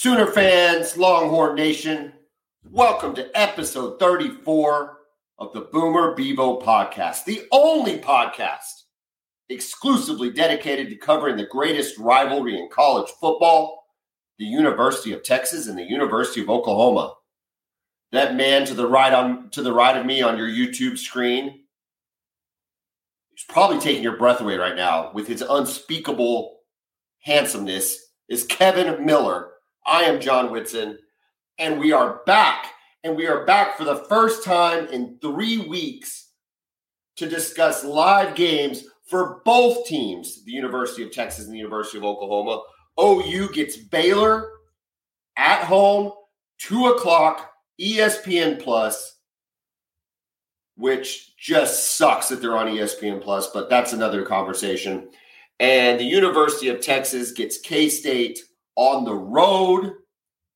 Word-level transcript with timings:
Sooner 0.00 0.28
fans, 0.28 0.96
Longhorn 0.96 1.56
Nation, 1.56 2.14
welcome 2.70 3.14
to 3.16 3.30
episode 3.38 3.98
34 4.00 4.96
of 5.38 5.52
the 5.52 5.60
Boomer 5.60 6.14
Bevo 6.14 6.58
podcast, 6.58 7.26
the 7.26 7.42
only 7.52 7.98
podcast 7.98 8.84
exclusively 9.50 10.30
dedicated 10.30 10.88
to 10.88 10.96
covering 10.96 11.36
the 11.36 11.44
greatest 11.44 11.98
rivalry 11.98 12.58
in 12.58 12.70
college 12.72 13.10
football, 13.20 13.84
the 14.38 14.46
University 14.46 15.12
of 15.12 15.22
Texas 15.22 15.66
and 15.66 15.78
the 15.78 15.84
University 15.84 16.40
of 16.40 16.48
Oklahoma. 16.48 17.12
That 18.10 18.36
man 18.36 18.64
to 18.68 18.72
the 18.72 18.88
right 18.88 19.12
on 19.12 19.50
to 19.50 19.60
the 19.60 19.74
right 19.74 19.98
of 19.98 20.06
me 20.06 20.22
on 20.22 20.38
your 20.38 20.48
YouTube 20.48 20.96
screen 20.96 21.64
is 23.36 23.44
probably 23.50 23.80
taking 23.80 24.02
your 24.02 24.16
breath 24.16 24.40
away 24.40 24.56
right 24.56 24.76
now 24.76 25.12
with 25.12 25.28
his 25.28 25.42
unspeakable 25.42 26.56
handsomeness 27.18 27.98
is 28.30 28.44
Kevin 28.44 29.04
Miller 29.04 29.50
I 29.90 30.02
am 30.02 30.20
John 30.20 30.52
Whitson, 30.52 30.98
and 31.58 31.80
we 31.80 31.90
are 31.90 32.20
back. 32.24 32.66
And 33.02 33.16
we 33.16 33.26
are 33.26 33.44
back 33.44 33.76
for 33.76 33.82
the 33.82 34.04
first 34.08 34.44
time 34.44 34.86
in 34.86 35.18
three 35.20 35.58
weeks 35.58 36.28
to 37.16 37.28
discuss 37.28 37.82
live 37.82 38.36
games 38.36 38.84
for 39.08 39.42
both 39.44 39.88
teams 39.88 40.44
the 40.44 40.52
University 40.52 41.02
of 41.02 41.10
Texas 41.10 41.46
and 41.46 41.52
the 41.52 41.58
University 41.58 41.98
of 41.98 42.04
Oklahoma. 42.04 42.62
OU 43.00 43.48
gets 43.52 43.78
Baylor 43.78 44.48
at 45.36 45.64
home, 45.64 46.12
two 46.58 46.86
o'clock, 46.86 47.50
ESPN 47.80 48.62
Plus, 48.62 49.18
which 50.76 51.36
just 51.36 51.96
sucks 51.96 52.28
that 52.28 52.40
they're 52.40 52.56
on 52.56 52.68
ESPN 52.68 53.20
Plus, 53.20 53.50
but 53.50 53.68
that's 53.68 53.92
another 53.92 54.22
conversation. 54.22 55.08
And 55.58 55.98
the 55.98 56.04
University 56.04 56.68
of 56.68 56.80
Texas 56.80 57.32
gets 57.32 57.58
K 57.58 57.88
State 57.88 58.38
on 58.76 59.04
the 59.04 59.14
road, 59.14 59.92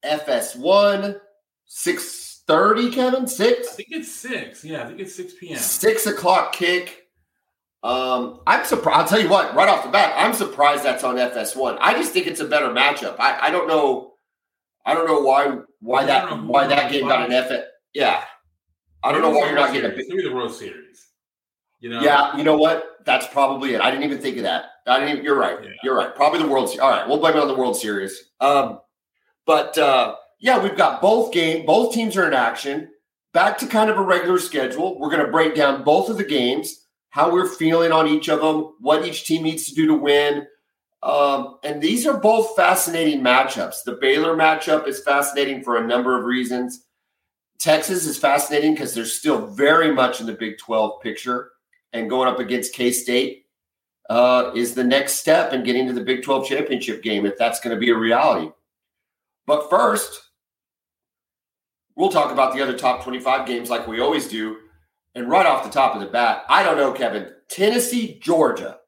FS1, 0.05 1.19
6.30, 1.69 2.93
Kevin? 2.93 3.27
6? 3.27 3.69
I 3.69 3.73
think 3.73 3.89
it's 3.91 4.13
6. 4.13 4.65
Yeah, 4.65 4.83
I 4.83 4.87
think 4.87 5.01
it's 5.01 5.15
6 5.15 5.35
p.m. 5.41 5.59
6 5.59 6.07
o'clock 6.07 6.53
kick. 6.53 7.05
Um, 7.85 8.41
I'm 8.47 8.65
surprised. 8.65 8.99
I'll 8.99 9.07
tell 9.07 9.21
you 9.21 9.29
what, 9.29 9.55
right 9.55 9.69
off 9.69 9.85
the 9.85 9.91
bat, 9.91 10.15
I'm 10.17 10.33
surprised 10.33 10.85
that's 10.85 11.05
on 11.05 11.17
FS1. 11.17 11.77
I 11.81 11.93
just 11.93 12.13
think 12.13 12.27
it's 12.27 12.41
a 12.41 12.47
better 12.47 12.69
matchup. 12.69 13.17
I, 13.19 13.49
I 13.49 13.51
don't 13.51 13.69
know. 13.69 14.13
I 14.87 14.95
don't 14.95 15.07
know 15.07 15.21
why 15.21 15.59
why 15.81 16.05
that 16.05 16.45
why 16.45 16.67
that 16.67 16.91
game 16.91 17.09
got 17.09 17.27
an 17.27 17.33
F. 17.33 17.51
Yeah, 17.93 18.25
I 19.03 19.13
don't 19.13 19.21
know 19.21 19.31
why 19.31 19.47
you're 19.47 19.55
not 19.55 19.73
getting 19.73 19.91
a 19.91 19.95
big. 19.95 20.07
Maybe 20.09 20.23
the 20.23 20.35
World 20.35 20.55
Series. 20.55 21.09
You 21.85 21.91
know. 21.91 22.01
Yeah, 22.01 22.35
you 22.35 22.45
know 22.45 22.57
what? 22.57 22.97
That's 23.05 23.27
probably 23.27 23.75
it. 23.75 23.83
I 23.83 23.91
didn't 23.91 24.05
even 24.05 24.19
think 24.19 24.39
of 24.39 24.45
that. 24.45 24.71
I 24.87 25.01
didn't. 25.01 25.17
Even, 25.17 25.25
you're 25.27 25.39
right. 25.39 25.63
Yeah. 25.63 25.69
You're 25.83 25.95
right. 25.95 26.15
Probably 26.15 26.41
the 26.41 26.49
World 26.49 26.71
Series. 26.71 26.81
All 26.81 26.89
right, 26.89 27.07
we'll 27.07 27.19
blame 27.19 27.37
it 27.37 27.41
on 27.41 27.47
the 27.47 27.55
World 27.55 27.77
Series. 27.77 28.31
Um, 28.41 28.81
but 29.45 29.77
uh, 29.77 30.15
yeah, 30.41 30.63
we've 30.63 30.79
got 30.79 31.03
both 31.03 31.31
game. 31.31 31.67
Both 31.67 31.93
teams 31.93 32.17
are 32.17 32.27
in 32.27 32.33
action. 32.33 32.89
Back 33.35 33.59
to 33.59 33.67
kind 33.67 33.91
of 33.91 33.99
a 33.99 34.03
regular 34.03 34.39
schedule. 34.39 34.99
We're 34.99 35.11
going 35.11 35.27
to 35.27 35.31
break 35.31 35.55
down 35.55 35.85
both 35.85 36.09
of 36.09 36.17
the 36.17 36.25
games, 36.25 36.87
how 37.11 37.31
we're 37.31 37.51
feeling 37.51 37.93
on 37.93 38.09
each 38.09 38.31
of 38.31 38.41
them, 38.41 38.73
what 38.81 39.07
each 39.07 39.27
team 39.27 39.43
needs 39.43 39.67
to 39.67 39.75
do 39.75 39.87
to 39.89 39.95
win. 39.95 40.47
Um, 41.03 41.59
and 41.65 41.83
these 41.83 42.07
are 42.07 42.19
both 42.19 42.57
fascinating 42.57 43.21
matchups. 43.21 43.85
The 43.85 43.99
Baylor 44.01 44.35
matchup 44.35 44.89
is 44.89 45.03
fascinating 45.03 45.63
for 45.63 45.77
a 45.77 45.87
number 45.87 46.19
of 46.19 46.25
reasons. 46.25 46.83
Texas 47.59 48.07
is 48.07 48.17
fascinating 48.17 48.73
because 48.73 48.95
they're 48.95 49.05
still 49.05 49.49
very 49.49 49.93
much 49.93 50.23
in 50.23 50.27
the 50.27 50.33
Big 50.33 50.57
12 50.57 51.03
picture 51.03 51.51
and 51.95 52.11
going 52.11 52.29
up 52.29 52.41
against 52.41 52.75
K 52.75 52.91
State 52.91 53.47
uh, 54.11 54.51
is 54.55 54.75
the 54.75 54.85
next 54.85 55.15
step 55.15 55.53
in 55.53 55.63
getting 55.63 55.87
to 55.87 55.95
the 55.95 56.03
Big 56.03 56.23
12 56.23 56.47
championship 56.47 57.03
game 57.03 57.25
if 57.25 57.39
that's 57.39 57.61
going 57.61 57.75
to 57.75 57.81
be 57.81 57.91
a 57.91 57.97
reality. 57.97 58.51
But 59.47 59.71
first, 59.71 60.21
we'll 61.97 62.11
talk 62.11 62.33
about 62.33 62.55
the 62.55 62.63
other 62.63 62.77
top 62.77 63.03
25 63.03 63.47
games 63.47 63.71
like 63.71 63.87
we 63.87 64.01
always 64.01 64.29
do. 64.29 64.59
And 65.15 65.31
right 65.31 65.47
off 65.47 65.65
the 65.65 65.71
top 65.71 65.95
of 65.95 66.01
the 66.01 66.09
bat, 66.09 66.45
I 66.49 66.65
don't 66.65 66.77
know, 66.77 66.93
Kevin, 66.93 67.31
Tennessee, 67.49 68.19
Georgia. 68.21 68.79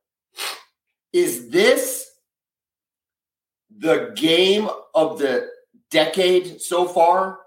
Is 1.13 1.49
this 1.51 2.11
the 3.79 4.13
game 4.17 4.69
of 4.95 5.19
the 5.19 5.49
decade 5.91 6.61
so 6.61 6.87
far? 6.87 7.39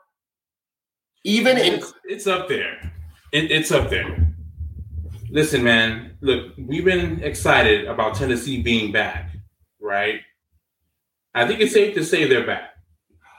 Even 1.26 1.58
it's, 1.58 1.90
in 1.90 1.94
it's 2.06 2.28
up 2.28 2.48
there. 2.48 2.94
It, 3.34 3.52
it's 3.52 3.72
up 3.72 3.90
there. 3.90 4.29
Listen, 5.32 5.64
man. 5.64 6.18
Look, 6.22 6.54
we've 6.58 6.86
been 6.86 7.24
excited 7.24 7.86
about 7.86 8.16
Tennessee 8.16 8.62
being 8.62 8.92
back, 8.92 9.30
right? 9.80 10.22
I 11.36 11.48
think 11.48 11.60
it's 11.60 11.74
safe 11.74 11.94
to 11.96 12.04
say 12.04 12.28
they're 12.28 12.46
back. 12.46 12.72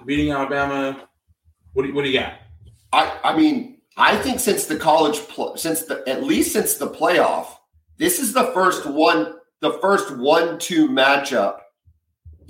Beating 0.07 0.31
Alabama. 0.31 1.09
What 1.73 1.87
do, 1.87 1.95
what 1.95 2.05
do 2.05 2.11
you 2.11 2.21
got? 2.21 2.35
I 2.93 3.19
I 3.25 3.37
mean, 3.37 3.81
I 3.97 4.17
think 4.17 4.41
since 4.41 4.67
the 4.67 4.77
college 4.77 5.19
pl- 5.29 5.57
since 5.57 5.83
the 5.83 6.03
at 6.07 6.23
least 6.23 6.53
since 6.53 6.75
the 6.75 6.89
playoff, 6.89 7.49
this 7.99 8.19
is 8.19 8.33
the 8.33 8.47
first 8.53 8.87
one 8.87 9.35
the 9.61 9.79
first 9.83 10.17
one-two 10.17 10.89
matchup 10.89 11.59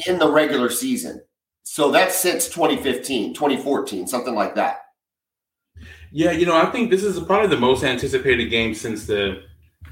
in 0.06 0.18
the 0.18 0.30
regular 0.30 0.70
season. 0.70 1.20
So 1.64 1.90
that's 1.90 2.16
since 2.16 2.48
2015, 2.48 3.34
2014, 3.34 4.06
something 4.06 4.34
like 4.34 4.54
that. 4.54 4.82
Yeah, 6.12 6.32
you 6.32 6.46
know, 6.46 6.56
I 6.56 6.66
think 6.66 6.90
this 6.90 7.04
is 7.04 7.20
probably 7.20 7.48
the 7.48 7.60
most 7.60 7.84
anticipated 7.84 8.46
game 8.46 8.74
since 8.74 9.06
the 9.06 9.44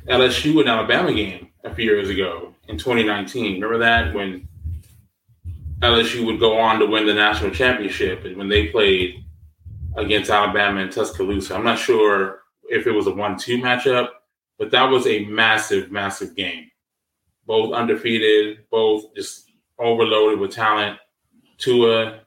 LSU 0.09 0.61
and 0.61 0.69
Alabama 0.69 1.12
game 1.12 1.51
a 1.65 1.75
few 1.75 1.84
years 1.84 2.09
ago 2.09 2.55
in 2.67 2.77
2019. 2.77 3.61
Remember 3.61 3.79
that 3.79 4.15
when 4.15 4.49
LSU 5.81 6.27
would 6.27 6.41
go 6.41 6.59
on 6.59 6.81
to 6.81 6.87
win 6.87 7.07
the 7.07 7.15
national 7.15 7.53
championship 7.53 8.25
and 8.25 8.37
when 8.37 8.49
they 8.49 8.67
played 8.67 9.25
against 9.97 10.31
Alabama 10.31 10.81
in 10.81 10.91
Tuscaloosa. 10.91 11.55
I'm 11.55 11.65
not 11.65 11.78
sure 11.78 12.41
if 12.69 12.87
it 12.87 12.93
was 12.93 13.07
a 13.07 13.12
one-two 13.12 13.59
matchup, 13.59 14.09
but 14.59 14.71
that 14.73 14.84
was 14.84 15.07
a 15.07 15.25
massive, 15.27 15.91
massive 15.93 16.34
game. 16.34 16.71
Both 17.47 17.73
undefeated, 17.73 18.69
both 18.71 19.15
just 19.15 19.51
overloaded 19.78 20.41
with 20.41 20.53
talent. 20.53 20.99
Tua 21.59 22.21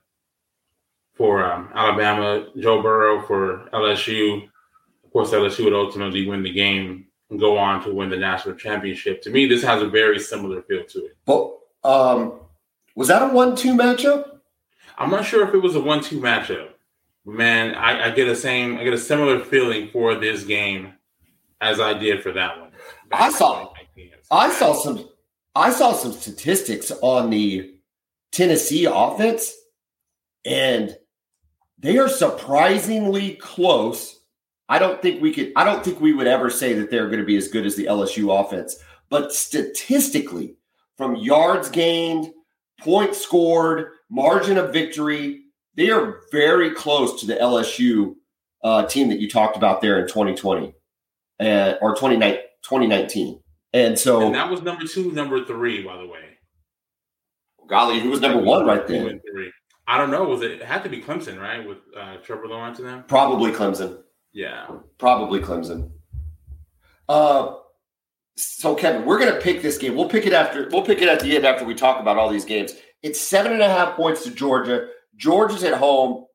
for 1.21 1.45
um, 1.45 1.69
Alabama, 1.75 2.47
Joe 2.57 2.81
Burrow 2.81 3.21
for 3.27 3.69
LSU. 3.73 4.43
Of 5.05 5.13
course, 5.13 5.29
LSU 5.29 5.65
would 5.65 5.73
ultimately 5.73 6.25
win 6.25 6.41
the 6.41 6.51
game 6.51 7.05
and 7.29 7.39
go 7.39 7.59
on 7.59 7.83
to 7.83 7.93
win 7.93 8.09
the 8.09 8.17
national 8.17 8.55
championship. 8.55 9.21
To 9.21 9.29
me, 9.29 9.45
this 9.45 9.61
has 9.61 9.83
a 9.83 9.87
very 9.87 10.17
similar 10.17 10.63
feel 10.63 10.83
to 10.83 11.05
it. 11.05 11.17
But 11.25 11.59
um, 11.83 12.39
was 12.95 13.07
that 13.09 13.21
a 13.21 13.27
one-two 13.27 13.75
matchup? 13.75 14.39
I'm 14.97 15.11
not 15.11 15.23
sure 15.23 15.47
if 15.47 15.53
it 15.53 15.59
was 15.59 15.75
a 15.75 15.79
one-two 15.79 16.19
matchup. 16.19 16.69
Man, 17.23 17.75
I, 17.75 18.07
I 18.07 18.15
get 18.15 18.27
a 18.27 18.35
same, 18.35 18.79
I 18.79 18.83
get 18.83 18.93
a 18.93 18.97
similar 18.97 19.41
feeling 19.41 19.89
for 19.89 20.15
this 20.15 20.43
game 20.43 20.93
as 21.61 21.79
I 21.79 21.93
did 21.93 22.23
for 22.23 22.31
that 22.31 22.59
one. 22.59 22.71
I 23.11 23.29
saw, 23.29 23.71
I 24.31 24.49
saw 24.49 24.73
some, 24.73 25.07
I 25.53 25.69
saw 25.69 25.93
some 25.93 26.13
statistics 26.13 26.91
on 27.03 27.29
the 27.29 27.75
Tennessee 28.31 28.85
offense, 28.85 29.53
and 30.43 30.97
they 31.81 31.97
are 31.97 32.07
surprisingly 32.07 33.35
close. 33.35 34.19
I 34.69 34.79
don't 34.79 35.01
think 35.01 35.21
we 35.21 35.33
could, 35.33 35.51
I 35.55 35.63
don't 35.63 35.83
think 35.83 35.99
we 35.99 36.13
would 36.13 36.27
ever 36.27 36.49
say 36.49 36.73
that 36.73 36.89
they're 36.89 37.07
going 37.07 37.19
to 37.19 37.25
be 37.25 37.35
as 37.37 37.47
good 37.47 37.65
as 37.65 37.75
the 37.75 37.85
LSU 37.85 38.39
offense. 38.39 38.77
But 39.09 39.33
statistically, 39.33 40.55
from 40.95 41.15
yards 41.15 41.69
gained, 41.69 42.31
points 42.79 43.19
scored, 43.19 43.89
margin 44.09 44.57
of 44.57 44.71
victory, 44.71 45.41
they 45.75 45.89
are 45.89 46.21
very 46.31 46.71
close 46.71 47.19
to 47.19 47.25
the 47.25 47.35
LSU 47.35 48.15
uh, 48.63 48.85
team 48.85 49.09
that 49.09 49.19
you 49.19 49.29
talked 49.29 49.57
about 49.57 49.81
there 49.81 49.99
in 49.99 50.07
2020 50.07 50.73
uh, 51.39 51.73
or 51.81 51.95
2019. 51.95 53.41
And 53.73 53.97
so 53.97 54.27
and 54.27 54.35
that 54.35 54.49
was 54.49 54.61
number 54.61 54.85
two, 54.85 55.11
number 55.11 55.43
three, 55.45 55.83
by 55.83 55.97
the 55.97 56.07
way. 56.07 56.37
Golly, 57.67 57.99
who 57.99 58.09
was 58.09 58.19
number 58.19 58.41
one 58.41 58.65
right 58.65 58.85
there? 58.85 59.19
I 59.87 59.97
don't 59.97 60.11
know. 60.11 60.23
Was 60.23 60.41
it, 60.41 60.51
it 60.51 60.63
had 60.63 60.83
to 60.83 60.89
be 60.89 61.01
Clemson, 61.01 61.39
right? 61.39 61.67
With 61.67 61.79
uh, 61.97 62.17
Trevor 62.17 62.47
Lawrence 62.47 62.79
and 62.79 62.87
them? 62.87 63.03
Probably 63.07 63.51
Clemson. 63.51 63.99
Yeah. 64.31 64.67
Probably 64.97 65.39
Clemson. 65.39 65.91
Uh, 67.09 67.55
so 68.37 68.75
Kevin, 68.75 69.05
we're 69.05 69.19
gonna 69.19 69.41
pick 69.41 69.61
this 69.61 69.77
game. 69.77 69.95
We'll 69.95 70.09
pick 70.09 70.25
it 70.25 70.33
after. 70.33 70.69
We'll 70.71 70.85
pick 70.85 71.01
it 71.01 71.09
at 71.09 71.19
the 71.19 71.35
end 71.35 71.45
after 71.45 71.65
we 71.65 71.75
talk 71.75 71.99
about 71.99 72.17
all 72.17 72.29
these 72.29 72.45
games. 72.45 72.73
It's 73.03 73.19
seven 73.19 73.51
and 73.51 73.61
a 73.61 73.67
half 73.67 73.95
points 73.95 74.23
to 74.23 74.31
Georgia. 74.31 74.87
Georgia's 75.15 75.63
at 75.63 75.73
home. 75.73 76.25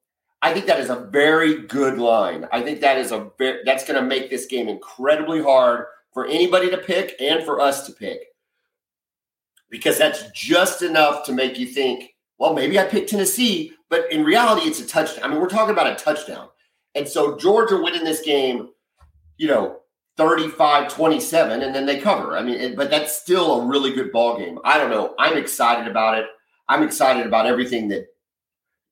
I 0.42 0.52
think 0.52 0.66
that 0.66 0.80
is 0.80 0.90
a 0.90 1.08
very 1.10 1.62
good 1.62 1.98
line. 1.98 2.46
I 2.52 2.62
think 2.62 2.80
that 2.80 2.98
is 2.98 3.10
a 3.10 3.30
very, 3.38 3.60
that's 3.64 3.86
going 3.86 4.00
to 4.00 4.06
make 4.06 4.28
this 4.28 4.46
game 4.46 4.68
incredibly 4.68 5.42
hard 5.42 5.86
for 6.12 6.26
anybody 6.26 6.70
to 6.70 6.78
pick 6.78 7.14
and 7.20 7.42
for 7.42 7.60
us 7.60 7.86
to 7.86 7.92
pick 7.92 8.20
because 9.70 9.98
that's 9.98 10.30
just 10.32 10.82
enough 10.82 11.24
to 11.24 11.32
make 11.32 11.58
you 11.58 11.66
think 11.66 12.14
well, 12.38 12.54
maybe 12.54 12.78
I 12.78 12.84
picked 12.84 13.10
Tennessee, 13.10 13.72
but 13.88 14.10
in 14.12 14.24
reality, 14.24 14.66
it's 14.68 14.80
a 14.80 14.86
touchdown. 14.86 15.24
I 15.24 15.28
mean, 15.28 15.40
we're 15.40 15.48
talking 15.48 15.72
about 15.72 15.90
a 15.90 15.94
touchdown. 15.94 16.48
And 16.94 17.08
so 17.08 17.36
Georgia 17.36 17.76
winning 17.76 18.04
this 18.04 18.22
game, 18.22 18.70
you 19.36 19.48
know, 19.48 19.80
35 20.16 20.92
27, 20.92 21.62
and 21.62 21.74
then 21.74 21.86
they 21.86 22.00
cover. 22.00 22.36
I 22.36 22.42
mean, 22.42 22.58
it, 22.58 22.76
but 22.76 22.90
that's 22.90 23.16
still 23.16 23.60
a 23.60 23.66
really 23.66 23.92
good 23.92 24.12
ball 24.12 24.38
game. 24.38 24.58
I 24.64 24.78
don't 24.78 24.90
know. 24.90 25.14
I'm 25.18 25.36
excited 25.36 25.88
about 25.90 26.18
it. 26.18 26.26
I'm 26.68 26.82
excited 26.82 27.26
about 27.26 27.46
everything 27.46 27.88
that 27.88 28.06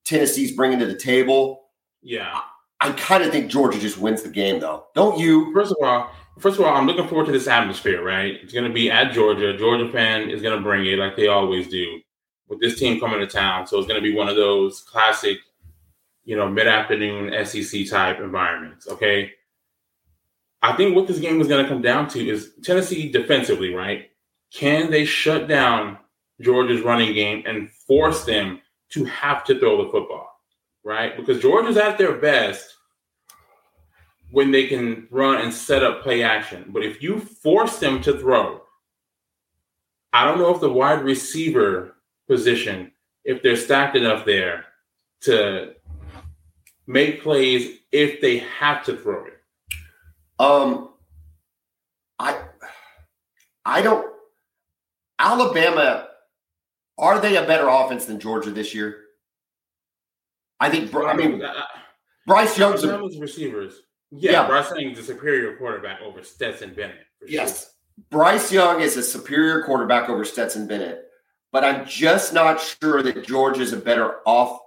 Tennessee's 0.05 0.51
bringing 0.51 0.79
to 0.79 0.85
the 0.85 0.95
table. 0.95 1.63
Yeah. 2.01 2.41
I 2.79 2.91
kind 2.91 3.23
of 3.23 3.31
think 3.31 3.49
Georgia 3.49 3.79
just 3.79 3.97
wins 3.97 4.21
the 4.21 4.29
game, 4.29 4.59
though. 4.59 4.85
Don't 4.93 5.17
you? 5.17 5.51
First 5.53 5.71
of 5.71 5.77
all, 5.81 6.11
first 6.37 6.59
of 6.59 6.65
all, 6.65 6.75
I'm 6.75 6.85
looking 6.85 7.07
forward 7.07 7.25
to 7.25 7.31
this 7.31 7.47
atmosphere. 7.47 8.03
Right, 8.03 8.35
it's 8.43 8.53
going 8.53 8.67
to 8.67 8.73
be 8.73 8.91
at 8.91 9.13
Georgia. 9.13 9.57
Georgia 9.57 9.91
fan 9.91 10.29
is 10.29 10.43
going 10.43 10.55
to 10.55 10.63
bring 10.63 10.85
it 10.85 10.99
like 10.99 11.15
they 11.15 11.27
always 11.27 11.67
do 11.67 12.01
with 12.47 12.59
this 12.59 12.79
team 12.79 12.99
coming 12.99 13.19
to 13.19 13.27
town. 13.27 13.67
So 13.67 13.77
it's 13.77 13.87
going 13.87 14.01
to 14.01 14.07
be 14.07 14.15
one 14.15 14.27
of 14.27 14.35
those 14.35 14.81
classic, 14.81 15.39
you 16.23 16.35
know, 16.35 16.49
mid 16.49 16.67
afternoon 16.67 17.45
SEC 17.45 17.87
type 17.89 18.19
environments. 18.19 18.87
Okay. 18.87 19.31
I 20.61 20.73
think 20.73 20.95
what 20.95 21.07
this 21.07 21.19
game 21.19 21.39
is 21.41 21.47
going 21.47 21.63
to 21.63 21.69
come 21.69 21.81
down 21.81 22.07
to 22.09 22.27
is 22.27 22.53
Tennessee 22.63 23.11
defensively, 23.11 23.73
right? 23.73 24.09
Can 24.51 24.89
they 24.89 25.05
shut 25.05 25.47
down 25.47 25.99
Georgia's 26.41 26.81
running 26.81 27.13
game 27.13 27.43
and 27.45 27.69
force 27.69 28.25
them 28.25 28.61
to 28.89 29.05
have 29.05 29.43
to 29.45 29.59
throw 29.59 29.83
the 29.83 29.91
football, 29.91 30.29
right? 30.83 31.15
Because 31.15 31.41
Georgia's 31.41 31.77
at 31.77 31.97
their 31.97 32.13
best 32.13 32.75
when 34.31 34.51
they 34.51 34.67
can 34.67 35.07
run 35.11 35.41
and 35.41 35.53
set 35.53 35.83
up 35.83 36.01
play 36.01 36.23
action. 36.23 36.65
But 36.69 36.83
if 36.83 37.01
you 37.01 37.19
force 37.19 37.77
them 37.79 38.01
to 38.01 38.17
throw, 38.17 38.61
I 40.11 40.25
don't 40.25 40.39
know 40.39 40.53
if 40.53 40.61
the 40.61 40.69
wide 40.71 41.03
receiver 41.03 41.94
position, 42.27 42.91
if 43.23 43.41
they're 43.41 43.55
stacked 43.55 43.95
enough 43.95 44.25
there 44.25 44.65
to 45.21 45.73
make 46.87 47.21
plays 47.21 47.79
if 47.91 48.21
they 48.21 48.39
have 48.39 48.83
to 48.85 48.97
throw 48.97 49.25
it. 49.25 49.33
Um, 50.39 50.89
I, 52.19 52.39
I 53.65 53.81
don't. 53.81 54.05
Alabama, 55.17 56.07
are 56.97 57.19
they 57.19 57.37
a 57.37 57.45
better 57.45 57.67
offense 57.67 58.05
than 58.05 58.19
Georgia 58.19 58.51
this 58.51 58.73
year? 58.75 58.97
I 60.59 60.69
think. 60.69 60.93
I 60.93 61.13
mean, 61.13 61.41
Bryce 62.27 62.57
Young's 62.57 62.83
a, 62.83 62.99
receivers. 63.19 63.81
Yeah, 64.11 64.31
yeah, 64.31 64.47
Bryce 64.47 64.71
Young 64.71 64.91
is 64.91 64.99
a 64.99 65.03
superior 65.03 65.57
quarterback 65.57 66.01
over 66.01 66.23
Stetson 66.23 66.73
Bennett. 66.73 67.05
yes, 67.27 67.63
sure. 67.63 67.71
Bryce 68.11 68.51
Young 68.51 68.81
is 68.81 68.97
a 68.97 69.03
superior 69.03 69.63
quarterback 69.63 70.09
over 70.09 70.23
Stetson 70.25 70.67
Bennett, 70.67 71.04
but 71.55 71.63
I'm 71.63 71.85
just 71.85 72.33
not 72.33 72.59
sure 72.59 73.01
that 73.01 73.25
Georgia 73.25 73.61
is 73.61 73.71
a 73.71 73.77
better 73.77 74.15
off. 74.25 74.59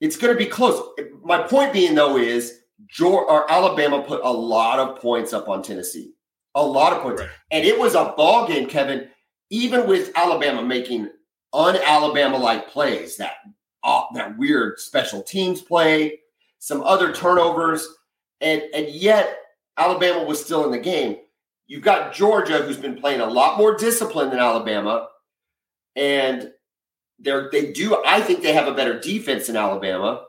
It's 0.00 0.16
going 0.16 0.32
to 0.32 0.38
be 0.38 0.46
close. 0.46 0.80
My 1.22 1.42
point 1.42 1.74
being 1.74 1.94
though 1.94 2.16
is 2.16 2.60
Georgia 2.88 3.30
or 3.30 3.52
Alabama 3.52 4.00
put 4.00 4.22
a 4.24 4.32
lot 4.32 4.78
of 4.78 4.98
points 4.98 5.34
up 5.34 5.50
on 5.50 5.62
Tennessee, 5.62 6.14
a 6.54 6.64
lot 6.64 6.94
of 6.94 7.02
points, 7.02 7.20
right. 7.20 7.30
and 7.50 7.66
it 7.66 7.78
was 7.78 7.94
a 7.94 8.14
ball 8.16 8.48
game, 8.48 8.66
Kevin. 8.66 9.10
Even 9.50 9.86
with 9.86 10.10
Alabama 10.16 10.62
making 10.62 11.10
un-Alabama 11.52 12.38
like 12.38 12.70
plays, 12.70 13.18
that 13.18 13.34
uh, 13.84 14.04
that 14.14 14.38
weird 14.38 14.80
special 14.80 15.22
teams 15.22 15.60
play, 15.60 16.20
some 16.60 16.80
other 16.80 17.12
turnovers, 17.12 17.86
and 18.40 18.62
and 18.72 18.88
yet 18.88 19.36
Alabama 19.76 20.24
was 20.24 20.42
still 20.42 20.64
in 20.64 20.70
the 20.70 20.78
game. 20.78 21.18
You've 21.66 21.82
got 21.82 22.14
Georgia, 22.14 22.62
who's 22.62 22.78
been 22.78 22.98
playing 22.98 23.20
a 23.20 23.26
lot 23.26 23.58
more 23.58 23.76
discipline 23.76 24.30
than 24.30 24.38
Alabama, 24.38 25.08
and 25.96 26.50
they're 27.18 27.50
they 27.50 27.72
do. 27.72 28.02
I 28.06 28.20
think 28.20 28.42
they 28.42 28.52
have 28.52 28.68
a 28.68 28.74
better 28.74 28.98
defense 28.98 29.48
in 29.48 29.56
Alabama. 29.56 30.24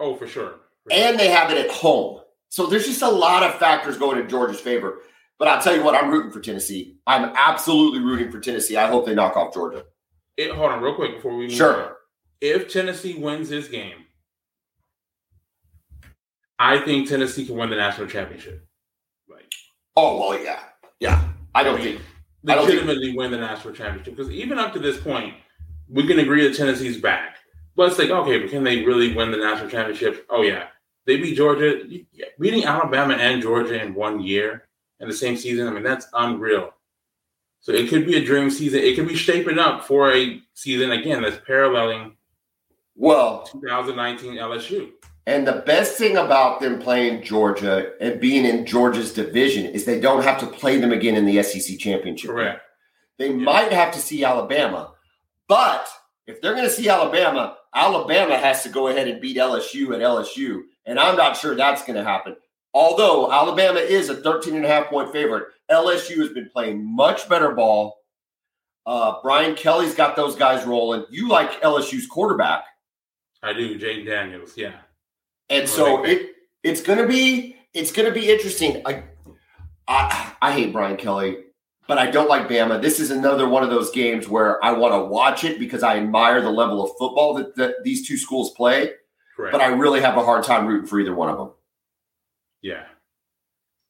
Oh, 0.00 0.16
for 0.16 0.26
sure. 0.26 0.56
For 0.82 0.92
and 0.92 1.18
they 1.18 1.28
have 1.28 1.50
it 1.50 1.58
at 1.58 1.70
home. 1.70 2.20
So 2.48 2.66
there's 2.66 2.86
just 2.86 3.02
a 3.02 3.08
lot 3.08 3.42
of 3.42 3.58
factors 3.58 3.96
going 3.96 4.18
in 4.18 4.28
Georgia's 4.28 4.60
favor. 4.60 5.00
But 5.38 5.48
I'll 5.48 5.60
tell 5.60 5.74
you 5.74 5.82
what, 5.82 5.94
I'm 5.94 6.10
rooting 6.10 6.30
for 6.30 6.40
Tennessee. 6.40 6.98
I'm 7.06 7.32
absolutely 7.36 8.00
rooting 8.00 8.30
for 8.30 8.38
Tennessee. 8.38 8.76
I 8.76 8.88
hope 8.88 9.06
they 9.06 9.14
knock 9.14 9.36
off 9.36 9.52
Georgia. 9.52 9.84
It, 10.36 10.52
hold 10.52 10.70
on, 10.70 10.82
real 10.82 10.94
quick 10.94 11.16
before 11.16 11.36
we 11.36 11.50
sure. 11.50 11.86
On. 11.86 11.92
If 12.40 12.72
Tennessee 12.72 13.14
wins 13.14 13.48
this 13.48 13.68
game, 13.68 14.04
I 16.58 16.78
think 16.78 17.08
Tennessee 17.08 17.46
can 17.46 17.56
win 17.56 17.70
the 17.70 17.76
national 17.76 18.06
championship. 18.06 18.66
Like, 19.28 19.50
oh 19.96 20.20
well, 20.20 20.42
yeah, 20.42 20.60
yeah. 21.00 21.28
I 21.54 21.62
don't 21.62 21.80
think 21.80 22.00
legitimately 22.44 23.16
win 23.16 23.30
the 23.30 23.38
national 23.38 23.74
championship 23.74 24.16
because 24.16 24.30
even 24.30 24.58
up 24.58 24.72
to 24.74 24.78
this 24.78 25.00
point, 25.00 25.34
we 25.88 26.06
can 26.06 26.18
agree 26.18 26.46
that 26.46 26.56
Tennessee's 26.56 27.00
back. 27.00 27.38
But 27.76 27.88
it's 27.88 27.98
like, 27.98 28.10
okay, 28.10 28.38
but 28.38 28.50
can 28.50 28.62
they 28.62 28.84
really 28.84 29.14
win 29.14 29.30
the 29.30 29.36
national 29.36 29.70
championship? 29.70 30.26
Oh 30.30 30.42
yeah, 30.42 30.68
they 31.06 31.16
beat 31.16 31.36
Georgia, 31.36 31.82
beating 32.38 32.64
Alabama 32.64 33.14
and 33.14 33.42
Georgia 33.42 33.82
in 33.82 33.94
one 33.94 34.20
year 34.20 34.68
in 35.00 35.08
the 35.08 35.14
same 35.14 35.36
season. 35.36 35.66
I 35.66 35.70
mean, 35.70 35.82
that's 35.82 36.06
unreal. 36.14 36.72
So 37.60 37.72
it 37.72 37.88
could 37.88 38.06
be 38.06 38.16
a 38.16 38.24
dream 38.24 38.50
season. 38.50 38.80
It 38.80 38.94
could 38.94 39.08
be 39.08 39.16
shaping 39.16 39.58
up 39.58 39.84
for 39.84 40.12
a 40.12 40.40
season 40.52 40.92
again 40.92 41.22
that's 41.22 41.40
paralleling 41.46 42.16
well 42.94 43.44
2019 43.44 44.34
LSU. 44.34 44.90
And 45.26 45.46
the 45.46 45.62
best 45.66 45.96
thing 45.96 46.16
about 46.16 46.60
them 46.60 46.78
playing 46.78 47.22
Georgia 47.22 47.92
and 48.00 48.20
being 48.20 48.44
in 48.44 48.66
Georgia's 48.66 49.12
division 49.12 49.64
is 49.66 49.84
they 49.84 49.98
don't 49.98 50.22
have 50.22 50.38
to 50.40 50.46
play 50.46 50.78
them 50.78 50.92
again 50.92 51.16
in 51.16 51.24
the 51.24 51.42
SEC 51.42 51.78
championship. 51.78 52.30
Correct. 52.30 52.60
They 53.18 53.28
yeah. 53.28 53.36
might 53.36 53.72
have 53.72 53.92
to 53.94 54.00
see 54.00 54.24
Alabama, 54.24 54.92
but 55.48 55.88
if 56.26 56.40
they're 56.40 56.54
going 56.54 56.68
to 56.68 56.70
see 56.70 56.88
Alabama, 56.88 57.56
Alabama 57.74 58.36
has 58.36 58.62
to 58.62 58.68
go 58.68 58.88
ahead 58.88 59.08
and 59.08 59.20
beat 59.20 59.36
LSU 59.36 59.94
at 59.94 60.00
LSU. 60.00 60.62
And 60.86 60.98
I'm 60.98 61.16
not 61.16 61.36
sure 61.36 61.54
that's 61.54 61.84
going 61.84 61.96
to 61.96 62.04
happen. 62.04 62.36
Although 62.72 63.32
Alabama 63.32 63.78
is 63.78 64.08
a 64.08 64.16
13 64.16 64.56
and 64.56 64.64
a 64.64 64.68
half 64.68 64.88
point 64.88 65.12
favorite, 65.12 65.48
LSU 65.70 66.18
has 66.18 66.30
been 66.30 66.50
playing 66.50 66.84
much 66.84 67.28
better 67.28 67.52
ball. 67.52 67.96
Uh, 68.84 69.16
Brian 69.22 69.54
Kelly's 69.54 69.94
got 69.94 70.16
those 70.16 70.36
guys 70.36 70.66
rolling. 70.66 71.04
You 71.08 71.28
like 71.28 71.62
LSU's 71.62 72.06
quarterback. 72.06 72.64
I 73.42 73.52
do, 73.52 73.78
Jayden 73.78 74.06
Daniels. 74.06 74.54
Yeah. 74.56 74.74
And 75.50 75.68
so 75.68 76.04
it 76.04 76.30
it's 76.62 76.82
gonna 76.82 77.06
be 77.06 77.56
it's 77.72 77.92
gonna 77.92 78.12
be 78.12 78.30
interesting. 78.30 78.82
I, 78.86 79.04
I 79.86 80.32
I 80.40 80.52
hate 80.52 80.72
Brian 80.72 80.96
Kelly, 80.96 81.38
but 81.86 81.98
I 81.98 82.10
don't 82.10 82.28
like 82.28 82.48
Bama. 82.48 82.80
This 82.80 83.00
is 83.00 83.10
another 83.10 83.48
one 83.48 83.62
of 83.62 83.70
those 83.70 83.90
games 83.90 84.28
where 84.28 84.62
I 84.64 84.72
want 84.72 84.94
to 84.94 85.04
watch 85.04 85.44
it 85.44 85.58
because 85.58 85.82
I 85.82 85.98
admire 85.98 86.40
the 86.40 86.50
level 86.50 86.82
of 86.82 86.90
football 86.98 87.34
that, 87.34 87.56
that 87.56 87.84
these 87.84 88.06
two 88.06 88.16
schools 88.16 88.52
play. 88.52 88.92
Correct. 89.36 89.52
But 89.52 89.60
I 89.60 89.66
really 89.66 90.00
have 90.00 90.16
a 90.16 90.24
hard 90.24 90.44
time 90.44 90.66
rooting 90.66 90.86
for 90.86 91.00
either 91.00 91.14
one 91.14 91.28
of 91.28 91.38
them. 91.38 91.50
Yeah. 92.62 92.84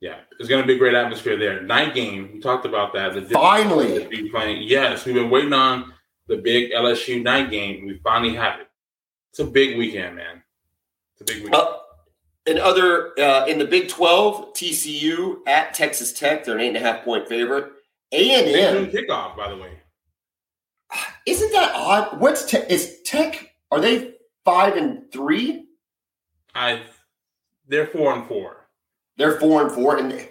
Yeah, 0.05 0.19
it's 0.39 0.51
going 0.51 0.61
to 0.61 0.67
be 0.67 0.75
a 0.75 0.79
great 0.79 0.93
atmosphere 0.95 1.39
there. 1.39 1.63
Night 1.63 1.95
game, 1.95 2.29
we 2.35 2.41
talked 2.41 2.67
about 2.67 2.93
that. 2.93 3.15
The 3.15 3.23
finally, 3.23 4.29
playing. 4.31 4.63
Yes, 4.65 5.07
we've 5.07 5.15
been 5.15 5.31
waiting 5.31 5.55
on 5.55 5.95
the 6.29 6.37
big 6.37 6.73
LSU 6.73 7.23
night 7.23 7.51
game. 7.51 7.87
We 7.87 7.99
finally 8.05 8.35
have 8.35 8.61
it. 8.61 8.67
It's 9.31 9.39
a 9.39 9.47
big 9.47 9.79
weekend, 9.79 10.17
man. 10.17 10.44
It's 11.15 11.21
a 11.21 11.25
big 11.25 11.45
weekend. 11.45 11.63
Uh, 11.63 11.77
and 12.47 12.59
other 12.59 13.19
uh, 13.19 13.47
in 13.47 13.59
the 13.59 13.65
Big 13.65 13.89
Twelve, 13.89 14.53
TCU 14.55 15.39
at 15.47 15.75
Texas 15.75 16.13
Tech. 16.13 16.45
They're 16.45 16.57
an 16.57 16.61
eight 16.61 16.69
and 16.69 16.77
a 16.77 16.81
half 16.81 17.05
point 17.05 17.29
favorite. 17.29 17.73
A 18.13 18.31
and 18.35 18.87
M 18.87 18.91
kickoff, 18.91 19.37
by 19.37 19.49
the 19.49 19.57
way. 19.57 19.73
Isn't 21.27 21.53
that 21.53 21.73
odd? 21.75 22.21
What's 22.21 22.45
te- 22.45 22.59
is 22.69 23.01
Tech? 23.05 23.51
Are 23.71 23.81
they 23.81 24.15
five 24.45 24.77
and 24.77 25.11
three? 25.13 25.67
I. 26.55 26.83
They're 27.67 27.87
four 27.87 28.13
and 28.13 28.27
four. 28.27 28.69
They're 29.17 29.41
four 29.41 29.63
and 29.63 29.73
four, 29.73 29.97
and 29.97 30.29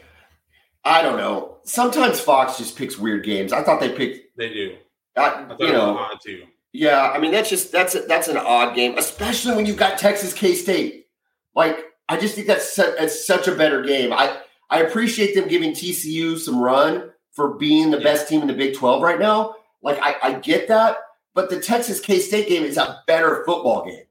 I 0.84 1.02
don't 1.02 1.18
know. 1.18 1.58
Sometimes 1.63 2.20
Fox 2.20 2.58
just 2.58 2.78
picks 2.78 2.98
weird 2.98 3.24
games. 3.24 3.54
I 3.54 3.63
thought 3.63 3.80
they 3.80 3.92
picked. 3.92 4.38
They 4.38 4.50
do. 4.50 4.75
I, 5.16 5.22
I 5.22 5.56
you 5.60 5.72
know, 5.72 6.08
too. 6.24 6.44
Yeah, 6.74 7.12
I 7.12 7.20
mean 7.20 7.32
that's 7.32 7.50
just 7.50 7.72
that's 7.72 7.96
a, 7.96 8.01
that's 8.01 8.27
an 8.27 8.38
odd 8.38 8.75
game, 8.75 8.98
especially 8.98 9.56
when 9.56 9.65
you've 9.65 9.77
got 9.77 9.98
Texas 9.98 10.34
K 10.34 10.56
State. 10.56 11.06
Like 11.56 11.86
I 12.10 12.20
just 12.20 12.36
think 12.36 12.48
that's 12.48 12.74
su- 12.74 12.96
it's 13.00 13.25
such 13.25 13.48
a 13.48 13.56
better 13.56 13.84
game. 13.84 14.12
I 14.12 14.39
I 14.70 14.82
appreciate 14.82 15.36
them 15.36 15.48
giving 15.48 15.72
TCU 15.72 16.38
some 16.38 16.60
run 16.60 17.12
for 17.32 17.56
being 17.56 17.92
the 17.92 17.98
yeah. 17.98 18.03
best 18.03 18.27
team 18.27 18.42
in 18.42 18.48
the 18.48 18.53
Big 18.53 18.75
Twelve 18.75 19.03
right 19.03 19.20
now. 19.20 19.56
Like 19.84 20.00
I, 20.01 20.15
I 20.24 20.34
get 20.39 20.68
that, 20.70 20.98
but 21.36 21.50
the 21.50 21.60
Texas 21.60 22.00
K 22.00 22.20
State 22.20 22.50
game 22.50 22.63
is 22.63 22.77
a 22.77 23.03
better 23.06 23.44
football 23.46 23.86
game 23.86 24.06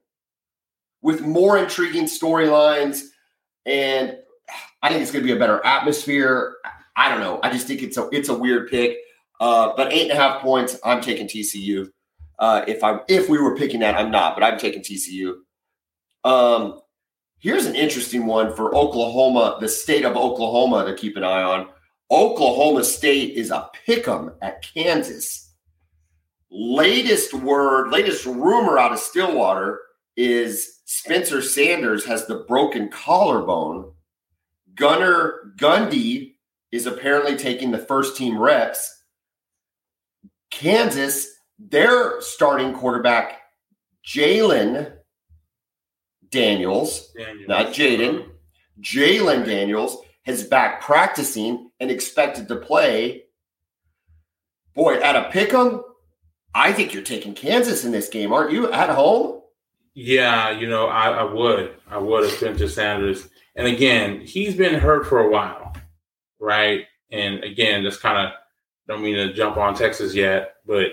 with 1.03 1.21
more 1.21 1.59
intriguing 1.59 2.05
storylines 2.05 3.03
and 3.67 4.17
I 4.83 4.89
think 4.89 5.03
it's 5.03 5.11
going 5.11 5.23
to 5.25 5.27
be 5.27 5.37
a 5.37 5.39
better 5.39 5.65
atmosphere. 5.65 6.57
I 6.97 7.09
don't 7.09 7.21
know. 7.21 7.41
I 7.43 7.51
just 7.51 7.67
think 7.67 7.83
it's 7.83 7.97
a 7.97 8.09
it's 8.11 8.29
a 8.29 8.35
weird 8.35 8.69
pick. 8.69 8.99
Uh, 9.41 9.73
but 9.77 9.93
eight 9.93 10.11
and 10.11 10.13
a 10.13 10.15
half 10.23 10.41
points, 10.41 10.79
I'm 10.85 11.01
taking 11.01 11.27
TCU. 11.27 11.91
Uh, 12.43 12.65
if 12.67 12.83
I'm 12.83 12.99
if 13.07 13.29
we 13.29 13.39
were 13.39 13.57
picking 13.57 13.79
that, 13.81 13.95
I'm 13.95 14.11
not, 14.11 14.35
but 14.35 14.43
I'm 14.43 14.59
taking 14.59 14.83
TCU. 14.83 15.35
Um, 16.25 16.81
here's 17.39 17.67
an 17.67 17.77
interesting 17.77 18.27
one 18.27 18.53
for 18.57 18.75
Oklahoma, 18.75 19.59
the 19.61 19.69
state 19.69 20.05
of 20.05 20.17
Oklahoma 20.17 20.85
to 20.87 20.95
keep 20.97 21.17
an 21.17 21.23
eye 21.23 21.43
on. 21.45 21.69
Oklahoma 22.11 22.83
State 22.83 23.37
is 23.37 23.53
a 23.53 23.71
pick'em 23.87 24.35
at 24.43 24.67
Kansas. 24.75 25.55
Latest 26.51 27.33
word, 27.33 27.93
latest 27.93 28.27
rumor 28.27 28.77
out 28.77 28.93
of 28.93 28.99
Stillwater 28.99 29.81
is 30.17 30.81
Spencer 30.85 31.43
Sanders 31.43 32.05
has 32.07 32.27
the 32.27 32.45
broken 32.49 32.89
collarbone 32.89 33.93
Gunnar 34.75 35.55
Gundy 35.57 36.35
is 36.73 36.87
apparently 36.87 37.37
taking 37.37 37.71
the 37.71 37.79
first 37.79 38.17
team 38.17 38.37
reps. 38.37 39.05
Kansas, 40.51 41.32
their 41.71 42.21
starting 42.21 42.73
quarterback, 42.73 43.41
Jalon, 44.05 44.93
Daniels, 46.31 47.13
Daniels. 47.17 47.49
not 47.49 47.67
Jaden, 47.69 48.29
Jalon 48.81 49.45
Daniels, 49.45 49.99
has 50.25 50.45
back 50.45 50.81
practicing 50.81 51.71
and 51.81 51.91
expected 51.91 52.49
to 52.49 52.57
play. 52.57 53.25
Boy, 54.75 54.97
at 55.01 55.17
a 55.17 55.31
pick 55.31 55.53
'em, 55.53 55.83
I 56.55 56.73
think 56.73 56.93
you're 56.93 57.03
taking 57.03 57.35
Kansas 57.35 57.85
in 57.85 57.93
this 57.93 58.09
game, 58.09 58.33
aren't 58.33 58.53
you? 58.53 58.71
At 58.73 58.91
home? 58.91 59.43
Yeah, 59.95 60.51
you 60.51 60.69
know, 60.69 60.87
I, 60.87 61.11
I 61.11 61.25
would. 61.25 61.75
I 61.89 61.99
would 61.99 62.25
have 62.25 62.33
Spencer 62.33 62.69
Sanders. 62.69 63.29
And 63.57 63.67
again, 63.67 64.21
he's 64.21 64.57
been 64.57 64.75
hurt 64.75 65.07
for 65.07 65.19
a 65.21 65.29
while, 65.29 65.75
right? 66.41 66.87
And 67.11 67.45
again, 67.45 67.83
just 67.83 68.01
kind 68.01 68.27
of 68.27 68.33
don't 68.89 69.03
mean 69.03 69.17
to 69.17 69.35
jump 69.35 69.59
on 69.59 69.75
Texas 69.75 70.15
yet, 70.15 70.55
but 70.67 70.93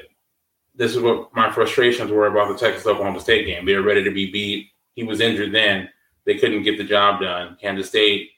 this 0.80 0.96
is 0.96 1.02
what 1.02 1.36
my 1.36 1.52
frustrations 1.52 2.10
were 2.10 2.28
about 2.28 2.48
the 2.48 2.58
Texas 2.58 2.88
Oklahoma 2.88 3.20
State 3.20 3.46
game. 3.46 3.66
They 3.66 3.76
were 3.76 3.84
ready 3.84 4.02
to 4.02 4.12
be 4.12 4.32
beat. 4.32 4.70
He 4.96 5.04
was 5.04 5.20
injured 5.20 5.54
then. 5.54 5.90
They 6.26 6.36
couldn't 6.38 6.64
get 6.64 6.78
the 6.78 6.86
job 6.86 7.20
done. 7.20 7.58
Kansas 7.62 7.90
State 7.90 8.30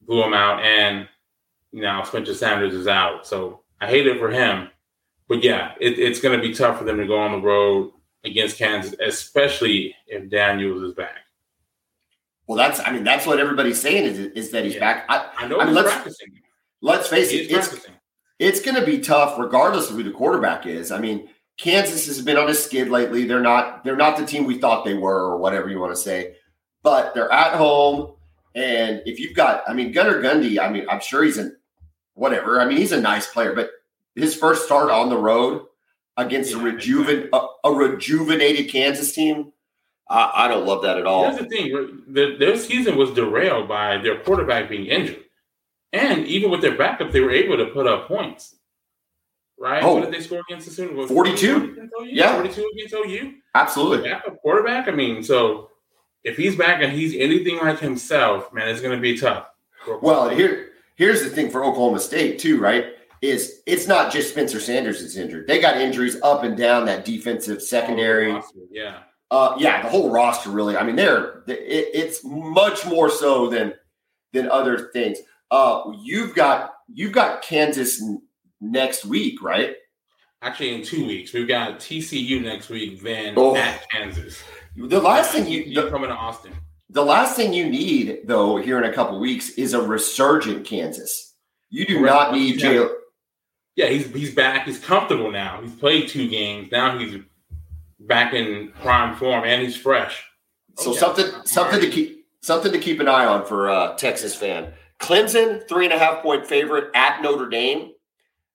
blew 0.00 0.22
him 0.22 0.32
out, 0.32 0.62
and 0.62 1.08
now 1.72 2.04
Spencer 2.04 2.34
Sanders 2.34 2.72
is 2.72 2.86
out. 2.86 3.26
So 3.26 3.62
I 3.80 3.88
hate 3.88 4.06
it 4.06 4.20
for 4.20 4.30
him. 4.30 4.68
But 5.28 5.42
yeah, 5.42 5.72
it, 5.80 5.98
it's 5.98 6.20
going 6.20 6.40
to 6.40 6.46
be 6.46 6.54
tough 6.54 6.78
for 6.78 6.84
them 6.84 6.98
to 6.98 7.06
go 7.06 7.18
on 7.18 7.32
the 7.32 7.44
road 7.44 7.92
against 8.24 8.56
Kansas, 8.56 8.94
especially 9.00 9.96
if 10.06 10.30
Daniels 10.30 10.82
is 10.82 10.94
back. 10.94 11.18
Well, 12.46 12.56
that's 12.56 12.80
I 12.80 12.92
mean 12.92 13.04
that's 13.04 13.26
what 13.26 13.40
everybody's 13.40 13.80
saying 13.80 14.04
is, 14.04 14.18
is 14.18 14.50
that 14.52 14.64
he's 14.64 14.74
yeah. 14.74 14.80
back. 14.80 15.04
I, 15.08 15.44
I 15.44 15.48
know 15.48 15.58
I 15.58 15.66
mean, 15.66 15.74
let's, 15.74 15.92
practicing. 15.92 16.40
Let's 16.80 17.08
face 17.08 17.32
it, 17.32 17.50
it's 17.50 17.88
it's 18.38 18.60
going 18.60 18.76
to 18.76 18.86
be 18.86 19.00
tough 19.00 19.38
regardless 19.38 19.90
of 19.90 19.96
who 19.96 20.02
the 20.02 20.10
quarterback 20.10 20.66
is. 20.66 20.92
I 20.92 20.98
mean, 20.98 21.28
Kansas 21.58 22.06
has 22.06 22.22
been 22.22 22.36
on 22.36 22.48
a 22.48 22.54
skid 22.54 22.88
lately. 22.88 23.24
They're 23.24 23.40
not 23.40 23.84
they're 23.84 23.96
not 23.96 24.16
the 24.16 24.24
team 24.26 24.44
we 24.44 24.58
thought 24.58 24.84
they 24.84 24.94
were, 24.94 25.24
or 25.24 25.38
whatever 25.38 25.68
you 25.68 25.80
want 25.80 25.92
to 25.92 26.00
say. 26.00 26.36
But 26.82 27.14
they're 27.14 27.32
at 27.32 27.54
home, 27.54 28.14
and 28.54 29.02
if 29.04 29.18
you've 29.18 29.34
got, 29.34 29.62
I 29.68 29.74
mean, 29.74 29.90
Gunnar 29.90 30.22
Gundy, 30.22 30.58
I 30.60 30.70
mean, 30.70 30.86
I'm 30.88 31.00
sure 31.00 31.24
he's 31.24 31.38
in 31.38 31.56
whatever. 32.14 32.60
I 32.60 32.66
mean, 32.66 32.78
he's 32.78 32.92
a 32.92 33.00
nice 33.00 33.26
player, 33.26 33.54
but 33.54 33.70
his 34.14 34.36
first 34.36 34.64
start 34.64 34.90
on 34.90 35.08
the 35.08 35.18
road 35.18 35.64
against 36.16 36.52
yeah, 36.52 36.60
a 36.60 36.62
rejuven 36.62 37.28
a, 37.32 37.40
a, 37.64 37.72
rejuvenated 37.72 38.70
Kansas 38.70 39.12
team. 39.12 39.52
I, 40.08 40.32
I, 40.34 40.48
don't 40.48 40.66
love 40.66 40.82
that 40.82 40.98
at 40.98 41.06
all. 41.06 41.24
That's 41.24 41.38
the 41.38 41.48
thing. 41.48 42.38
their 42.38 42.56
season 42.56 42.96
was 42.96 43.10
derailed 43.10 43.68
by 43.68 43.98
their 43.98 44.20
quarterback 44.20 44.68
being 44.68 44.86
injured. 44.86 45.24
And 45.92 46.26
even 46.26 46.50
with 46.50 46.60
their 46.60 46.76
backup, 46.76 47.12
they 47.12 47.20
were 47.20 47.30
able 47.30 47.56
to 47.56 47.66
put 47.66 47.86
up 47.86 48.08
points. 48.08 48.56
Right? 49.58 49.82
Oh, 49.82 49.94
what 49.94 50.04
did 50.04 50.14
they 50.14 50.20
score 50.20 50.42
against 50.48 50.68
the 50.68 50.72
Sooners? 50.72 51.08
42? 51.08 51.88
Yeah. 52.04 52.34
42 52.34 52.70
against 52.74 52.94
OU? 52.94 53.34
Absolutely. 53.54 54.08
Backup 54.08 54.40
quarterback? 54.40 54.86
I 54.86 54.92
mean, 54.92 55.22
so 55.22 55.70
if 56.22 56.36
he's 56.36 56.54
back 56.54 56.82
and 56.82 56.92
he's 56.92 57.16
anything 57.16 57.58
like 57.58 57.80
himself, 57.80 58.52
man, 58.52 58.68
it's 58.68 58.80
going 58.80 58.96
to 58.96 59.02
be 59.02 59.18
tough. 59.18 59.46
Well, 60.00 60.28
here, 60.28 60.70
here's 60.96 61.22
the 61.22 61.30
thing 61.30 61.50
for 61.50 61.64
Oklahoma 61.64 61.98
State, 61.98 62.38
too, 62.38 62.60
right? 62.60 62.86
Is 63.20 63.62
it's 63.66 63.88
not 63.88 64.12
just 64.12 64.30
Spencer 64.30 64.60
Sanders 64.60 65.00
that's 65.00 65.16
injured. 65.16 65.48
They 65.48 65.60
got 65.60 65.78
injuries 65.78 66.16
up 66.22 66.44
and 66.44 66.56
down 66.56 66.86
that 66.86 67.04
defensive 67.04 67.60
secondary. 67.60 68.30
Oh, 68.30 68.42
yeah. 68.70 68.98
Uh, 69.30 69.56
yeah, 69.58 69.82
the 69.82 69.88
whole 69.88 70.10
roster 70.10 70.50
really. 70.50 70.76
I 70.76 70.84
mean, 70.84 70.96
they're 70.96 71.42
it, 71.48 71.90
it's 71.92 72.24
much 72.24 72.86
more 72.86 73.10
so 73.10 73.48
than 73.50 73.74
than 74.32 74.48
other 74.48 74.90
things. 74.92 75.18
Uh, 75.50 75.82
you've 76.02 76.34
got 76.34 76.74
you've 76.92 77.12
got 77.12 77.42
Kansas 77.42 78.02
next 78.60 79.04
week, 79.04 79.42
right? 79.42 79.74
Actually, 80.40 80.74
in 80.74 80.82
two 80.82 81.06
weeks, 81.06 81.32
we've 81.32 81.48
got 81.48 81.80
TCU 81.80 82.42
next 82.42 82.68
week, 82.68 83.02
then 83.02 83.34
oh. 83.36 83.56
at 83.56 83.88
Kansas. 83.90 84.42
The 84.76 85.00
last 85.00 85.32
thing 85.32 85.48
you 85.48 85.74
the, 85.74 85.90
coming 85.90 86.10
to 86.10 86.14
Austin. 86.14 86.52
The 86.90 87.04
last 87.04 87.34
thing 87.34 87.52
you 87.52 87.68
need, 87.68 88.20
though, 88.24 88.56
here 88.56 88.78
in 88.78 88.84
a 88.84 88.94
couple 88.94 89.18
weeks, 89.18 89.50
is 89.50 89.74
a 89.74 89.82
resurgent 89.82 90.64
Kansas. 90.64 91.34
You 91.70 91.84
do 91.86 91.98
Correct. 91.98 92.14
not 92.14 92.32
need 92.32 92.60
Jalon. 92.60 92.94
Yeah, 93.74 93.88
he's 93.88 94.06
he's 94.12 94.34
back. 94.34 94.66
He's 94.66 94.78
comfortable 94.78 95.30
now. 95.30 95.60
He's 95.62 95.74
played 95.74 96.08
two 96.08 96.28
games. 96.28 96.70
Now 96.70 96.98
he's 96.98 97.20
back 98.00 98.34
in 98.34 98.72
prime 98.80 99.16
form 99.16 99.44
and 99.44 99.62
he's 99.62 99.76
fresh. 99.76 100.24
So 100.78 100.90
okay. 100.90 100.98
something 100.98 101.26
something 101.44 101.80
to 101.80 101.90
keep 101.90 102.26
something 102.42 102.72
to 102.72 102.78
keep 102.78 103.00
an 103.00 103.08
eye 103.08 103.26
on 103.26 103.44
for 103.44 103.68
a 103.68 103.94
Texas 103.96 104.34
fan. 104.34 104.72
Clemson, 104.98 105.66
three 105.68 105.84
and 105.84 105.94
a 105.94 105.98
half 105.98 106.22
point 106.22 106.46
favorite 106.46 106.90
at 106.94 107.22
Notre 107.22 107.48
Dame. 107.48 107.92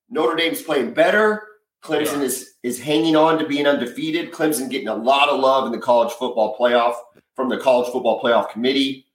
Notre 0.09 0.35
Dame's 0.35 0.62
playing 0.62 0.93
better. 0.93 1.47
Clemson 1.83 2.17
yeah. 2.17 2.23
is 2.23 2.53
is 2.63 2.79
hanging 2.79 3.15
on 3.15 3.38
to 3.39 3.47
being 3.47 3.67
undefeated. 3.67 4.31
Clemson 4.31 4.69
getting 4.69 4.88
a 4.88 4.95
lot 4.95 5.29
of 5.29 5.39
love 5.39 5.65
in 5.65 5.71
the 5.71 5.77
college 5.77 6.13
football 6.13 6.57
playoff 6.57 6.95
from 7.35 7.50
the 7.50 7.57
college 7.57 7.91
football 7.91 8.21
playoff 8.21 8.51
committee. 8.51 9.05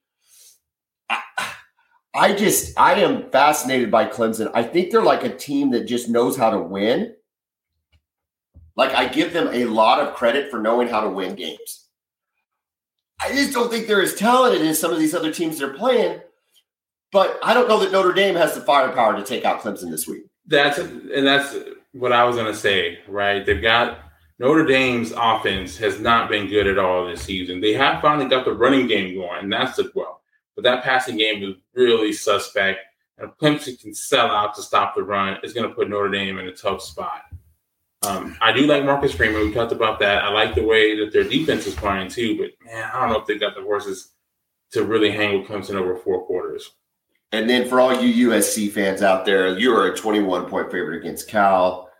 I, 1.08 1.22
I 2.14 2.34
just 2.34 2.78
I 2.78 2.94
am 2.94 3.30
fascinated 3.30 3.90
by 3.90 4.06
Clemson. 4.06 4.50
I 4.54 4.62
think 4.62 4.90
they're 4.90 5.02
like 5.02 5.24
a 5.24 5.34
team 5.34 5.70
that 5.70 5.86
just 5.86 6.08
knows 6.08 6.36
how 6.36 6.50
to 6.50 6.58
win. 6.58 7.14
Like 8.76 8.92
I 8.92 9.08
give 9.08 9.32
them 9.32 9.48
a 9.52 9.64
lot 9.64 10.00
of 10.00 10.14
credit 10.14 10.50
for 10.50 10.60
knowing 10.60 10.88
how 10.88 11.00
to 11.00 11.08
win 11.08 11.34
games. 11.34 11.86
I 13.20 13.32
just 13.32 13.52
don't 13.52 13.70
think 13.70 13.86
they're 13.86 14.02
as 14.02 14.14
talented 14.14 14.62
as 14.62 14.78
some 14.78 14.92
of 14.92 14.98
these 14.98 15.14
other 15.14 15.32
teams 15.32 15.58
they're 15.58 15.74
playing. 15.74 16.20
But 17.10 17.38
I 17.42 17.54
don't 17.54 17.68
know 17.68 17.78
that 17.80 17.92
Notre 17.92 18.12
Dame 18.12 18.34
has 18.34 18.54
the 18.54 18.60
firepower 18.60 19.16
to 19.16 19.24
take 19.24 19.44
out 19.44 19.60
Clemson 19.60 19.90
this 19.90 20.06
week. 20.06 20.24
That's 20.46 20.78
and 20.78 21.26
that's 21.26 21.56
what 21.92 22.12
I 22.12 22.24
was 22.24 22.36
going 22.36 22.52
to 22.52 22.58
say. 22.58 22.98
Right? 23.08 23.44
They've 23.44 23.62
got 23.62 24.00
Notre 24.38 24.64
Dame's 24.64 25.12
offense 25.16 25.76
has 25.78 26.00
not 26.00 26.28
been 26.28 26.48
good 26.48 26.66
at 26.66 26.78
all 26.78 27.06
this 27.06 27.22
season. 27.22 27.60
They 27.60 27.72
have 27.72 28.00
finally 28.00 28.28
got 28.28 28.44
the 28.44 28.52
running 28.52 28.86
game 28.86 29.14
going, 29.14 29.44
and 29.44 29.52
that's 29.52 29.76
the 29.76 29.90
well. 29.94 30.20
But 30.54 30.64
that 30.64 30.84
passing 30.84 31.16
game 31.16 31.42
is 31.42 31.54
really 31.74 32.12
suspect. 32.12 32.80
And 33.16 33.30
if 33.30 33.36
Clemson 33.38 33.80
can 33.80 33.94
sell 33.94 34.30
out 34.30 34.54
to 34.54 34.62
stop 34.62 34.94
the 34.94 35.02
run, 35.02 35.38
it's 35.42 35.52
going 35.52 35.68
to 35.68 35.74
put 35.74 35.88
Notre 35.88 36.10
Dame 36.10 36.38
in 36.38 36.46
a 36.46 36.52
tough 36.52 36.82
spot. 36.82 37.22
Um, 38.06 38.36
I 38.40 38.52
do 38.52 38.66
like 38.66 38.84
Marcus 38.84 39.12
Freeman. 39.12 39.40
We 39.40 39.52
talked 39.52 39.72
about 39.72 39.98
that. 40.00 40.22
I 40.22 40.30
like 40.30 40.54
the 40.54 40.64
way 40.64 40.96
that 40.98 41.12
their 41.12 41.24
defense 41.24 41.66
is 41.66 41.74
playing 41.74 42.08
too. 42.08 42.38
But 42.38 42.50
man, 42.64 42.90
I 42.92 43.00
don't 43.00 43.10
know 43.10 43.18
if 43.18 43.26
they 43.26 43.38
got 43.38 43.56
the 43.56 43.62
horses 43.62 44.10
to 44.72 44.84
really 44.84 45.10
hang 45.10 45.38
with 45.38 45.48
Clemson 45.48 45.74
over 45.74 45.96
four 45.96 46.24
quarters. 46.26 46.70
And 47.32 47.48
then 47.48 47.68
for 47.68 47.80
all 47.80 48.00
you 48.00 48.30
USC 48.30 48.70
fans 48.70 49.02
out 49.02 49.26
there, 49.26 49.58
you 49.58 49.74
are 49.74 49.88
a 49.88 49.96
21 49.96 50.46
point 50.46 50.70
favorite 50.70 50.98
against 50.98 51.28
Cal. 51.28 51.90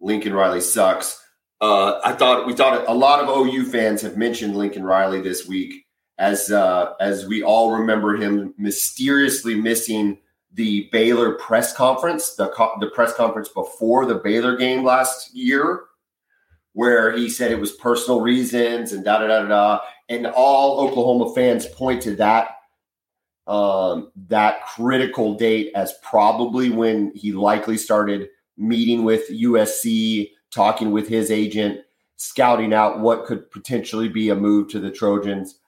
Lincoln 0.00 0.32
Riley 0.32 0.60
sucks. 0.60 1.20
Uh, 1.60 2.00
I 2.04 2.12
thought 2.12 2.46
we 2.46 2.54
thought 2.54 2.88
a 2.88 2.94
lot 2.94 3.20
of 3.20 3.28
OU 3.28 3.64
fans 3.66 4.00
have 4.02 4.16
mentioned 4.16 4.56
Lincoln 4.56 4.84
Riley 4.84 5.20
this 5.20 5.48
week 5.48 5.86
as 6.18 6.52
uh, 6.52 6.92
as 7.00 7.26
we 7.26 7.42
all 7.42 7.72
remember 7.72 8.16
him 8.16 8.54
mysteriously 8.58 9.56
missing 9.56 10.18
the 10.54 10.88
Baylor 10.92 11.34
press 11.34 11.74
conference, 11.74 12.34
the 12.36 12.48
co- 12.48 12.76
the 12.80 12.88
press 12.88 13.14
conference 13.14 13.48
before 13.48 14.06
the 14.06 14.16
Baylor 14.16 14.56
game 14.56 14.84
last 14.84 15.34
year, 15.34 15.82
where 16.72 17.16
he 17.16 17.28
said 17.28 17.50
it 17.50 17.60
was 17.60 17.72
personal 17.72 18.20
reasons 18.20 18.92
and 18.92 19.04
da 19.04 19.18
da 19.18 19.26
da 19.26 19.42
da, 19.46 19.80
and 20.08 20.28
all 20.28 20.80
Oklahoma 20.80 21.34
fans 21.34 21.66
point 21.66 22.02
to 22.02 22.14
that 22.16 22.57
um, 23.48 24.12
that 24.28 24.66
critical 24.66 25.34
date 25.34 25.72
as 25.74 25.94
probably 26.02 26.70
when 26.70 27.12
he 27.14 27.32
likely 27.32 27.78
started 27.78 28.28
meeting 28.58 29.04
with 29.04 29.28
USC, 29.30 30.30
talking 30.50 30.92
with 30.92 31.08
his 31.08 31.30
agent, 31.30 31.80
scouting 32.16 32.74
out 32.74 33.00
what 33.00 33.24
could 33.24 33.50
potentially 33.50 34.08
be 34.08 34.28
a 34.28 34.36
move 34.36 34.68
to 34.68 34.78
the 34.78 34.90
Trojans. 34.90 35.58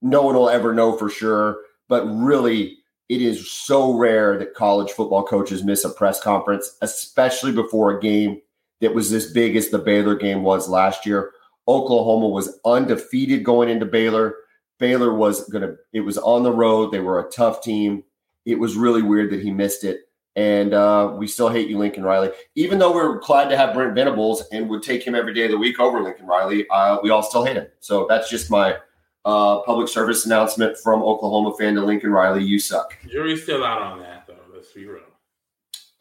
No 0.00 0.22
one 0.22 0.36
will 0.36 0.48
ever 0.48 0.72
know 0.72 0.96
for 0.96 1.10
sure, 1.10 1.58
but 1.88 2.04
really, 2.06 2.78
it 3.08 3.22
is 3.22 3.50
so 3.50 3.94
rare 3.96 4.38
that 4.38 4.54
college 4.54 4.90
football 4.90 5.24
coaches 5.24 5.64
miss 5.64 5.84
a 5.84 5.90
press 5.90 6.20
conference, 6.20 6.76
especially 6.82 7.52
before 7.52 7.96
a 7.96 8.00
game 8.00 8.40
that 8.80 8.94
was 8.94 9.12
as 9.12 9.32
big 9.32 9.56
as 9.56 9.70
the 9.70 9.78
Baylor 9.78 10.14
game 10.14 10.42
was 10.42 10.68
last 10.68 11.06
year. 11.06 11.32
Oklahoma 11.68 12.28
was 12.28 12.58
undefeated 12.64 13.44
going 13.44 13.68
into 13.68 13.86
Baylor. 13.86 14.34
Baylor 14.78 15.14
was 15.14 15.48
going 15.48 15.62
to, 15.62 15.76
it 15.92 16.00
was 16.00 16.18
on 16.18 16.42
the 16.42 16.52
road. 16.52 16.92
They 16.92 17.00
were 17.00 17.20
a 17.20 17.30
tough 17.30 17.62
team. 17.62 18.04
It 18.44 18.58
was 18.58 18.76
really 18.76 19.02
weird 19.02 19.30
that 19.30 19.42
he 19.42 19.50
missed 19.50 19.84
it. 19.84 20.00
And 20.36 20.74
uh, 20.74 21.14
we 21.16 21.26
still 21.26 21.48
hate 21.48 21.68
you, 21.68 21.78
Lincoln 21.78 22.04
Riley. 22.04 22.30
Even 22.56 22.78
though 22.78 22.92
we're 22.92 23.20
glad 23.20 23.48
to 23.48 23.56
have 23.56 23.72
Brent 23.72 23.94
Venables 23.94 24.42
and 24.52 24.68
would 24.68 24.82
take 24.82 25.02
him 25.02 25.14
every 25.14 25.32
day 25.32 25.46
of 25.46 25.50
the 25.50 25.58
week 25.58 25.80
over 25.80 26.02
Lincoln 26.02 26.26
Riley, 26.26 26.68
uh, 26.68 26.98
we 27.02 27.08
all 27.08 27.22
still 27.22 27.44
hate 27.44 27.56
him. 27.56 27.66
So 27.80 28.06
that's 28.06 28.28
just 28.28 28.50
my 28.50 28.76
uh, 29.24 29.60
public 29.62 29.88
service 29.88 30.26
announcement 30.26 30.76
from 30.76 31.02
Oklahoma 31.02 31.56
fan 31.58 31.74
to 31.76 31.80
Lincoln 31.80 32.10
Riley. 32.10 32.44
You 32.44 32.58
suck. 32.58 32.96
Jury's 33.08 33.42
still 33.44 33.64
out 33.64 33.80
on 33.80 33.98
that, 34.00 34.26
though. 34.26 34.34
Let's 34.54 34.72
be 34.72 34.84
real. 34.86 35.02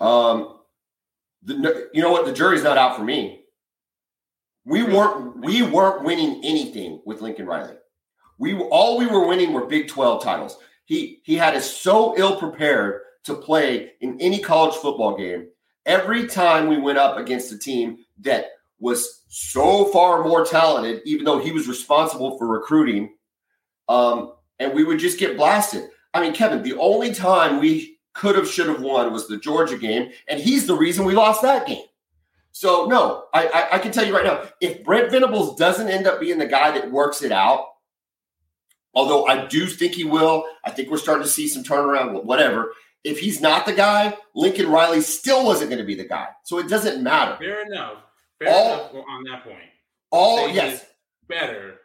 Um, 0.02 0.60
the, 1.44 1.90
you 1.94 2.02
know 2.02 2.12
what? 2.12 2.26
The 2.26 2.34
jury's 2.34 2.64
not 2.64 2.78
out 2.78 2.98
for 2.98 3.04
me. 3.04 3.46
We 4.66 4.84
weren't 4.84 5.46
we 5.46 5.62
weren't 5.62 6.04
winning 6.04 6.42
anything 6.44 7.02
with 7.06 7.22
Lincoln 7.22 7.46
Riley. 7.46 7.76
We 8.38 8.56
all 8.60 8.98
we 8.98 9.08
were 9.08 9.28
winning 9.28 9.54
were 9.54 9.66
Big 9.66 9.88
12 9.88 10.24
titles. 10.24 10.58
He 10.86 11.22
he 11.24 11.36
had 11.36 11.56
us 11.56 11.72
so 11.72 12.16
ill 12.18 12.38
prepared 12.40 13.02
to 13.26 13.36
play 13.36 13.94
in 14.02 14.20
any 14.22 14.40
college 14.40 14.76
football 14.76 15.18
game. 15.18 15.48
Every 15.86 16.28
time 16.28 16.68
we 16.68 16.78
went 16.78 16.98
up 17.00 17.18
against 17.18 17.52
a 17.54 17.58
team 17.60 18.00
that 18.22 18.48
was 18.80 19.24
so 19.30 19.86
far 19.86 20.24
more 20.24 20.46
talented, 20.46 21.02
even 21.06 21.26
though 21.26 21.40
he 21.40 21.52
was 21.52 21.68
responsible 21.68 22.38
for 22.38 22.48
recruiting 22.48 23.12
Um, 23.90 24.34
and 24.60 24.74
we 24.74 24.84
would 24.84 25.00
just 25.00 25.20
get 25.20 25.38
blasted. 25.38 25.90
I 26.14 26.22
mean, 26.22 26.34
Kevin, 26.34 26.64
the 26.64 26.78
only 26.78 27.14
time 27.14 27.60
we 27.60 28.00
could 28.14 28.36
have, 28.38 28.50
should 28.50 28.68
have 28.68 28.82
won 28.82 29.12
was 29.14 29.28
the 29.28 29.38
Georgia 29.38 29.78
game, 29.78 30.12
and 30.28 30.40
he's 30.42 30.68
the 30.68 30.76
reason 30.76 31.06
we 31.06 31.16
lost 31.16 31.42
that 31.44 31.68
game. 31.68 31.86
So 32.54 32.88
no, 32.88 33.26
I, 33.34 33.48
I, 33.48 33.76
I 33.76 33.80
can 33.80 33.92
tell 33.92 34.06
you 34.06 34.16
right 34.16 34.26
now, 34.26 34.44
if 34.62 34.84
Brent 34.84 35.12
Venables 35.12 35.58
doesn't 35.58 35.90
end 35.90 36.08
up 36.08 36.20
being 36.22 36.40
the 36.40 36.48
guy 36.48 36.72
that 36.72 36.92
works 36.92 37.22
it 37.24 37.32
out, 37.34 37.66
although 38.96 39.28
I 39.28 39.46
do 39.46 39.68
think 39.68 39.94
he 39.94 40.04
will, 40.04 40.46
I 40.64 40.72
think 40.72 40.90
we're 40.90 40.98
starting 40.98 41.24
to 41.24 41.30
see 41.30 41.48
some 41.48 41.64
turnaround, 41.64 42.24
whatever. 42.24 42.74
If 43.04 43.20
he's 43.20 43.40
not 43.40 43.66
the 43.68 43.74
guy, 43.74 44.18
Lincoln 44.34 44.72
Riley 44.72 45.02
still 45.02 45.46
wasn't 45.46 45.70
going 45.70 45.80
to 45.80 45.86
be 45.86 45.96
the 45.96 46.08
guy. 46.08 46.30
So 46.44 46.58
it 46.58 46.68
doesn't 46.68 47.04
matter. 47.04 47.38
Fair 47.38 47.66
enough. 47.66 47.98
Fair 48.40 48.50
all, 48.52 48.90
enough 48.90 49.06
on 49.08 49.24
that 49.26 49.44
point. 49.44 49.70
All 50.12 50.50
yes, 50.50 50.86
better. 51.28 51.80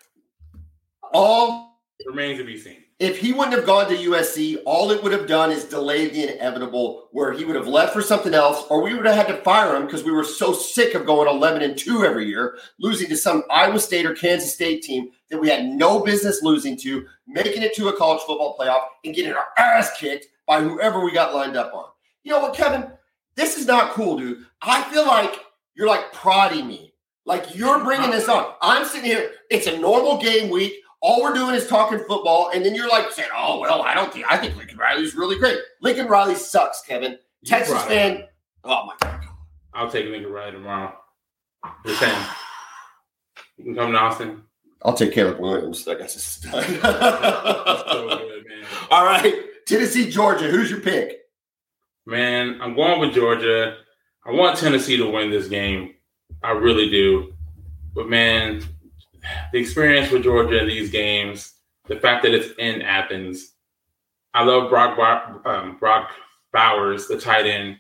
All 1.13 1.83
remains 2.07 2.39
to 2.39 2.45
be 2.45 2.59
seen. 2.59 2.85
If 3.01 3.17
he 3.17 3.33
wouldn't 3.33 3.57
have 3.57 3.65
gone 3.65 3.89
to 3.89 3.97
USC, 3.97 4.59
all 4.67 4.91
it 4.91 5.03
would 5.03 5.13
have 5.13 5.27
done 5.27 5.51
is 5.51 5.65
delay 5.65 6.09
the 6.09 6.35
inevitable, 6.35 7.09
where 7.13 7.33
he 7.33 7.47
would 7.47 7.57
have 7.57 7.67
left 7.67 7.95
for 7.95 8.03
something 8.03 8.35
else, 8.35 8.67
or 8.69 8.83
we 8.83 8.93
would 8.93 9.07
have 9.07 9.15
had 9.15 9.29
to 9.29 9.43
fire 9.43 9.75
him 9.75 9.87
because 9.87 10.05
we 10.05 10.13
were 10.13 10.23
so 10.23 10.53
sick 10.53 10.95
of 10.95 11.07
going 11.07 11.27
11 11.27 11.63
and 11.63 11.79
2 11.79 12.05
every 12.05 12.27
year, 12.27 12.59
losing 12.79 13.09
to 13.09 13.17
some 13.17 13.43
Iowa 13.51 13.81
State 13.81 14.05
or 14.05 14.15
Kansas 14.15 14.53
State 14.53 14.83
team 14.83 15.13
that 15.31 15.41
we 15.41 15.49
had 15.49 15.65
no 15.65 16.01
business 16.01 16.43
losing 16.43 16.77
to, 16.77 17.07
making 17.27 17.63
it 17.63 17.75
to 17.77 17.89
a 17.89 17.97
college 17.97 18.21
football 18.21 18.55
playoff, 18.61 18.83
and 19.03 19.15
getting 19.15 19.33
our 19.33 19.47
ass 19.57 19.99
kicked 19.99 20.27
by 20.47 20.61
whoever 20.61 21.03
we 21.03 21.11
got 21.11 21.35
lined 21.35 21.57
up 21.57 21.73
on. 21.73 21.87
You 22.23 22.33
know 22.33 22.41
what, 22.41 22.55
Kevin? 22.55 22.87
This 23.35 23.57
is 23.57 23.67
not 23.67 23.93
cool, 23.93 24.19
dude. 24.19 24.45
I 24.61 24.83
feel 24.93 25.07
like 25.07 25.41
you're 25.75 25.89
like 25.89 26.13
prodding 26.13 26.69
me. 26.69 26.93
Like 27.25 27.55
you're 27.55 27.83
bringing 27.83 28.11
this 28.11 28.29
on. 28.29 28.53
I'm 28.61 28.85
sitting 28.85 29.07
here. 29.07 29.31
It's 29.51 29.67
a 29.67 29.79
normal 29.79 30.21
game 30.21 30.51
week. 30.51 30.75
All 31.03 31.23
we're 31.23 31.33
doing 31.33 31.55
is 31.55 31.67
talking 31.67 31.99
football, 31.99 32.51
and 32.55 32.65
then 32.65 32.75
you're 32.75 32.89
like 32.89 33.11
saying, 33.11 33.31
"Oh 33.35 33.61
well, 33.61 33.83
I 33.83 33.95
don't 33.95 34.13
think 34.13 34.27
I 34.29 34.37
think 34.37 34.57
Lincoln 34.57 34.79
Riley's 34.79 35.15
really 35.15 35.39
great." 35.39 35.59
Lincoln 35.81 36.09
Riley 36.09 36.35
sucks, 36.35 36.83
Kevin. 36.83 37.13
You 37.13 37.19
Texas 37.47 37.83
fan. 37.85 38.25
Oh 38.65 38.87
my 38.87 38.95
god. 39.01 39.25
I'll 39.73 39.91
take 39.91 40.07
Lincoln 40.07 40.33
Riley 40.33 40.53
tomorrow. 40.53 40.95
The 41.85 41.95
same. 41.95 42.27
You 43.57 43.65
can 43.65 43.75
come 43.75 43.93
to 43.93 43.99
Austin. 43.99 44.43
I'll 44.83 44.95
take 44.95 45.13
Caleb 45.13 45.39
Williams. 45.39 45.85
That 45.85 45.99
guy's 45.99 46.17
a 46.17 46.19
stud. 46.19 46.65
so 46.65 48.19
good, 48.19 48.67
All 48.91 49.05
right, 49.05 49.35
Tennessee, 49.67 50.11
Georgia. 50.11 50.51
Who's 50.51 50.71
your 50.71 50.81
pick? 50.81 51.19
Man, 52.07 52.59
I'm 52.63 52.75
going 52.75 53.01
with 53.01 53.15
Georgia. 53.15 53.77
I 54.25 54.33
want 54.33 54.59
Tennessee 54.59 54.97
to 54.97 55.11
win 55.11 55.31
this 55.31 55.49
game. 55.49 55.95
I 56.43 56.53
really 56.53 56.89
do. 56.91 57.35
But 57.95 58.09
man, 58.09 58.63
the 59.53 59.59
experience 59.59 60.11
with 60.11 60.25
Georgia 60.25 60.61
in 60.61 60.67
these 60.67 60.91
games, 60.91 61.55
the 61.89 61.97
fact 61.97 62.23
that 62.23 62.35
it's 62.35 62.53
in 62.59 62.83
Athens. 62.83 63.53
I 64.33 64.45
love 64.45 64.71
Brock 64.71 64.99
um, 65.45 65.77
Brock 65.79 66.11
Bowers, 66.53 67.09
the 67.09 67.19
tight 67.19 67.47
end 67.47 67.79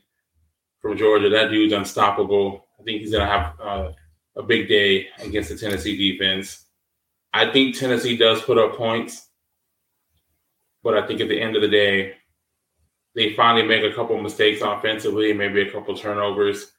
from 0.80 0.96
Georgia. 0.96 1.28
That 1.28 1.50
dude's 1.50 1.72
unstoppable. 1.72 2.66
I 2.78 2.82
think 2.82 3.00
he's 3.00 3.12
gonna 3.12 3.26
have 3.26 3.60
uh, 3.60 3.92
a 4.36 4.42
big 4.42 4.68
day 4.68 5.08
against 5.18 5.50
the 5.50 5.56
Tennessee 5.56 5.96
defense. 5.96 6.66
I 7.32 7.50
think 7.52 7.78
Tennessee 7.78 8.16
does 8.16 8.42
put 8.42 8.58
up 8.58 8.76
points, 8.76 9.28
but 10.82 10.96
I 10.96 11.06
think 11.06 11.20
at 11.20 11.28
the 11.28 11.40
end 11.40 11.54
of 11.54 11.62
the 11.62 11.68
day, 11.68 12.14
they 13.14 13.34
finally 13.34 13.66
make 13.66 13.84
a 13.84 13.94
couple 13.94 14.20
mistakes 14.20 14.62
offensively, 14.62 15.32
maybe 15.32 15.62
a 15.62 15.70
couple 15.70 15.96
turnovers, 15.96 16.72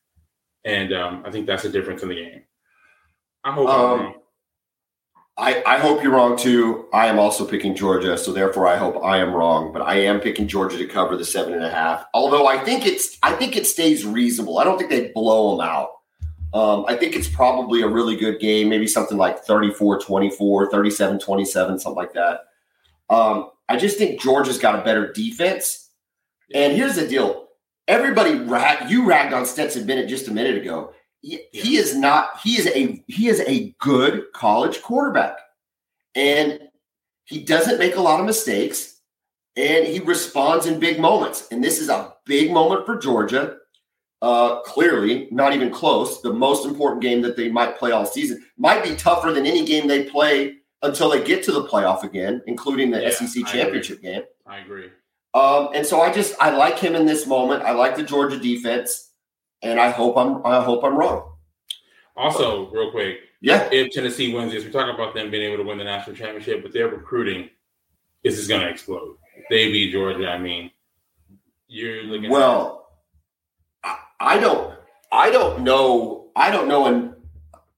and 0.66 0.94
um, 0.94 1.24
I 1.26 1.32
think 1.32 1.46
that's 1.46 1.64
the 1.64 1.70
difference 1.70 2.04
in 2.04 2.10
the 2.10 2.16
game. 2.16 2.44
I 3.44 3.52
hope 3.54 3.70
um, 3.70 4.16
I, 5.38 5.64
I 5.66 5.80
hope 5.80 6.04
you're 6.04 6.12
wrong 6.12 6.38
too. 6.38 6.88
I 6.94 7.08
am 7.08 7.18
also 7.18 7.46
picking 7.46 7.76
Georgia, 7.76 8.18
so 8.18 8.32
therefore 8.32 8.68
I 8.68 8.76
hope 8.76 9.04
I 9.04 9.18
am 9.18 9.34
wrong. 9.34 9.72
But 9.72 9.82
I 9.82 9.96
am 9.96 10.20
picking 10.20 10.48
Georgia 10.48 10.78
to 10.78 10.86
cover 10.86 11.16
the 11.16 11.26
seven 11.26 11.54
and 11.54 11.64
a 11.64 11.70
half. 11.72 12.06
Although 12.14 12.48
I 12.48 12.64
think 12.64 12.86
it's 12.86 13.18
I 13.24 13.34
think 13.34 13.56
it 13.56 13.66
stays 13.66 14.06
reasonable. 14.06 14.60
I 14.60 14.64
don't 14.64 14.78
think 14.78 14.90
they 14.90 15.08
blow 15.14 15.56
them 15.56 15.68
out. 15.68 15.90
Um, 16.54 16.86
I 16.88 16.98
think 16.98 17.16
it's 17.16 17.30
probably 17.30 17.82
a 17.82 17.88
really 17.88 18.18
good 18.18 18.40
game, 18.42 18.68
maybe 18.68 18.86
something 18.86 19.18
like 19.18 19.40
34 19.40 20.02
24, 20.02 20.70
37 20.70 21.20
27, 21.20 21.80
something 21.80 21.96
like 21.96 22.14
that. 22.14 22.42
Um, 23.10 23.52
I 23.70 23.78
just 23.78 23.98
think 23.98 24.20
Georgia's 24.20 24.60
got 24.60 24.78
a 24.78 24.84
better 24.84 25.12
defense. 25.14 25.90
And 26.54 26.74
here's 26.74 26.96
the 26.96 27.08
deal 27.08 27.48
everybody 27.88 28.32
you 28.90 29.06
ragged 29.06 29.34
on 29.34 29.46
Stetson 29.46 29.86
Bennett 29.86 30.10
just 30.10 30.28
a 30.28 30.32
minute 30.32 30.58
ago. 30.58 30.94
He, 31.22 31.42
he 31.52 31.78
is 31.78 31.96
not, 31.96 32.40
he 32.44 32.58
is 32.58 32.68
a, 32.68 33.04
he 33.08 33.28
is 33.28 33.42
a 33.42 33.76
good 33.80 34.26
college 34.34 34.82
quarterback. 34.82 35.38
And 36.16 36.60
he 37.26 37.44
doesn't 37.44 37.80
make 37.80 37.96
a 37.96 38.02
lot 38.02 38.20
of 38.20 38.26
mistakes 38.26 38.92
and 39.56 39.86
he 39.86 40.00
responds 40.00 40.66
in 40.66 40.80
big 40.80 41.00
moments. 41.00 41.48
And 41.52 41.64
this 41.64 41.80
is 41.80 41.90
a 41.90 42.14
big 42.26 42.52
moment 42.52 42.86
for 42.86 42.98
Georgia. 42.98 43.58
Uh, 44.22 44.62
clearly, 44.62 45.28
not 45.32 45.54
even 45.54 45.72
close. 45.72 46.22
The 46.22 46.32
most 46.32 46.66
important 46.68 47.02
game 47.02 47.22
that 47.24 47.36
they 47.36 47.50
might 47.50 47.80
play 47.80 47.92
all 47.92 48.06
season 48.06 48.46
might 48.56 48.84
be 48.84 48.96
tougher 48.96 49.32
than 49.32 49.48
any 49.48 49.66
game 49.66 49.88
they 49.88 50.04
play 50.04 50.58
until 50.84 51.10
they 51.10 51.24
get 51.24 51.44
to 51.46 51.52
the 51.52 51.64
playoff 51.64 52.04
again, 52.04 52.42
including 52.46 52.92
the 52.92 53.02
yeah, 53.02 53.10
SEC 53.10 53.46
championship 53.48 53.98
I 54.00 54.02
game. 54.02 54.22
I 54.46 54.58
agree. 54.60 54.90
Um, 55.34 55.70
and 55.74 55.86
so 55.86 56.02
I 56.02 56.12
just 56.12 56.36
I 56.40 56.56
like 56.56 56.78
him 56.78 56.94
in 56.94 57.08
this 57.08 57.26
moment. 57.26 57.64
I 57.64 57.72
like 57.72 57.96
the 57.96 58.04
Georgia 58.04 58.38
defense, 58.38 59.11
and 59.64 59.80
I 59.80 59.90
hope 59.90 60.18
I'm 60.18 60.46
I 60.46 60.64
hope 60.64 60.84
I'm 60.84 60.98
wrong. 60.98 61.34
Also, 62.16 62.70
real 62.72 62.92
quick, 62.92 63.18
yeah, 63.42 63.70
if 63.72 63.92
Tennessee 63.92 64.34
wins 64.34 64.52
this, 64.52 64.64
we 64.66 64.72
talk 64.72 64.94
about 64.94 65.14
them 65.16 65.32
being 65.32 65.44
able 65.44 65.64
to 65.64 65.68
win 65.68 65.78
the 65.78 65.84
national 65.84 66.16
championship, 66.16 66.62
but 66.62 66.74
their 66.74 66.88
recruiting 66.88 67.50
this 68.24 68.34
is 68.36 68.42
just 68.42 68.50
going 68.50 68.62
to 68.62 68.70
explode. 68.70 69.18
they 69.50 69.72
beat 69.72 69.92
Georgia. 69.92 70.28
I 70.30 70.38
mean, 70.38 70.72
you're 71.68 72.04
looking. 72.04 72.30
Well, 72.30 72.88
at- 73.84 74.00
I 74.20 74.40
don't. 74.40 74.76
I 75.12 75.32
don't 75.32 75.64
know. 75.64 76.30
I 76.36 76.52
don't 76.52 76.68
know. 76.68 76.86
And 76.86 77.16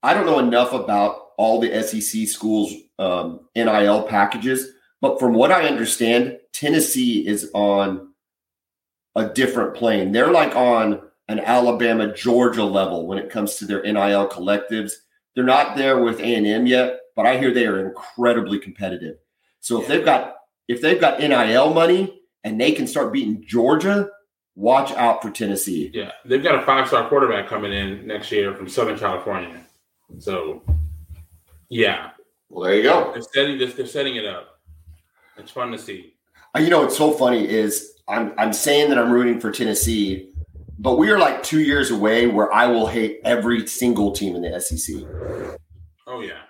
I 0.02 0.12
don't 0.14 0.26
know 0.26 0.38
enough 0.38 0.72
about 0.72 1.28
all 1.38 1.60
the 1.60 1.82
SEC 1.82 2.28
schools 2.28 2.72
um, 2.98 3.40
NIL 3.56 4.02
packages, 4.04 4.68
but 5.00 5.18
from 5.18 5.34
what 5.34 5.50
I 5.50 5.66
understand, 5.66 6.38
Tennessee 6.52 7.26
is 7.26 7.50
on 7.54 8.12
a 9.16 9.28
different 9.28 9.74
plane. 9.74 10.12
They're 10.12 10.30
like 10.30 10.54
on 10.54 11.00
an 11.28 11.40
Alabama, 11.40 12.12
Georgia 12.12 12.64
level 12.64 13.06
when 13.06 13.18
it 13.18 13.30
comes 13.30 13.56
to 13.56 13.66
their 13.66 13.82
NIL 13.82 14.28
collectives. 14.28 14.92
They're 15.34 15.44
not 15.44 15.76
there 15.76 16.02
with 16.02 16.20
A&M 16.20 16.66
yet, 16.66 17.00
but 17.16 17.26
I 17.26 17.38
hear 17.38 17.52
they 17.52 17.66
are 17.66 17.86
incredibly 17.86 18.58
competitive. 18.58 19.16
So 19.60 19.80
if 19.80 19.88
they've 19.88 20.04
got 20.04 20.36
if 20.68 20.80
they've 20.80 21.00
got 21.00 21.20
NIL 21.20 21.72
money 21.74 22.22
and 22.42 22.60
they 22.60 22.72
can 22.72 22.86
start 22.86 23.12
beating 23.12 23.44
Georgia, 23.46 24.08
watch 24.54 24.92
out 24.92 25.22
for 25.22 25.30
Tennessee. 25.30 25.90
Yeah, 25.92 26.12
they've 26.24 26.42
got 26.42 26.62
a 26.62 26.66
five-star 26.66 27.08
quarterback 27.08 27.48
coming 27.48 27.72
in 27.72 28.06
next 28.06 28.30
year 28.30 28.54
from 28.54 28.68
Southern 28.68 28.98
California. 28.98 29.60
So, 30.18 30.62
yeah. 31.68 32.10
Well, 32.48 32.64
there 32.64 32.76
you 32.76 32.82
go. 32.82 33.10
They're 33.12 33.22
setting 33.22 33.58
this. 33.58 33.74
They're 33.74 33.86
setting 33.86 34.16
it 34.16 34.26
up. 34.26 34.60
It's 35.36 35.50
fun 35.50 35.72
to 35.72 35.78
see. 35.78 36.14
Uh, 36.54 36.60
you 36.60 36.70
know 36.70 36.82
what's 36.82 36.96
so 36.96 37.12
funny 37.12 37.48
is 37.48 37.94
I'm 38.06 38.32
I'm 38.38 38.52
saying 38.52 38.90
that 38.90 38.98
I'm 38.98 39.10
rooting 39.10 39.40
for 39.40 39.50
Tennessee, 39.50 40.30
but 40.78 40.96
we 40.98 41.10
are 41.10 41.18
like 41.18 41.42
two 41.42 41.60
years 41.60 41.90
away 41.90 42.26
where 42.26 42.52
I 42.52 42.66
will 42.66 42.86
hate 42.86 43.20
every 43.24 43.66
single 43.66 44.12
team 44.12 44.36
in 44.36 44.42
the 44.42 44.60
SEC. 44.60 44.96
Oh 46.06 46.20
yeah. 46.20 46.42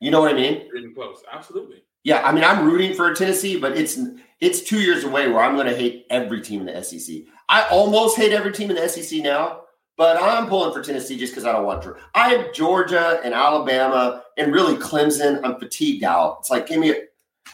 You 0.00 0.10
know 0.10 0.20
what 0.20 0.30
I 0.30 0.34
mean? 0.34 0.68
Getting 0.72 0.94
close, 0.94 1.22
absolutely. 1.32 1.82
Yeah, 2.04 2.22
I 2.22 2.32
mean 2.32 2.44
I'm 2.44 2.64
rooting 2.64 2.94
for 2.94 3.12
Tennessee, 3.14 3.58
but 3.58 3.76
it's 3.76 3.98
it's 4.40 4.60
two 4.60 4.80
years 4.80 5.04
away 5.04 5.28
where 5.28 5.42
I'm 5.42 5.54
going 5.54 5.66
to 5.66 5.76
hate 5.76 6.06
every 6.10 6.40
team 6.40 6.60
in 6.60 6.66
the 6.66 6.82
SEC. 6.82 7.16
I 7.48 7.62
almost 7.68 8.16
hate 8.16 8.32
every 8.32 8.52
team 8.52 8.70
in 8.70 8.76
the 8.76 8.88
SEC 8.88 9.22
now, 9.22 9.62
but 9.96 10.22
I'm 10.22 10.46
pulling 10.46 10.72
for 10.72 10.82
Tennessee 10.82 11.16
just 11.16 11.32
because 11.32 11.44
I 11.44 11.52
don't 11.52 11.64
want 11.64 11.82
to. 11.82 11.96
I 12.14 12.30
have 12.30 12.52
Georgia 12.52 13.20
and 13.24 13.32
Alabama 13.32 14.22
and 14.36 14.52
really 14.52 14.76
Clemson. 14.76 15.40
I'm 15.42 15.58
fatigued 15.58 16.04
out. 16.04 16.38
It's 16.40 16.50
like 16.50 16.66
give 16.66 16.78
me 16.78 16.90
a 16.90 16.96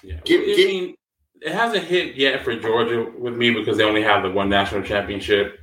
yeah. 0.03 0.17
Give, 0.25 0.41
I 0.41 0.57
mean, 0.57 0.95
it 1.41 1.53
hasn't 1.53 1.85
hit 1.85 2.17
yet 2.17 2.43
for 2.43 2.55
Georgia 2.57 3.11
with 3.19 3.35
me 3.35 3.53
because 3.53 3.77
they 3.77 3.85
only 3.85 4.03
have 4.03 4.23
the 4.23 4.31
one 4.31 4.49
national 4.49 4.83
championship. 4.83 5.59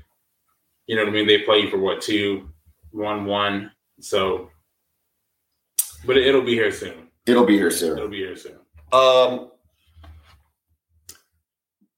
You 0.90 0.96
know 0.96 1.04
what 1.04 1.10
I 1.10 1.14
mean? 1.14 1.28
They 1.28 1.44
play 1.44 1.60
you 1.60 1.70
for 1.70 1.78
what 1.78 2.02
two, 2.02 2.50
one, 2.90 3.26
one. 3.26 3.72
So, 4.00 4.50
but 6.04 6.18
it, 6.18 6.34
will 6.34 6.42
be 6.42 6.56
here 6.56 6.72
soon. 6.72 7.10
It'll 7.28 7.46
be 7.46 7.58
here 7.58 7.70
soon. 7.70 7.96
It'll 7.96 8.10
be 8.10 8.18
here 8.18 8.36
soon. 8.36 8.56
Um, 8.92 9.52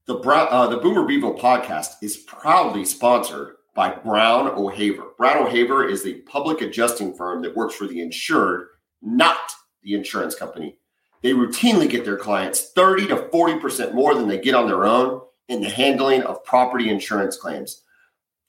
the 0.07 0.17
uh, 0.17 0.67
the 0.67 0.75
Boomer 0.75 1.05
Bevo 1.05 1.37
podcast 1.37 2.03
is 2.03 2.17
proudly 2.17 2.83
sponsored 2.83 3.55
by 3.73 3.91
Brown 3.91 4.49
O'Haver. 4.49 5.13
Brown 5.17 5.47
O'Haver 5.47 5.87
is 5.87 6.03
the 6.03 6.15
public 6.23 6.59
adjusting 6.59 7.13
firm 7.13 7.43
that 7.43 7.55
works 7.55 7.75
for 7.75 7.87
the 7.87 8.01
insured, 8.01 8.67
not 9.01 9.53
the 9.83 9.93
insurance 9.93 10.35
company. 10.35 10.75
They 11.23 11.31
routinely 11.31 11.89
get 11.89 12.03
their 12.03 12.17
clients 12.17 12.73
30 12.73 13.07
to 13.07 13.15
40% 13.15 13.93
more 13.93 14.15
than 14.15 14.27
they 14.27 14.41
get 14.41 14.53
on 14.53 14.67
their 14.67 14.83
own 14.83 15.21
in 15.47 15.61
the 15.61 15.69
handling 15.69 16.23
of 16.23 16.43
property 16.43 16.89
insurance 16.89 17.37
claims. 17.37 17.83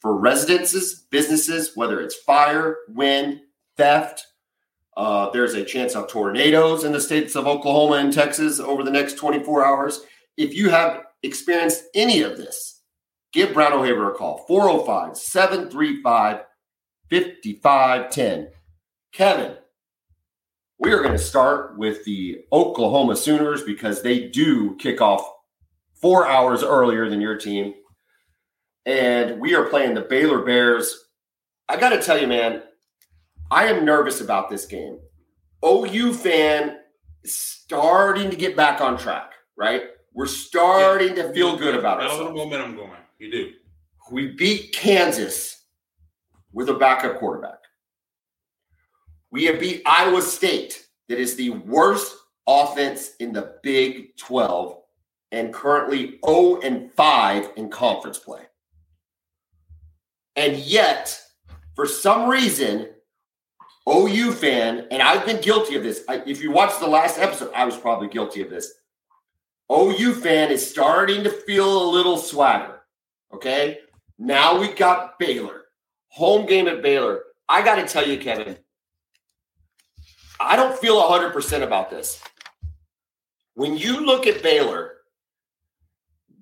For 0.02 0.18
residences, 0.18 1.06
businesses, 1.10 1.72
whether 1.76 2.00
it's 2.00 2.16
fire, 2.16 2.78
wind, 2.88 3.40
theft, 3.76 4.26
Uh, 4.94 5.30
there's 5.30 5.54
a 5.54 5.64
chance 5.64 5.96
of 5.96 6.06
tornadoes 6.08 6.84
in 6.84 6.92
the 6.92 7.00
states 7.00 7.34
of 7.34 7.46
Oklahoma 7.46 7.94
and 7.94 8.12
Texas 8.12 8.60
over 8.60 8.82
the 8.82 8.90
next 8.90 9.14
24 9.14 9.64
hours. 9.64 10.02
If 10.36 10.54
you 10.54 10.68
have 10.68 11.04
experienced 11.22 11.84
any 11.94 12.20
of 12.22 12.36
this, 12.36 12.82
give 13.32 13.54
Brown 13.54 13.72
O'Haver 13.72 14.12
a 14.12 14.14
call 14.14 14.44
405 14.46 15.16
735 15.16 16.42
5510. 17.10 18.48
Kevin, 19.12 19.56
we 20.78 20.92
are 20.92 21.00
going 21.02 21.12
to 21.12 21.18
start 21.18 21.78
with 21.78 22.04
the 22.04 22.44
Oklahoma 22.52 23.16
Sooners 23.16 23.62
because 23.62 24.02
they 24.02 24.28
do 24.28 24.76
kick 24.76 25.00
off 25.00 25.26
four 25.94 26.26
hours 26.26 26.62
earlier 26.62 27.08
than 27.08 27.22
your 27.22 27.38
team. 27.38 27.72
And 28.86 29.40
we 29.40 29.54
are 29.54 29.64
playing 29.64 29.94
the 29.94 30.02
Baylor 30.02 30.42
Bears. 30.42 31.08
I 31.68 31.76
got 31.76 31.90
to 31.90 32.02
tell 32.02 32.20
you, 32.20 32.26
man, 32.26 32.62
I 33.50 33.66
am 33.66 33.84
nervous 33.84 34.20
about 34.20 34.50
this 34.50 34.66
game. 34.66 34.98
OU 35.64 36.14
fan 36.14 36.78
starting 37.24 38.30
to 38.30 38.36
get 38.36 38.56
back 38.56 38.80
on 38.80 38.98
track, 38.98 39.32
right? 39.56 39.82
We're 40.12 40.26
starting 40.26 41.16
yeah. 41.16 41.22
to 41.22 41.32
feel 41.32 41.56
good 41.56 41.74
about 41.74 42.02
it. 42.02 42.08
Got 42.08 42.30
a 42.30 42.34
momentum 42.34 42.76
going. 42.76 42.90
You 43.18 43.30
do. 43.30 43.52
We 44.10 44.32
beat 44.32 44.74
Kansas 44.74 45.62
with 46.52 46.68
a 46.68 46.74
backup 46.74 47.18
quarterback. 47.18 47.60
We 49.30 49.44
have 49.44 49.60
beat 49.60 49.82
Iowa 49.86 50.20
State, 50.20 50.86
that 51.08 51.18
is 51.18 51.36
the 51.36 51.50
worst 51.50 52.16
offense 52.46 53.16
in 53.20 53.32
the 53.32 53.56
Big 53.62 54.16
12 54.16 54.78
and 55.30 55.52
currently 55.52 56.18
0 56.26 56.60
and 56.62 56.90
5 56.92 57.50
in 57.56 57.68
conference 57.68 58.18
play. 58.18 58.42
And 60.36 60.56
yet, 60.56 61.20
for 61.74 61.86
some 61.86 62.28
reason, 62.28 62.88
OU 63.88 64.32
fan, 64.32 64.86
and 64.90 65.02
I've 65.02 65.26
been 65.26 65.40
guilty 65.40 65.74
of 65.74 65.82
this. 65.82 66.04
I, 66.08 66.22
if 66.26 66.42
you 66.42 66.50
watch 66.50 66.78
the 66.78 66.86
last 66.86 67.18
episode, 67.18 67.52
I 67.54 67.64
was 67.64 67.76
probably 67.76 68.08
guilty 68.08 68.40
of 68.40 68.50
this. 68.50 68.72
OU 69.70 70.14
fan 70.14 70.50
is 70.50 70.68
starting 70.68 71.24
to 71.24 71.30
feel 71.30 71.82
a 71.82 71.90
little 71.90 72.16
swagger. 72.16 72.80
Okay. 73.32 73.78
Now 74.18 74.60
we 74.60 74.68
got 74.68 75.18
Baylor, 75.18 75.62
home 76.08 76.46
game 76.46 76.68
at 76.68 76.82
Baylor. 76.82 77.22
I 77.48 77.62
got 77.62 77.76
to 77.76 77.86
tell 77.86 78.06
you, 78.06 78.18
Kevin, 78.18 78.56
I 80.38 80.56
don't 80.56 80.78
feel 80.78 81.00
100% 81.02 81.62
about 81.62 81.90
this. 81.90 82.22
When 83.54 83.76
you 83.76 84.04
look 84.04 84.26
at 84.26 84.42
Baylor, 84.42 84.92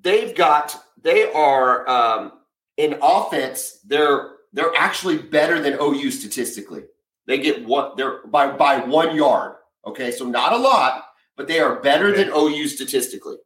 they've 0.03 0.35
got, 0.35 0.77
they 1.01 1.31
are 1.33 1.89
um, 1.89 2.33
in 2.81 2.99
offense, 3.03 3.79
they're 3.85 4.37
they're 4.53 4.75
actually 4.77 5.19
better 5.19 5.61
than 5.61 5.75
OU 5.81 6.11
statistically. 6.11 6.85
They 7.27 7.39
get 7.39 7.65
what 7.67 7.97
they're 7.97 8.27
by 8.27 8.51
by 8.53 8.79
one 8.79 9.15
yard. 9.15 9.57
Okay, 9.87 10.11
so 10.11 10.25
not 10.25 10.53
a 10.53 10.57
lot, 10.57 11.05
but 11.37 11.47
they 11.47 11.61
are 11.61 11.81
better 11.81 12.09
okay. 12.09 12.25
than 12.25 12.33
OU 12.35 12.69
statistically. 12.69 13.37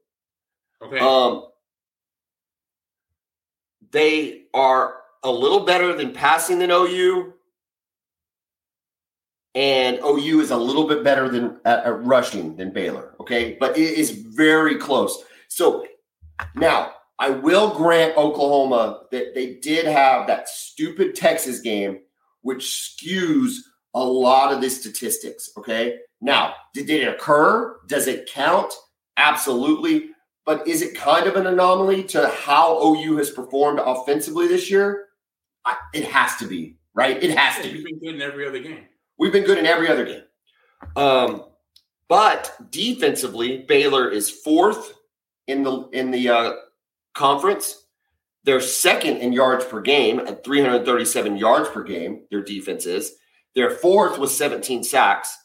Okay. 0.83 0.99
Um, 0.99 1.47
they 3.90 4.44
are 4.55 4.97
a 5.23 5.31
little 5.31 5.64
better 5.64 5.94
than 5.97 6.12
passing 6.12 6.59
than 6.59 6.70
OU. 6.70 7.33
And 9.57 10.01
OU 10.01 10.40
is 10.40 10.51
a 10.51 10.57
little 10.57 10.88
bit 10.88 11.05
better 11.05 11.29
than 11.29 11.61
at, 11.64 11.85
at 11.85 12.05
rushing 12.05 12.57
than 12.57 12.73
Baylor. 12.73 13.14
Okay. 13.20 13.57
But 13.61 13.79
it 13.79 13.99
is 13.99 14.11
very 14.11 14.77
close. 14.77 15.23
So 15.47 15.87
now 16.57 16.92
I 17.18 17.31
will 17.31 17.74
grant 17.74 18.16
Oklahoma 18.16 19.03
that 19.11 19.35
they 19.35 19.55
did 19.55 19.87
have 19.87 20.27
that 20.27 20.48
stupid 20.48 21.14
Texas 21.14 21.61
game, 21.61 22.00
which 22.42 22.64
skews 22.64 23.57
a 23.94 24.03
lot 24.03 24.53
of 24.53 24.61
the 24.61 24.68
statistics. 24.68 25.50
Okay. 25.57 25.98
Now, 26.20 26.55
did 26.72 26.90
it 26.90 27.07
occur? 27.07 27.77
Does 27.87 28.09
it 28.09 28.29
count? 28.33 28.72
Absolutely 29.16 30.11
but 30.44 30.66
is 30.68 30.83
it 30.83 30.94
kind 30.94 31.27
of 31.27 31.37
an 31.37 31.46
anomaly 31.46 32.05
to 32.05 32.29
how 32.29 32.79
OU 32.83 33.16
has 33.16 33.31
performed 33.31 33.81
offensively 33.85 34.46
this 34.46 34.70
year? 34.70 35.07
I, 35.64 35.77
it 35.94 36.05
has 36.05 36.37
to 36.37 36.46
be, 36.46 36.77
right? 36.94 37.22
It 37.22 37.37
has 37.37 37.64
to 37.64 37.72
be. 37.72 37.79
We've 37.79 37.85
been 37.85 37.98
good 38.00 38.14
in 38.16 38.22
every 38.22 38.46
other 38.46 38.59
game. 38.59 38.85
We've 39.18 39.33
been 39.33 39.44
good 39.44 39.59
in 39.59 39.66
every 39.66 39.88
other 39.88 40.05
game. 40.05 40.22
Um, 40.96 41.44
but 42.09 42.55
defensively, 42.70 43.64
Baylor 43.66 44.11
is 44.11 44.29
fourth 44.31 44.92
in 45.46 45.62
the 45.62 45.88
in 45.92 46.11
the 46.11 46.29
uh, 46.29 46.53
conference. 47.14 47.87
They're 48.44 48.61
second 48.61 49.18
in 49.18 49.33
yards 49.33 49.64
per 49.64 49.81
game 49.81 50.20
at 50.20 50.44
337 50.44 51.37
yards 51.37 51.68
per 51.70 51.83
game. 51.83 52.24
Their 52.31 52.42
defense 52.42 52.85
is. 52.85 53.12
They're 53.55 53.70
fourth 53.70 54.18
with 54.18 54.31
17 54.31 54.85
sacks, 54.85 55.37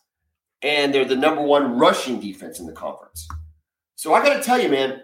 and 0.62 0.94
they're 0.94 1.06
the 1.06 1.16
number 1.16 1.42
one 1.42 1.78
rushing 1.78 2.20
defense 2.20 2.60
in 2.60 2.66
the 2.66 2.74
conference. 2.74 3.28
So 3.96 4.14
I 4.14 4.24
got 4.24 4.36
to 4.38 4.44
tell 4.44 4.62
you, 4.62 4.70
man, 4.70 5.02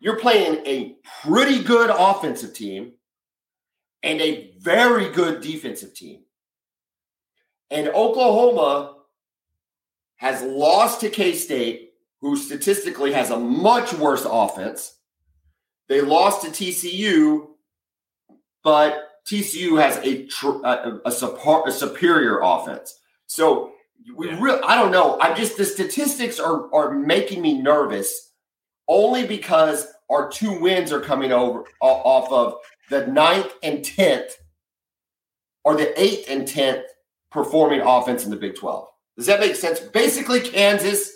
you're 0.00 0.18
playing 0.18 0.66
a 0.66 0.96
pretty 1.22 1.62
good 1.62 1.90
offensive 1.90 2.52
team 2.52 2.92
and 4.02 4.20
a 4.20 4.52
very 4.58 5.10
good 5.10 5.40
defensive 5.40 5.94
team. 5.94 6.24
And 7.70 7.88
Oklahoma 7.88 8.96
has 10.16 10.42
lost 10.42 11.00
to 11.00 11.10
K 11.10 11.34
State, 11.34 11.92
who 12.20 12.36
statistically 12.36 13.12
has 13.12 13.30
a 13.30 13.38
much 13.38 13.92
worse 13.94 14.26
offense. 14.28 14.93
They 15.88 16.00
lost 16.00 16.42
to 16.42 16.48
TCU, 16.48 17.48
but 18.62 19.08
TCU 19.26 19.80
has 19.80 19.96
a 19.98 20.28
a, 20.64 21.00
a, 21.04 21.62
a 21.66 21.72
superior 21.72 22.40
offense. 22.42 22.98
So 23.26 23.72
we 24.16 24.28
yeah. 24.28 24.40
really, 24.40 24.62
I 24.62 24.76
don't 24.76 24.90
know. 24.90 25.18
I'm 25.20 25.36
just 25.36 25.56
the 25.56 25.64
statistics 25.64 26.38
are 26.38 26.72
are 26.74 26.94
making 26.94 27.42
me 27.42 27.60
nervous, 27.60 28.32
only 28.88 29.26
because 29.26 29.86
our 30.10 30.30
two 30.30 30.60
wins 30.60 30.92
are 30.92 31.00
coming 31.00 31.32
over 31.32 31.64
off 31.80 32.30
of 32.30 32.56
the 32.90 33.06
ninth 33.06 33.52
and 33.62 33.84
tenth, 33.84 34.36
or 35.64 35.76
the 35.76 35.98
eighth 36.00 36.28
and 36.28 36.46
tenth 36.46 36.84
performing 37.30 37.80
offense 37.80 38.24
in 38.24 38.30
the 38.30 38.36
Big 38.36 38.56
Twelve. 38.56 38.88
Does 39.16 39.26
that 39.26 39.40
make 39.40 39.56
sense? 39.56 39.80
Basically, 39.80 40.40
Kansas 40.40 41.12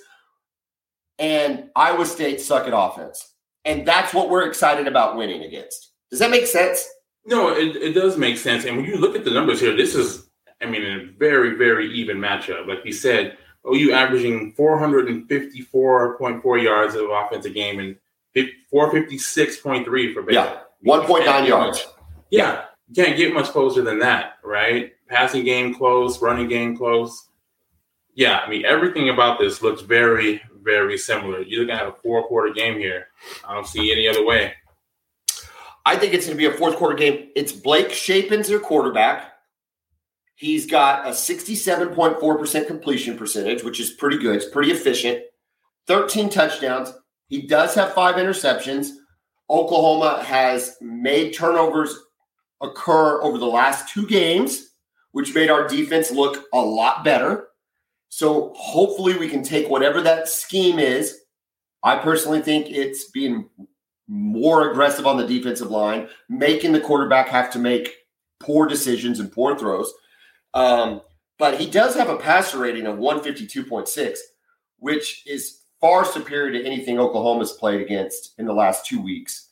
and 1.19 1.69
Iowa 1.77 2.07
State 2.07 2.41
suck 2.41 2.67
at 2.67 2.73
offense, 2.75 3.35
and 3.69 3.87
that's 3.87 4.15
what 4.15 4.31
we're 4.31 4.47
excited 4.47 4.87
about 4.87 5.17
winning 5.17 5.45
against. 5.45 5.93
Does 6.11 6.21
that 6.21 6.31
make 6.31 6.47
sense? 6.47 6.89
No, 7.27 7.51
it, 7.51 7.77
it 7.77 7.93
does 7.93 8.17
make 8.17 8.39
sense. 8.39 8.65
And 8.65 8.77
when 8.77 8.87
you 8.87 8.97
look 8.97 9.15
at 9.15 9.25
the 9.25 9.31
numbers 9.31 9.61
here, 9.61 9.77
this 9.77 9.95
is 9.95 10.29
I 10.61 10.67
mean, 10.67 10.83
a 10.83 11.07
very, 11.19 11.57
very 11.57 11.91
even 11.93 12.19
matchup. 12.19 12.67
Like 12.67 12.85
you 12.85 12.93
said, 12.93 13.39
OU 13.67 13.93
averaging 13.93 14.53
454.4 14.55 16.63
yards 16.63 16.95
of 16.95 17.11
offensive 17.11 17.55
game 17.55 17.81
and 17.81 17.97
456.3 18.73 20.15
for 20.15 20.23
Baylor. 20.23 20.33
Yeah, 20.33 20.61
1.9 20.85 21.49
yards. 21.49 21.87
Yeah, 22.31 22.65
you 22.89 23.05
can't 23.05 23.17
get 23.17 23.35
much 23.35 23.47
closer 23.47 23.83
than 23.83 23.99
that, 24.01 24.35
right? 24.43 24.93
Passing 25.09 25.45
game 25.45 25.75
close, 25.75 26.21
running 26.21 26.49
game 26.49 26.77
close. 26.77 27.29
Yeah, 28.15 28.39
I 28.39 28.49
mean, 28.49 28.65
everything 28.65 29.11
about 29.11 29.39
this 29.39 29.63
looks 29.63 29.83
very, 29.83 30.43
very 30.63 30.99
similar. 30.99 31.43
You're 31.43 31.67
going 31.67 31.79
to 31.79 31.85
have 31.85 31.95
a 31.95 31.97
four 32.03 32.27
quarter 32.27 32.53
game 32.53 32.79
here. 32.79 33.09
I 33.47 33.55
don't 33.55 33.67
see 33.67 33.93
any 33.93 34.09
other 34.09 34.25
way. 34.25 34.55
I 35.85 35.97
think 35.97 36.13
it's 36.13 36.27
going 36.27 36.37
to 36.37 36.49
be 36.49 36.55
a 36.55 36.59
fourth 36.59 36.77
quarter 36.77 36.97
game. 36.97 37.31
It's 37.35 37.53
Blake 37.53 37.91
Shapen's 37.93 38.49
their 38.49 38.61
quarterback. 38.61 39.33
He's 40.35 40.67
got 40.67 41.07
a 41.07 41.11
67.4% 41.11 42.67
completion 42.67 43.17
percentage, 43.17 43.65
which 43.65 43.81
is 43.81 43.91
pretty 43.91 44.19
good. 44.19 44.37
It's 44.37 44.49
pretty 44.49 44.71
efficient. 44.71 45.25
13 45.87 46.29
touchdowns. 46.29 46.93
He 47.29 47.47
does 47.47 47.75
have 47.75 47.95
five 47.95 48.17
interceptions. 48.17 48.91
Oklahoma 49.51 50.23
has 50.23 50.77
made 50.81 51.33
turnovers 51.33 51.99
occur 52.61 53.23
over 53.23 53.39
the 53.39 53.47
last 53.47 53.89
two 53.89 54.07
games, 54.07 54.73
which 55.13 55.35
made 55.35 55.51
our 55.51 55.67
defense 55.67 56.11
look 56.11 56.45
a 56.53 56.61
lot 56.61 57.03
better. 57.03 57.48
So 58.09 58.53
hopefully 58.57 59.17
we 59.19 59.29
can 59.29 59.43
take 59.43 59.69
whatever 59.69 60.01
that 60.03 60.29
scheme 60.29 60.79
is. 60.79 61.21
I 61.83 61.97
personally 61.97 62.41
think 62.41 62.67
it's 62.71 63.11
being 63.11 63.49
more 64.09 64.71
aggressive 64.71 65.07
on 65.07 65.19
the 65.19 65.27
defensive 65.27 65.71
line, 65.71 66.09
making 66.29 66.73
the 66.73 66.81
quarterback 66.81 67.29
have 67.29 67.51
to 67.53 67.59
make 67.59 67.95
poor 68.41 68.67
decisions 68.67 69.21
and 69.21 69.31
poor 69.31 69.57
throws. 69.57 69.93
Um, 70.55 71.03
but 71.39 71.61
he 71.61 71.71
does 71.71 71.95
have 71.95 72.09
a 72.09 72.17
passer 72.17 72.59
rating 72.59 72.87
of 72.87 72.97
152.6, 72.97 74.17
which 74.79 75.23
is 75.27 75.61
far 75.81 76.05
superior 76.05 76.51
to 76.53 76.67
anything 76.67 76.99
Oklahoma's 76.99 77.53
played 77.53 77.81
against 77.81 78.35
in 78.39 78.47
the 78.47 78.53
last 78.53 78.87
two 78.87 79.01
weeks. 79.01 79.51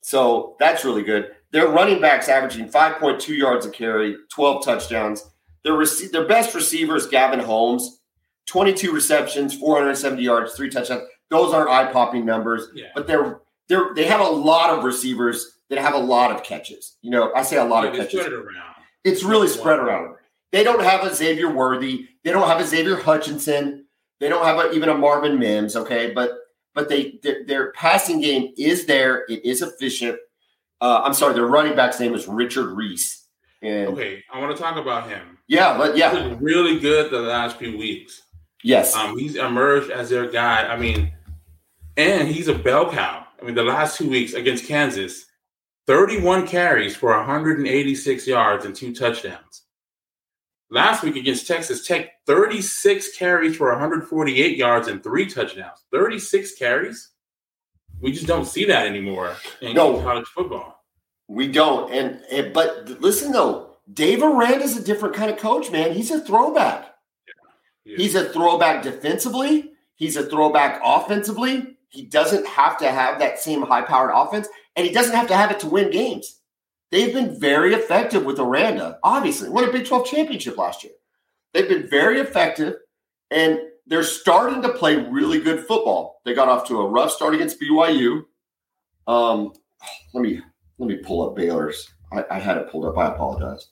So 0.00 0.56
that's 0.58 0.84
really 0.84 1.02
good. 1.02 1.32
Their 1.52 1.68
running 1.68 2.00
backs 2.00 2.28
averaging 2.28 2.68
5.2 2.68 3.36
yards 3.36 3.66
a 3.66 3.70
carry, 3.70 4.16
12 4.30 4.64
touchdowns. 4.64 5.24
Their, 5.64 5.76
rec- 5.76 6.10
their 6.12 6.26
best 6.26 6.54
receiver 6.54 6.96
is 6.96 7.06
Gavin 7.06 7.40
Holmes, 7.40 7.97
22 8.48 8.92
receptions, 8.92 9.54
470 9.54 10.22
yards, 10.22 10.54
three 10.54 10.70
touchdowns. 10.70 11.02
Those 11.30 11.52
aren't 11.52 11.70
eye 11.70 11.92
popping 11.92 12.24
numbers, 12.24 12.68
yeah. 12.74 12.86
but 12.94 13.06
they're 13.06 13.40
they're 13.68 13.94
they 13.94 14.06
have 14.06 14.20
a 14.20 14.28
lot 14.28 14.76
of 14.76 14.84
receivers 14.84 15.58
that 15.68 15.78
have 15.78 15.94
a 15.94 15.98
lot 15.98 16.32
of 16.32 16.42
catches. 16.42 16.96
You 17.02 17.10
know, 17.10 17.32
I 17.34 17.42
say 17.42 17.58
a 17.58 17.64
lot 17.64 17.84
yeah, 17.84 17.90
of 17.90 17.96
catches. 17.96 18.26
It's 19.04 19.22
really 19.22 19.48
spread 19.48 19.78
around. 19.78 20.16
They 20.50 20.64
don't 20.64 20.82
have 20.82 21.04
a 21.04 21.14
Xavier 21.14 21.50
Worthy. 21.50 22.08
They 22.24 22.32
don't 22.32 22.48
have 22.48 22.60
a 22.60 22.66
Xavier 22.66 22.96
Hutchinson. 22.96 23.84
They 24.18 24.30
don't 24.30 24.44
have 24.44 24.58
a, 24.58 24.72
even 24.72 24.88
a 24.88 24.94
Marvin 24.94 25.38
Mims. 25.38 25.76
Okay, 25.76 26.12
but 26.12 26.32
but 26.74 26.88
they 26.88 27.18
their, 27.22 27.44
their 27.44 27.72
passing 27.72 28.20
game 28.20 28.54
is 28.56 28.86
there. 28.86 29.24
It 29.28 29.44
is 29.44 29.60
efficient. 29.60 30.18
Uh, 30.80 31.02
I'm 31.04 31.12
sorry, 31.12 31.34
their 31.34 31.46
running 31.46 31.76
back's 31.76 32.00
name 32.00 32.14
is 32.14 32.26
Richard 32.26 32.72
Reese. 32.74 33.26
And 33.60 33.88
okay, 33.88 34.24
I 34.32 34.40
want 34.40 34.56
to 34.56 34.62
talk 34.62 34.76
about 34.76 35.08
him. 35.08 35.38
Yeah, 35.48 35.76
but 35.76 35.96
yeah, 35.96 36.36
really 36.40 36.78
good 36.78 37.10
the 37.10 37.20
last 37.20 37.58
few 37.58 37.76
weeks. 37.76 38.22
Yes, 38.64 38.94
um, 38.94 39.18
he's 39.18 39.36
emerged 39.36 39.90
as 39.90 40.10
their 40.10 40.28
guy. 40.30 40.66
I 40.66 40.76
mean, 40.76 41.12
and 41.96 42.28
he's 42.28 42.48
a 42.48 42.54
bell 42.54 42.90
cow. 42.90 43.24
I 43.40 43.44
mean, 43.44 43.54
the 43.54 43.62
last 43.62 43.96
two 43.96 44.08
weeks 44.08 44.34
against 44.34 44.66
Kansas, 44.66 45.26
31 45.86 46.46
carries 46.46 46.96
for 46.96 47.16
186 47.16 48.26
yards 48.26 48.64
and 48.64 48.74
two 48.74 48.94
touchdowns. 48.94 49.62
Last 50.70 51.02
week 51.02 51.16
against 51.16 51.46
Texas 51.46 51.86
Tech, 51.86 52.10
36 52.26 53.16
carries 53.16 53.56
for 53.56 53.70
148 53.70 54.56
yards 54.56 54.88
and 54.88 55.02
three 55.02 55.26
touchdowns. 55.26 55.84
36 55.92 56.56
carries? 56.56 57.10
We 58.00 58.12
just 58.12 58.26
don't 58.26 58.44
see 58.44 58.64
that 58.66 58.86
anymore 58.86 59.34
in 59.60 59.74
no, 59.74 60.00
college 60.02 60.26
football. 60.26 60.84
We 61.26 61.48
don't. 61.48 61.92
And, 61.92 62.20
and 62.30 62.52
but 62.52 63.00
listen 63.00 63.32
though, 63.32 63.76
Dave 63.92 64.22
Aranda 64.22 64.64
is 64.64 64.76
a 64.76 64.84
different 64.84 65.14
kind 65.14 65.30
of 65.30 65.38
coach, 65.38 65.70
man. 65.70 65.92
He's 65.92 66.10
a 66.10 66.20
throwback. 66.20 66.94
He's 67.96 68.14
a 68.14 68.28
throwback 68.30 68.82
defensively. 68.82 69.72
He's 69.96 70.16
a 70.16 70.24
throwback 70.24 70.80
offensively. 70.84 71.76
He 71.88 72.04
doesn't 72.04 72.46
have 72.46 72.78
to 72.78 72.90
have 72.90 73.18
that 73.18 73.38
same 73.38 73.62
high-powered 73.62 74.10
offense, 74.14 74.48
and 74.76 74.86
he 74.86 74.92
doesn't 74.92 75.14
have 75.14 75.28
to 75.28 75.36
have 75.36 75.50
it 75.50 75.60
to 75.60 75.68
win 75.68 75.90
games. 75.90 76.40
They've 76.90 77.12
been 77.12 77.38
very 77.38 77.74
effective 77.74 78.24
with 78.24 78.38
Aranda. 78.38 78.98
Obviously, 79.02 79.48
won 79.48 79.68
a 79.68 79.72
Big 79.72 79.86
12 79.86 80.06
championship 80.06 80.56
last 80.56 80.84
year. 80.84 80.92
They've 81.52 81.68
been 81.68 81.88
very 81.88 82.20
effective, 82.20 82.74
and 83.30 83.58
they're 83.86 84.02
starting 84.02 84.62
to 84.62 84.68
play 84.70 84.96
really 84.96 85.40
good 85.40 85.66
football. 85.66 86.20
They 86.24 86.34
got 86.34 86.48
off 86.48 86.68
to 86.68 86.80
a 86.80 86.86
rough 86.86 87.10
start 87.10 87.34
against 87.34 87.60
BYU. 87.60 88.22
Um, 89.06 89.52
let 90.12 90.22
me 90.22 90.40
let 90.78 90.88
me 90.88 90.96
pull 90.96 91.28
up 91.28 91.36
Baylor's. 91.36 91.88
I, 92.12 92.24
I 92.30 92.38
had 92.38 92.58
it 92.58 92.70
pulled 92.70 92.84
up. 92.84 92.96
I 92.96 93.08
apologize. 93.08 93.68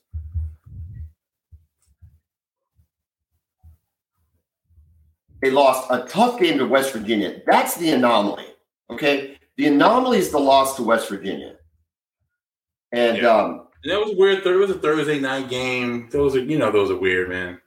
They 5.41 5.51
lost 5.51 5.87
a 5.91 6.03
tough 6.07 6.39
game 6.39 6.57
to 6.57 6.65
West 6.65 6.93
Virginia. 6.93 7.41
That's 7.45 7.75
the 7.75 7.91
anomaly. 7.91 8.45
Okay. 8.89 9.37
The 9.57 9.67
anomaly 9.67 10.19
is 10.19 10.31
the 10.31 10.39
loss 10.39 10.75
to 10.77 10.83
West 10.83 11.09
Virginia. 11.09 11.55
And 12.91 13.17
yeah. 13.17 13.27
um, 13.27 13.67
that 13.83 13.99
was 13.99 14.15
weird. 14.15 14.43
There 14.43 14.57
was 14.57 14.69
a 14.69 14.79
Thursday 14.79 15.19
night 15.19 15.49
game. 15.49 16.09
Those 16.11 16.35
are, 16.35 16.39
you 16.39 16.57
know, 16.57 16.71
those 16.71 16.89
are 16.89 16.97
weird, 16.97 17.29
man. 17.29 17.59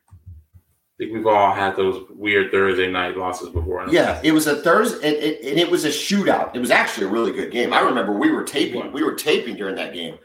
I 1.00 1.04
think 1.04 1.14
we've 1.14 1.26
all 1.26 1.52
had 1.52 1.76
those 1.76 2.04
weird 2.11 2.50
Thursday 2.50 2.90
night 2.90 3.16
losses 3.16 3.48
before. 3.48 3.88
Yeah, 3.88 4.20
it 4.22 4.33
was 4.33 4.46
a 4.46 4.56
Thursday, 4.56 4.96
and 5.09 5.16
it, 5.16 5.44
and 5.44 5.59
it 5.59 5.70
was 5.70 5.87
a 5.87 5.88
shootout. 5.88 6.54
It 6.54 6.59
was 6.59 6.70
actually 6.70 7.06
a 7.06 7.11
really 7.11 7.33
good 7.33 7.50
game. 7.50 7.72
I 7.72 7.80
remember 7.80 8.12
we 8.12 8.30
were 8.30 8.44
taping. 8.44 8.92
We 8.92 9.02
were 9.02 9.14
taping 9.14 9.56
during 9.56 9.76
that 9.76 9.94
game, 9.94 10.18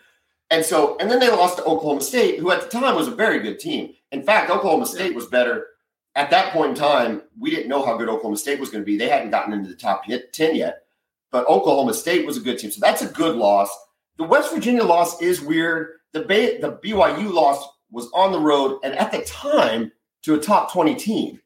and 0.49 0.65
so 0.65 0.97
and 0.99 1.09
then 1.09 1.19
they 1.19 1.29
lost 1.29 1.57
to 1.57 1.63
Oklahoma 1.63 2.01
State, 2.01 2.39
who 2.39 2.51
at 2.51 2.61
the 2.61 2.67
time 2.67 2.93
was 2.95 3.07
a 3.07 3.15
very 3.15 3.39
good 3.39 3.57
team. 3.57 3.93
In 4.11 4.23
fact, 4.23 4.51
Oklahoma 4.51 4.85
State 4.85 5.15
was 5.15 5.27
better 5.27 5.67
at 6.15 6.29
that 6.29 6.53
point 6.53 6.71
in 6.71 6.75
time. 6.75 7.21
We 7.39 7.49
didn't 7.49 7.69
know 7.69 7.85
how 7.85 7.97
good 7.97 8.09
Oklahoma 8.09 8.37
State 8.37 8.59
was 8.59 8.69
going 8.69 8.81
to 8.81 8.85
be. 8.85 8.97
They 8.97 9.09
hadn't 9.09 9.31
gotten 9.31 9.53
into 9.53 9.69
the 9.69 9.75
top 9.75 10.03
ten 10.33 10.55
yet, 10.55 10.83
but 11.31 11.47
Oklahoma 11.47 11.93
State 11.93 12.25
was 12.25 12.37
a 12.37 12.41
good 12.41 12.57
team. 12.57 12.71
So 12.71 12.79
that's 12.81 13.01
a 13.01 13.07
good 13.07 13.35
loss. 13.35 13.69
The 14.17 14.23
West 14.23 14.53
Virginia 14.53 14.83
loss 14.83 15.21
is 15.21 15.41
weird. 15.41 15.89
The 16.13 16.21
Bay, 16.21 16.59
the 16.59 16.73
BYU 16.73 17.31
loss 17.31 17.67
was 17.91 18.09
on 18.13 18.31
the 18.31 18.39
road 18.39 18.79
and 18.83 18.95
at 18.95 19.11
the 19.11 19.21
time 19.23 19.91
to 20.23 20.35
a 20.35 20.39
top 20.39 20.71
20 20.71 20.95
team. 20.95 21.41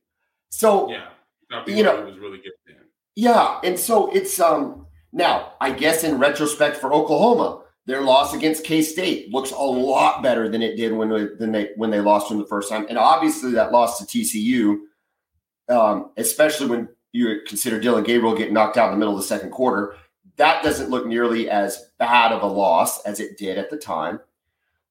So 0.49 0.89
yeah, 0.89 1.09
you 1.67 1.83
know, 1.83 1.99
it 1.99 2.05
was 2.05 2.19
really 2.19 2.37
good. 2.37 2.53
Then. 2.67 2.77
Yeah, 3.15 3.59
and 3.63 3.77
so 3.77 4.11
it's 4.11 4.39
um 4.39 4.87
now 5.11 5.53
I 5.59 5.71
guess 5.71 6.03
in 6.03 6.19
retrospect 6.19 6.77
for 6.77 6.93
Oklahoma, 6.93 7.63
their 7.89 8.01
loss 8.01 8.33
against 8.33 8.63
K 8.63 8.81
State 8.81 9.31
looks 9.31 9.51
a 9.51 9.55
lot 9.55 10.21
better 10.21 10.49
than 10.49 10.61
it 10.61 10.75
did 10.75 10.93
when 10.93 11.09
they, 11.39 11.69
when 11.75 11.89
they 11.89 12.01
lost 12.01 12.29
them 12.29 12.37
the 12.37 12.45
first 12.45 12.69
time, 12.69 12.85
and 12.89 12.97
obviously 12.97 13.51
that 13.51 13.71
loss 13.71 13.99
to 13.99 14.05
TCU, 14.05 14.79
um, 15.69 16.11
especially 16.17 16.67
when 16.67 16.89
you 17.11 17.41
consider 17.47 17.79
Dillon 17.79 18.03
Gabriel 18.03 18.35
getting 18.35 18.53
knocked 18.53 18.77
out 18.77 18.87
in 18.87 18.91
the 18.91 18.99
middle 18.99 19.15
of 19.15 19.21
the 19.21 19.27
second 19.27 19.51
quarter, 19.51 19.95
that 20.37 20.63
doesn't 20.63 20.89
look 20.89 21.05
nearly 21.05 21.49
as 21.49 21.91
bad 21.97 22.31
of 22.31 22.43
a 22.43 22.47
loss 22.47 23.03
as 23.03 23.19
it 23.19 23.37
did 23.37 23.57
at 23.57 23.69
the 23.69 23.77
time. 23.77 24.19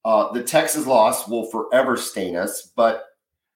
Uh, 0.05 0.33
the 0.33 0.43
Texas 0.43 0.87
loss 0.87 1.29
will 1.29 1.51
forever 1.51 1.97
stain 1.97 2.37
us, 2.37 2.73
but 2.77 3.07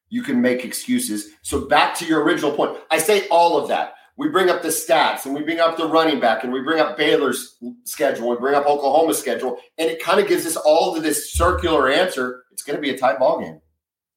you 0.09 0.23
can 0.23 0.41
make 0.41 0.65
excuses. 0.65 1.31
So 1.43 1.67
back 1.67 1.95
to 1.97 2.07
your 2.07 2.23
original 2.23 2.53
point, 2.53 2.79
I 2.91 2.99
say 2.99 3.29
all 3.29 3.59
of 3.59 3.69
that. 3.69 3.95
We 4.16 4.29
bring 4.29 4.51
up 4.51 4.62
the 4.62 4.68
stats 4.68 5.25
and 5.25 5.35
we 5.35 5.42
bring 5.42 5.61
up 5.61 5.77
the 5.77 5.87
running 5.87 6.20
back 6.20 6.44
and 6.44 6.53
we 6.53 6.61
bring 6.61 6.81
up 6.81 6.96
Baylor's 6.96 7.57
schedule, 7.85 8.29
we 8.29 8.37
bring 8.37 8.55
up 8.55 8.66
Oklahoma's 8.66 9.18
schedule, 9.18 9.59
and 9.79 9.90
it 9.90 10.03
kind 10.03 10.20
of 10.20 10.29
gives 10.29 10.46
us 10.46 10.57
all 10.57 10.94
of 10.96 11.03
this 11.03 11.33
circular 11.33 11.88
answer. 11.88 12.44
It's 12.53 12.62
going 12.62 12.77
to 12.77 12.83
be 12.83 12.90
a 12.90 12.98
tight 12.98 13.18
ball 13.18 13.40
game. 13.40 13.61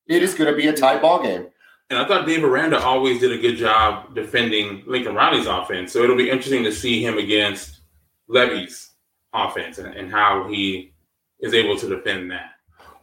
It 0.08 0.22
is 0.22 0.34
going 0.36 0.52
to 0.52 0.58
be 0.58 0.68
a 0.68 0.74
tight 0.74 1.02
ball 1.02 1.24
game. 1.24 1.48
And 1.90 2.00
I 2.00 2.08
thought 2.08 2.26
Dave 2.26 2.44
Aranda 2.44 2.80
always 2.80 3.20
did 3.20 3.32
a 3.32 3.38
good 3.38 3.58
job 3.58 4.16
defending 4.16 4.84
Lincoln 4.88 5.16
Riley's 5.16 5.48
offense. 5.48 5.94
So 5.94 6.04
it'll 6.04 6.18
be 6.18 6.30
interesting 6.30 6.64
to 6.64 6.72
see 6.72 7.04
him 7.04 7.18
against 7.18 7.82
Lebby's 8.30 8.92
offense 9.34 9.78
and, 9.78 9.94
and 9.94 10.12
how 10.12 10.48
he 10.50 10.94
is 11.40 11.54
able 11.54 11.78
to 11.78 11.88
defend 11.88 12.32
that. 12.32 12.52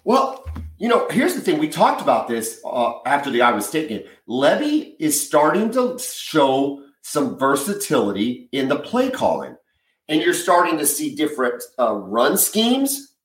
Well, 0.05 0.45
you 0.79 0.89
know, 0.89 1.09
here's 1.11 1.35
the 1.35 1.41
thing. 1.41 1.59
We 1.61 1.69
talked 1.69 2.03
about 2.03 2.27
this 2.27 2.61
uh, 2.65 3.01
after 3.07 3.31
the 3.31 3.41
Iowa 3.41 3.63
State 3.63 3.89
game. 3.89 4.03
Lebby 4.29 4.97
is 4.99 5.25
starting 5.25 5.71
to 5.73 5.97
show 6.01 6.82
some 7.03 7.37
versatility 7.39 8.49
in 8.53 8.69
the 8.69 8.79
play 8.79 9.11
calling, 9.11 9.57
and 10.09 10.23
you're 10.23 10.33
starting 10.33 10.79
to 10.79 10.87
see 10.87 11.15
different 11.15 11.63
uh, 11.79 11.95
run 11.95 12.39
schemes. 12.39 13.17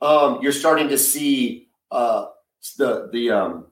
Um, 0.00 0.38
you're 0.42 0.52
starting 0.52 0.88
to 0.90 0.98
see 0.98 1.68
uh, 1.90 2.26
the 2.76 3.08
the 3.12 3.30
um, 3.30 3.66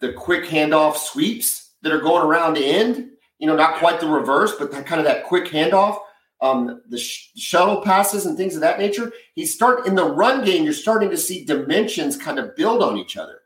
the 0.00 0.12
quick 0.12 0.44
handoff 0.44 0.96
sweeps 0.96 1.72
that 1.82 1.92
are 1.92 2.00
going 2.00 2.24
around 2.24 2.54
the 2.54 2.64
end. 2.64 3.10
You 3.38 3.46
know, 3.46 3.56
not 3.56 3.76
quite 3.76 4.00
the 4.00 4.06
reverse, 4.06 4.54
but 4.58 4.70
that 4.70 4.86
kind 4.86 5.00
of 5.00 5.06
that 5.06 5.24
quick 5.24 5.46
handoff, 5.46 5.98
um, 6.40 6.82
the 6.88 6.98
sh- 6.98 7.30
shuttle 7.36 7.82
passes 7.82 8.24
and 8.24 8.36
things 8.36 8.54
of 8.54 8.60
that 8.62 8.78
nature. 8.78 9.12
He 9.34 9.44
start 9.44 9.86
in 9.86 9.94
the 9.94 10.04
run 10.04 10.44
game. 10.44 10.64
You're 10.64 10.72
starting 10.72 11.10
to 11.10 11.16
see 11.16 11.44
dimensions 11.44 12.16
kind 12.16 12.38
of 12.38 12.54
build 12.56 12.82
on 12.82 12.96
each 12.96 13.16
other, 13.16 13.40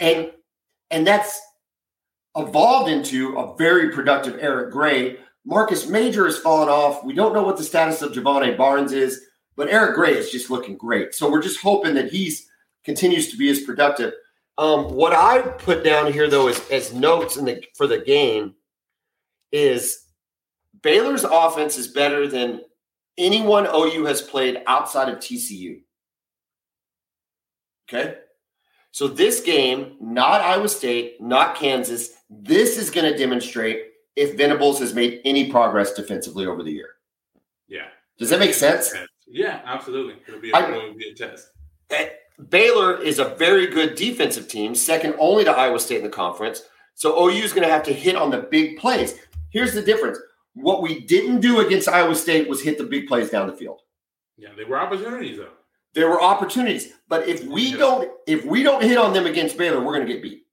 and 0.00 0.32
and 0.90 1.06
that's 1.06 1.40
evolved 2.36 2.90
into 2.90 3.38
a 3.38 3.56
very 3.56 3.90
productive 3.90 4.38
Eric 4.40 4.72
Gray. 4.72 5.18
Marcus 5.44 5.88
Major 5.88 6.26
has 6.26 6.38
fallen 6.38 6.68
off. 6.68 7.04
We 7.04 7.14
don't 7.14 7.32
know 7.32 7.42
what 7.42 7.56
the 7.56 7.64
status 7.64 8.02
of 8.02 8.12
Jovantae 8.12 8.56
Barnes 8.56 8.92
is, 8.92 9.26
but 9.56 9.68
Eric 9.68 9.94
Gray 9.94 10.12
is 10.12 10.30
just 10.30 10.50
looking 10.50 10.76
great. 10.76 11.14
So 11.14 11.30
we're 11.30 11.42
just 11.42 11.60
hoping 11.60 11.94
that 11.94 12.10
he's 12.10 12.48
continues 12.84 13.30
to 13.30 13.36
be 13.36 13.50
as 13.50 13.60
productive. 13.60 14.14
Um, 14.56 14.94
what 14.94 15.12
I 15.12 15.40
put 15.40 15.84
down 15.84 16.12
here 16.12 16.28
though 16.28 16.48
is 16.48 16.60
as 16.70 16.92
notes 16.92 17.36
in 17.36 17.44
the 17.44 17.62
for 17.76 17.86
the 17.86 17.98
game 17.98 18.54
is 19.52 20.04
Baylor's 20.82 21.24
offense 21.24 21.76
is 21.78 21.88
better 21.88 22.26
than 22.26 22.62
anyone 23.16 23.66
OU 23.66 24.04
has 24.06 24.22
played 24.22 24.62
outside 24.66 25.08
of 25.08 25.18
TCU. 25.18 25.80
Okay. 27.88 28.16
So 28.90 29.06
this 29.06 29.40
game, 29.40 29.96
not 30.00 30.40
Iowa 30.40 30.68
State, 30.68 31.20
not 31.20 31.56
Kansas, 31.56 32.10
this 32.30 32.78
is 32.78 32.90
going 32.90 33.10
to 33.10 33.18
demonstrate 33.18 33.84
if 34.16 34.36
Venables 34.36 34.80
has 34.80 34.94
made 34.94 35.20
any 35.24 35.50
progress 35.50 35.94
defensively 35.94 36.46
over 36.46 36.62
the 36.62 36.72
year. 36.72 36.90
Yeah. 37.68 37.86
Does 38.18 38.30
that 38.30 38.40
make 38.40 38.54
sense? 38.54 38.92
Yeah, 39.26 39.60
absolutely. 39.64 40.16
It'll 40.26 40.40
be 40.40 40.50
a, 40.50 40.56
I, 40.56 40.76
it'll 40.76 40.94
be 40.94 41.10
a 41.10 41.14
test. 41.14 41.48
Eh, 41.90 42.08
Baylor 42.48 43.00
is 43.00 43.18
a 43.18 43.34
very 43.36 43.66
good 43.66 43.94
defensive 43.94 44.48
team, 44.48 44.74
second 44.74 45.14
only 45.18 45.44
to 45.44 45.50
Iowa 45.50 45.78
State 45.78 45.98
in 45.98 46.04
the 46.04 46.10
conference. 46.10 46.62
So 46.94 47.28
OU 47.28 47.44
is 47.44 47.52
going 47.52 47.66
to 47.66 47.72
have 47.72 47.84
to 47.84 47.92
hit 47.92 48.16
on 48.16 48.30
the 48.30 48.38
big 48.38 48.78
plays. 48.78 49.14
Here's 49.50 49.74
the 49.74 49.82
difference. 49.82 50.18
What 50.54 50.82
we 50.82 51.00
didn't 51.00 51.40
do 51.40 51.60
against 51.60 51.88
Iowa 51.88 52.14
State 52.14 52.48
was 52.48 52.62
hit 52.62 52.78
the 52.78 52.84
big 52.84 53.06
plays 53.06 53.30
down 53.30 53.46
the 53.46 53.56
field. 53.56 53.82
Yeah, 54.36 54.50
they 54.56 54.64
were 54.64 54.78
opportunities 54.78 55.38
though. 55.38 55.50
There 55.94 56.08
were 56.08 56.22
opportunities, 56.22 56.92
but 57.08 57.28
if 57.28 57.44
we 57.44 57.72
don't 57.72 58.10
if 58.26 58.44
we 58.44 58.62
don't 58.62 58.82
hit 58.82 58.98
on 58.98 59.12
them 59.12 59.26
against 59.26 59.56
Baylor, 59.56 59.80
we're 59.80 59.94
going 59.94 60.06
to 60.06 60.12
get 60.12 60.22
beat. 60.22 60.46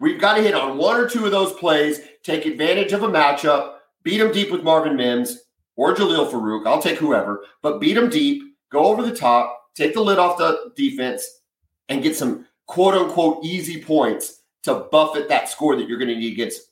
We've 0.00 0.20
got 0.20 0.34
to 0.34 0.42
hit 0.42 0.54
on 0.54 0.78
one 0.78 0.98
or 0.98 1.08
two 1.08 1.24
of 1.26 1.32
those 1.32 1.52
plays, 1.54 2.00
take 2.22 2.46
advantage 2.46 2.92
of 2.92 3.02
a 3.02 3.08
matchup, 3.08 3.74
beat 4.04 4.18
them 4.18 4.32
deep 4.32 4.50
with 4.50 4.62
Marvin 4.62 4.96
Mims 4.96 5.40
or 5.76 5.94
Jalil 5.94 6.30
Farooq. 6.30 6.66
I'll 6.66 6.80
take 6.80 6.98
whoever, 6.98 7.44
but 7.62 7.80
beat 7.80 7.94
them 7.94 8.08
deep, 8.08 8.42
go 8.70 8.86
over 8.86 9.02
the 9.02 9.14
top, 9.14 9.70
take 9.74 9.94
the 9.94 10.00
lid 10.00 10.18
off 10.18 10.38
the 10.38 10.72
defense, 10.76 11.40
and 11.88 12.02
get 12.02 12.16
some 12.16 12.46
quote 12.66 12.94
unquote 12.94 13.44
easy 13.44 13.82
points 13.82 14.42
to 14.62 14.86
buffet 14.92 15.28
that 15.28 15.48
score 15.48 15.76
that 15.76 15.88
you're 15.88 15.98
going 15.98 16.08
to 16.08 16.16
need 16.16 16.32
against 16.32 16.62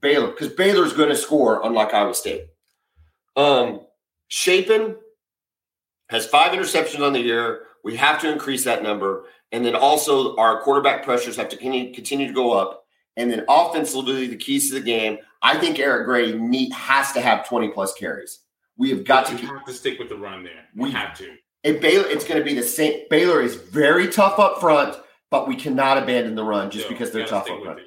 Baylor 0.00 0.28
because 0.28 0.48
Baylor's 0.48 0.92
going 0.92 1.08
to 1.08 1.16
score, 1.16 1.60
unlike 1.64 1.92
Iowa 1.92 2.14
State. 2.14 2.46
Um, 3.36 3.80
Shapen 4.28 4.96
has 6.10 6.26
five 6.26 6.52
interceptions 6.52 7.06
on 7.06 7.12
the 7.12 7.20
year. 7.20 7.62
We 7.84 7.96
have 7.96 8.20
to 8.22 8.30
increase 8.30 8.64
that 8.64 8.82
number. 8.82 9.24
And 9.52 9.64
then 9.64 9.74
also 9.74 10.36
our 10.36 10.60
quarterback 10.60 11.04
pressures 11.04 11.36
have 11.36 11.48
to 11.50 11.56
continue 11.56 12.26
to 12.26 12.32
go 12.32 12.52
up. 12.52 12.84
And 13.16 13.30
then 13.30 13.44
offensively, 13.48 14.26
the 14.26 14.36
keys 14.36 14.68
to 14.68 14.74
the 14.74 14.80
game, 14.80 15.18
I 15.42 15.56
think 15.56 15.78
Eric 15.78 16.06
Gray 16.06 16.32
need, 16.32 16.72
has 16.72 17.12
to 17.12 17.20
have 17.20 17.48
20 17.48 17.68
plus 17.68 17.94
carries. 17.94 18.40
We 18.76 18.90
have 18.90 19.04
got 19.04 19.26
to, 19.26 19.36
have 19.36 19.64
to 19.66 19.72
stick 19.72 19.98
with 19.98 20.08
the 20.08 20.16
run 20.16 20.42
there. 20.42 20.66
We, 20.74 20.84
we 20.84 20.90
have 20.92 21.16
to. 21.18 21.36
And 21.64 21.80
Baylor, 21.80 22.08
it's 22.08 22.24
going 22.24 22.38
to 22.38 22.44
be 22.44 22.54
the 22.54 22.62
same. 22.62 23.02
Baylor 23.10 23.40
is 23.40 23.54
very 23.54 24.08
tough 24.08 24.38
up 24.38 24.60
front, 24.60 24.96
but 25.30 25.46
we 25.46 25.54
cannot 25.54 25.98
abandon 25.98 26.34
the 26.34 26.44
run 26.44 26.70
just 26.70 26.86
no, 26.86 26.90
because 26.90 27.12
they're 27.12 27.26
tough 27.26 27.50
up 27.50 27.62
front. 27.62 27.80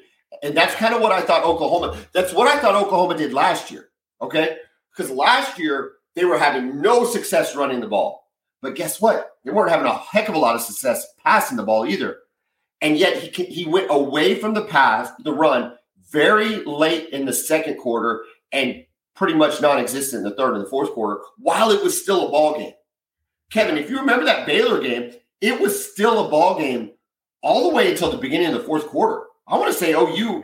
And 0.44 0.56
that's 0.56 0.76
kind 0.76 0.94
of 0.94 1.02
what 1.02 1.12
I 1.12 1.22
thought 1.22 1.44
Oklahoma. 1.44 1.98
That's 2.14 2.34
what 2.34 2.48
I 2.48 2.60
thought 2.60 2.76
Oklahoma 2.76 3.18
did 3.18 3.34
last 3.34 3.72
year. 3.72 3.90
Okay, 4.22 4.58
because 4.96 5.12
last 5.12 5.60
year 5.60 5.94
they 6.16 6.26
were 6.26 6.38
having 6.38 6.82
no 6.82 7.06
success 7.06 7.56
running 7.56 7.80
the 7.80 7.88
ball. 7.88 8.30
But 8.62 8.76
guess 8.76 9.02
what? 9.02 9.32
They 9.44 9.52
weren't 9.52 9.72
having 9.72 9.88
a 9.88 9.98
heck 9.98 10.30
of 10.30 10.36
a 10.36 10.40
lot 10.40 10.56
of 10.56 10.62
success 10.62 11.06
passing 11.24 11.58
the 11.58 11.64
ball 11.64 11.86
either. 11.86 12.20
And 12.82 12.98
yet 12.98 13.18
he 13.18 13.46
he 13.46 13.66
went 13.66 13.88
away 13.90 14.36
from 14.36 14.54
the 14.54 14.66
pass, 14.66 15.10
the 15.24 15.34
run, 15.34 15.74
very 16.12 16.64
late 16.66 17.10
in 17.10 17.26
the 17.26 17.34
second 17.34 17.78
quarter, 17.78 18.24
and 18.52 18.86
pretty 19.16 19.34
much 19.34 19.62
non-existent 19.62 20.24
in 20.24 20.30
the 20.30 20.36
third 20.36 20.56
and 20.56 20.66
the 20.66 20.70
fourth 20.70 20.92
quarter, 20.92 21.22
while 21.38 21.72
it 21.72 21.84
was 21.84 22.00
still 22.00 22.28
a 22.28 22.32
ball 22.32 22.58
game. 22.58 22.74
Kevin, 23.52 23.78
if 23.78 23.90
you 23.90 24.00
remember 24.00 24.26
that 24.26 24.48
Baylor 24.48 24.82
game, 24.82 25.14
it 25.42 25.60
was 25.60 25.92
still 25.92 26.26
a 26.26 26.30
ball 26.30 26.58
game 26.58 26.92
all 27.42 27.70
the 27.70 27.76
way 27.76 27.92
until 27.92 28.12
the 28.12 28.18
beginning 28.18 28.48
of 28.48 28.54
the 28.54 28.64
fourth 28.64 28.88
quarter. 28.88 29.24
I 29.48 29.58
want 29.58 29.72
to 29.72 29.78
say 29.78 29.92
OU, 29.92 30.44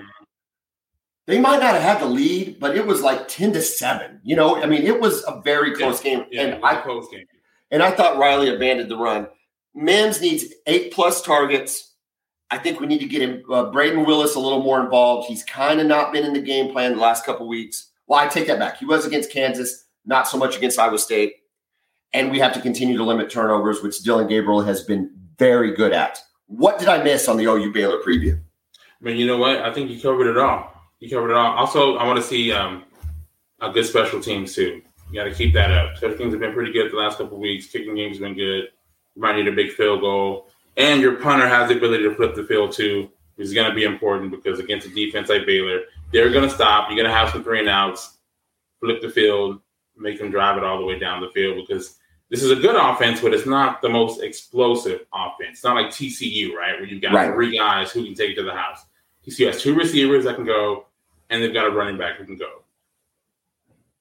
they 1.30 1.40
might 1.40 1.60
not 1.60 1.76
have 1.76 1.84
had 1.84 2.02
the 2.02 2.08
lead, 2.08 2.60
but 2.60 2.76
it 2.76 2.88
was 2.88 3.04
like 3.04 3.28
10 3.28 3.54
to 3.54 3.62
7. 3.62 4.20
You 4.24 4.36
know, 4.36 4.56
I 4.56 4.66
mean, 4.66 4.82
it 4.82 5.00
was 5.00 5.24
a 5.28 5.40
very 5.42 5.76
close 5.76 6.04
yeah, 6.04 6.16
game. 6.16 6.26
Yeah, 6.32 6.42
and 6.42 6.66
I 6.66 6.82
close 6.82 7.08
game. 7.12 7.28
And 7.70 7.84
I 7.84 7.92
thought 7.92 8.18
Riley 8.18 8.50
abandoned 8.54 8.90
the 8.90 8.98
run. 8.98 9.28
Mims 9.76 10.22
needs 10.22 10.46
eight 10.66 10.92
plus 10.92 11.22
targets. 11.22 11.94
I 12.50 12.58
think 12.58 12.80
we 12.80 12.88
need 12.88 12.98
to 13.02 13.06
get 13.06 13.22
him 13.22 13.44
uh, 13.48 13.66
Brayden 13.66 14.08
Willis 14.08 14.34
a 14.34 14.40
little 14.40 14.64
more 14.64 14.84
involved. 14.84 15.28
He's 15.28 15.44
kind 15.44 15.80
of 15.80 15.86
not 15.86 16.12
been 16.12 16.26
in 16.26 16.34
the 16.34 16.42
game 16.42 16.72
plan 16.72 16.94
the 16.94 17.00
last 17.00 17.28
couple 17.28 17.48
weeks. 17.48 17.92
Well, 18.08 18.20
I 18.20 18.28
take 18.28 18.48
that 18.48 18.58
back. 18.58 18.80
He 18.80 18.86
was 18.86 19.06
against 19.06 19.32
Kansas, 19.32 19.86
not 20.08 20.28
so 20.28 20.36
much 20.36 20.58
against 20.58 20.80
Iowa 20.80 20.98
State. 20.98 21.34
And 22.12 22.32
we 22.32 22.40
have 22.40 22.54
to 22.54 22.60
continue 22.60 22.98
to 22.98 23.04
limit 23.04 23.30
turnovers, 23.30 23.84
which 23.84 24.00
Dillon 24.00 24.28
Gabriel 24.28 24.62
has 24.62 24.84
been 24.84 25.12
very 25.38 25.76
good 25.76 25.94
at. 25.94 26.18
What 26.48 26.80
did 26.80 26.88
I 26.88 27.04
miss 27.04 27.28
on 27.28 27.38
the 27.38 27.46
OU 27.46 27.72
Baylor 27.72 28.00
preview? 28.00 28.34
I 28.34 29.06
mean, 29.06 29.18
you 29.18 29.28
know 29.28 29.38
what? 29.38 29.58
I 29.58 29.72
think 29.72 29.92
you 29.92 30.02
covered 30.02 30.28
it 30.28 30.36
all. 30.40 30.69
You 31.00 31.10
covered 31.10 31.32
it 31.32 31.38
all. 31.38 31.56
Also, 31.56 31.96
I 31.98 32.06
want 32.06 32.18
to 32.18 32.24
see 32.24 32.52
um, 32.52 32.84
a 33.62 33.72
good 33.72 33.86
special 33.86 34.22
teams 34.22 34.54
too. 34.54 34.82
You 35.10 35.16
got 35.16 35.24
to 35.26 35.34
keep 35.34 35.54
that 35.54 35.72
up. 35.72 35.98
Special 35.98 36.18
teams 36.18 36.34
have 36.34 36.42
been 36.42 36.54
pretty 36.54 36.72
good 36.72 36.92
the 36.92 36.98
last 36.98 37.18
couple 37.18 37.40
weeks. 37.40 37.68
Kicking 37.68 37.96
game's 37.96 38.20
been 38.20 38.36
good. 38.36 38.70
You 39.16 39.22
might 39.22 39.36
need 39.36 39.48
a 39.48 39.52
big 39.52 39.72
field 39.72 40.02
goal, 40.02 40.50
and 40.78 41.02
your 41.02 41.16
punter 41.16 41.48
has 41.48 41.70
the 41.70 41.78
ability 41.78 42.04
to 42.04 42.16
flip 42.16 42.36
the 42.36 42.44
field 42.44 42.72
too, 42.72 43.10
which 43.36 43.48
is 43.48 43.54
going 43.54 43.70
to 43.70 43.76
be 43.76 43.84
important 43.84 44.32
because 44.32 44.60
against 44.60 44.88
a 44.88 44.90
defense 44.90 45.30
like 45.30 45.46
Baylor, 45.46 45.82
they're 46.12 46.30
going 46.30 46.48
to 46.48 46.54
stop. 46.54 46.90
You're 46.90 46.98
going 46.98 47.10
to 47.10 47.18
have 47.18 47.30
some 47.30 47.44
three 47.44 47.60
and 47.60 47.70
outs, 47.70 48.18
flip 48.80 49.02
the 49.02 49.10
field, 49.10 49.62
make 49.98 50.20
them 50.20 50.32
drive 50.32 50.58
it 50.58 50.64
all 50.64 50.80
the 50.80 50.86
way 50.86 50.98
down 50.98 51.22
the 51.22 51.30
field 51.30 51.58
because 51.66 52.00
this 52.30 52.44
is 52.44 52.52
a 52.52 52.56
good 52.56 52.76
offense, 52.76 53.22
but 53.22 53.34
it's 53.34 53.46
not 53.46 53.82
the 53.82 53.90
most 53.90 54.22
explosive 54.22 55.02
offense. 55.14 55.54
It's 55.54 55.64
not 55.64 55.76
like 55.76 55.88
TCU, 55.88 56.54
right, 56.54 56.80
where 56.80 56.86
you've 56.86 57.02
got 57.02 57.14
right. 57.14 57.34
three 57.34 57.58
guys 57.58 57.92
who 57.92 58.06
can 58.06 58.14
take 58.14 58.32
it 58.32 58.36
to 58.36 58.44
the 58.44 58.54
house. 58.54 58.86
TCU 59.28 59.48
has 59.48 59.62
two 59.62 59.76
receivers 59.76 60.26
that 60.26 60.36
can 60.36 60.46
go, 60.46 60.86
and 61.30 61.42
they've 61.42 61.54
got 61.54 61.68
a 61.68 61.72
running 61.72 61.98
back 61.98 62.18
who 62.18 62.26
can 62.26 62.38
go. 62.38 62.64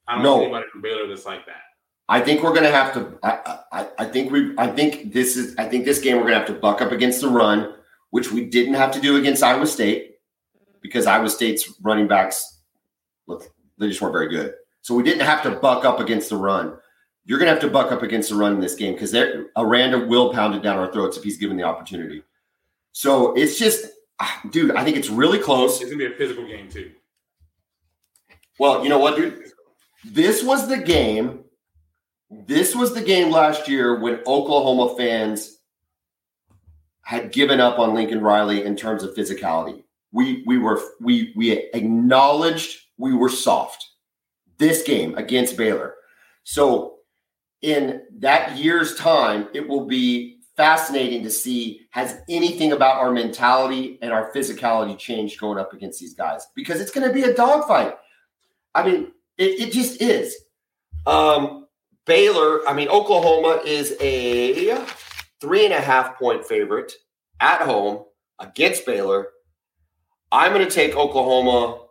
I 0.06 0.14
don't 0.14 0.24
no. 0.24 0.36
know 0.36 0.42
anybody 0.42 0.66
from 0.70 0.80
Baylor 0.80 1.06
that's 1.06 1.26
like 1.26 1.46
that. 1.46 1.62
I 2.08 2.20
think 2.20 2.42
we're 2.42 2.52
going 2.52 2.64
to 2.64 2.70
have 2.70 2.94
to. 2.94 3.18
I, 3.22 3.58
I, 3.72 3.88
I 3.98 4.04
think 4.06 4.32
we. 4.32 4.54
I 4.56 4.66
think 4.66 5.12
this 5.12 5.36
is. 5.36 5.54
I 5.58 5.64
think 5.64 5.84
this 5.84 6.00
game 6.00 6.16
we're 6.16 6.22
going 6.22 6.34
to 6.34 6.38
have 6.38 6.46
to 6.48 6.54
buck 6.54 6.80
up 6.80 6.92
against 6.92 7.20
the 7.20 7.28
run, 7.28 7.74
which 8.10 8.32
we 8.32 8.46
didn't 8.46 8.74
have 8.74 8.90
to 8.92 9.00
do 9.00 9.16
against 9.16 9.42
Iowa 9.42 9.66
State, 9.66 10.16
because 10.80 11.06
Iowa 11.06 11.28
State's 11.28 11.74
running 11.82 12.08
backs, 12.08 12.60
look, 13.26 13.44
they 13.76 13.88
just 13.88 14.00
weren't 14.00 14.14
very 14.14 14.30
good. 14.30 14.54
So 14.80 14.94
we 14.94 15.02
didn't 15.02 15.26
have 15.26 15.42
to 15.42 15.50
buck 15.50 15.84
up 15.84 16.00
against 16.00 16.30
the 16.30 16.36
run 16.36 16.78
you're 17.28 17.38
going 17.38 17.46
to 17.46 17.52
have 17.52 17.60
to 17.60 17.68
buck 17.68 17.92
up 17.92 18.02
against 18.02 18.30
the 18.30 18.34
run 18.34 18.54
in 18.54 18.60
this 18.60 18.74
game 18.74 18.94
because 18.94 19.14
Aranda 19.54 19.98
will 19.98 20.32
pound 20.32 20.54
it 20.54 20.62
down 20.62 20.78
our 20.78 20.90
throats 20.90 21.18
if 21.18 21.22
he's 21.22 21.36
given 21.36 21.58
the 21.58 21.62
opportunity. 21.62 22.22
So 22.92 23.34
it's 23.34 23.58
just, 23.58 23.84
ah, 24.18 24.40
dude, 24.50 24.74
I 24.74 24.82
think 24.82 24.96
it's 24.96 25.10
really 25.10 25.38
close. 25.38 25.82
It's 25.82 25.90
going 25.90 25.98
to 25.98 26.08
be 26.08 26.14
a 26.14 26.16
physical 26.16 26.46
game, 26.46 26.70
too. 26.70 26.90
Well, 28.58 28.82
you 28.82 28.88
know 28.88 28.98
what, 28.98 29.16
dude? 29.16 29.44
This 30.04 30.42
was 30.42 30.68
the 30.68 30.78
game. 30.78 31.44
This 32.30 32.74
was 32.74 32.94
the 32.94 33.00
game 33.00 33.30
last 33.30 33.68
year 33.68 34.00
when 34.00 34.16
Oklahoma 34.26 34.96
fans 34.96 35.58
had 37.02 37.32
given 37.32 37.60
up 37.60 37.78
on 37.78 37.94
Lincoln 37.94 38.20
Riley 38.20 38.64
in 38.64 38.76
terms 38.76 39.02
of 39.02 39.14
physicality. 39.14 39.84
We 40.12 40.42
we 40.46 40.58
were 40.58 40.80
we 41.00 41.32
we 41.36 41.52
acknowledged 41.52 42.80
we 42.98 43.14
were 43.14 43.28
soft. 43.28 43.84
This 44.58 44.82
game 44.82 45.16
against 45.16 45.56
Baylor. 45.56 45.94
So 46.44 46.96
in 47.62 48.02
that 48.18 48.56
year's 48.56 48.96
time, 48.96 49.48
it 49.54 49.66
will 49.66 49.86
be 49.86 50.38
fascinating 50.56 51.22
to 51.22 51.30
see 51.30 51.82
has 51.90 52.20
anything 52.28 52.72
about 52.72 52.96
our 52.96 53.12
mentality 53.12 53.98
and 54.02 54.12
our 54.12 54.32
physicality 54.32 54.98
changed 54.98 55.38
going 55.38 55.58
up 55.58 55.72
against 55.72 56.00
these 56.00 56.14
guys 56.14 56.46
because 56.56 56.80
it's 56.80 56.90
going 56.90 57.06
to 57.06 57.14
be 57.14 57.22
a 57.22 57.34
dogfight. 57.34 57.94
I 58.74 58.84
mean, 58.84 59.12
it, 59.36 59.60
it 59.60 59.72
just 59.72 60.00
is. 60.00 60.36
Um, 61.06 61.66
Baylor, 62.06 62.66
I 62.68 62.72
mean, 62.72 62.88
Oklahoma 62.88 63.60
is 63.64 63.96
a 64.00 64.84
three 65.40 65.64
and 65.64 65.74
a 65.74 65.80
half 65.80 66.18
point 66.18 66.44
favorite 66.44 66.92
at 67.40 67.62
home 67.62 68.04
against 68.38 68.86
Baylor. 68.86 69.28
I'm 70.30 70.52
going 70.52 70.66
to 70.66 70.70
take 70.74 70.96
Oklahoma 70.96 71.86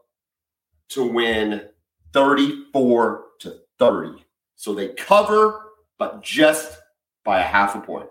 to 0.89 1.07
win 1.07 1.67
34 2.13 3.25
to 3.39 3.59
30. 3.79 4.25
So 4.55 4.73
they 4.73 4.89
cover, 4.89 5.71
but 5.97 6.23
just 6.23 6.77
by 7.23 7.39
a 7.39 7.43
half 7.43 7.75
a 7.75 7.81
point. 7.81 8.09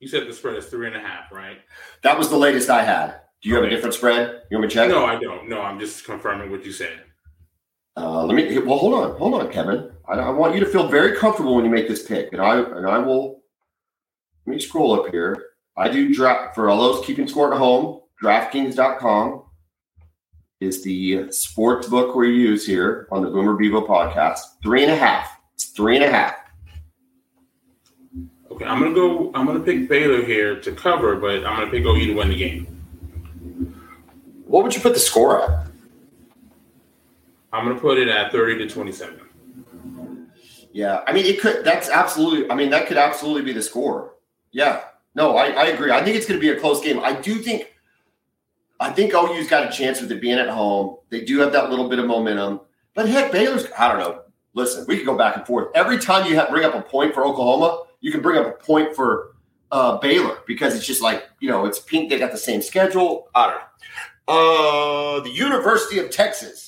You 0.00 0.08
said 0.08 0.28
the 0.28 0.32
spread 0.32 0.56
is 0.56 0.66
three 0.66 0.86
and 0.86 0.96
a 0.96 1.00
half, 1.00 1.32
right? 1.32 1.58
That 2.02 2.16
was 2.16 2.28
the 2.28 2.36
latest 2.36 2.70
I 2.70 2.84
had. 2.84 3.20
Do 3.42 3.48
you 3.48 3.56
okay. 3.56 3.64
have 3.64 3.72
a 3.72 3.74
different 3.74 3.94
spread? 3.94 4.42
You 4.50 4.58
want 4.58 4.62
me 4.62 4.68
to 4.68 4.74
check? 4.74 4.88
No, 4.88 5.04
I 5.04 5.18
don't. 5.18 5.48
No, 5.48 5.60
I'm 5.60 5.78
just 5.78 6.04
confirming 6.04 6.50
what 6.50 6.64
you 6.64 6.72
said. 6.72 7.02
Uh, 7.98 8.24
let 8.24 8.36
me. 8.36 8.58
Well, 8.60 8.78
hold 8.78 8.94
on, 8.94 9.18
hold 9.18 9.34
on, 9.34 9.50
Kevin. 9.50 9.90
I, 10.06 10.12
I, 10.12 10.30
want 10.30 10.54
you 10.54 10.60
to 10.60 10.66
feel 10.66 10.86
very 10.86 11.16
comfortable 11.16 11.56
when 11.56 11.64
you 11.64 11.70
make 11.70 11.88
this 11.88 12.06
pick, 12.06 12.32
and 12.32 12.40
I 12.40 12.60
and 12.60 12.86
I 12.86 12.98
will. 12.98 13.40
Let 14.46 14.54
me 14.54 14.60
scroll 14.60 14.92
up 15.00 15.10
here. 15.10 15.46
I 15.76 15.88
do 15.88 16.14
draft 16.14 16.54
for 16.54 16.70
all 16.70 16.78
those 16.78 17.04
keeping 17.04 17.26
score 17.26 17.52
at 17.52 17.58
home. 17.58 18.00
DraftKings.com 18.22 19.42
is 20.60 20.82
the 20.84 21.30
sports 21.32 21.88
book 21.88 22.14
we 22.14 22.30
use 22.30 22.64
here 22.64 23.08
on 23.10 23.22
the 23.22 23.30
Boomer 23.30 23.54
Bevo 23.54 23.84
podcast. 23.84 24.40
Three 24.62 24.84
and 24.84 24.92
a 24.92 24.96
half. 24.96 25.36
It's 25.54 25.66
three 25.66 25.96
and 25.96 26.04
a 26.04 26.10
half. 26.10 26.36
Okay, 28.52 28.64
I'm 28.64 28.80
gonna 28.80 28.94
go. 28.94 29.32
I'm 29.34 29.44
gonna 29.44 29.58
pick 29.58 29.88
Baylor 29.88 30.24
here 30.24 30.60
to 30.60 30.72
cover, 30.72 31.16
but 31.16 31.44
I'm 31.44 31.58
gonna 31.58 31.70
pick 31.70 31.84
OU 31.84 32.06
to 32.06 32.14
win 32.14 32.28
the 32.28 32.36
game. 32.36 32.64
What 34.46 34.62
would 34.62 34.74
you 34.74 34.80
put 34.80 34.94
the 34.94 35.00
score 35.00 35.42
at? 35.42 35.67
I'm 37.52 37.66
gonna 37.66 37.80
put 37.80 37.98
it 37.98 38.08
at 38.08 38.32
30 38.32 38.58
to 38.58 38.68
27. 38.68 39.20
Yeah, 40.72 41.02
I 41.06 41.12
mean 41.12 41.24
it 41.24 41.40
could. 41.40 41.64
That's 41.64 41.88
absolutely. 41.88 42.50
I 42.50 42.54
mean 42.54 42.70
that 42.70 42.86
could 42.86 42.98
absolutely 42.98 43.42
be 43.42 43.52
the 43.52 43.62
score. 43.62 44.14
Yeah. 44.52 44.82
No, 45.14 45.36
I, 45.36 45.46
I 45.48 45.64
agree. 45.66 45.90
I 45.90 46.04
think 46.04 46.16
it's 46.16 46.26
going 46.26 46.38
to 46.38 46.40
be 46.40 46.50
a 46.56 46.60
close 46.60 46.80
game. 46.80 47.00
I 47.00 47.12
do 47.12 47.36
think 47.36 47.74
I 48.80 48.90
think 48.90 49.12
OU's 49.14 49.48
got 49.48 49.66
a 49.66 49.76
chance 49.76 50.00
with 50.00 50.12
it 50.12 50.20
being 50.20 50.38
at 50.38 50.48
home. 50.48 50.98
They 51.10 51.24
do 51.24 51.40
have 51.40 51.52
that 51.52 51.70
little 51.70 51.88
bit 51.88 51.98
of 51.98 52.06
momentum. 52.06 52.60
But 52.94 53.08
heck, 53.08 53.32
Baylor's, 53.32 53.66
I 53.76 53.88
don't 53.88 53.98
know. 53.98 54.22
Listen, 54.54 54.84
we 54.86 54.96
could 54.96 55.06
go 55.06 55.16
back 55.16 55.36
and 55.36 55.46
forth. 55.46 55.68
Every 55.74 55.98
time 55.98 56.26
you 56.26 56.36
have, 56.36 56.50
bring 56.50 56.64
up 56.64 56.74
a 56.74 56.82
point 56.82 57.14
for 57.14 57.24
Oklahoma, 57.24 57.84
you 58.00 58.12
can 58.12 58.22
bring 58.22 58.38
up 58.38 58.46
a 58.46 58.64
point 58.64 58.94
for 58.94 59.34
uh, 59.72 59.98
Baylor 59.98 60.38
because 60.46 60.74
it's 60.74 60.86
just 60.86 61.02
like, 61.02 61.28
you 61.40 61.48
know, 61.48 61.66
it's 61.66 61.80
pink. 61.80 62.08
They 62.08 62.18
got 62.18 62.30
the 62.30 62.38
same 62.38 62.62
schedule. 62.62 63.28
I 63.34 63.50
don't 63.50 63.56
know. 63.58 63.64
Uh, 64.28 65.20
the 65.20 65.30
University 65.30 65.98
of 65.98 66.10
Texas 66.10 66.67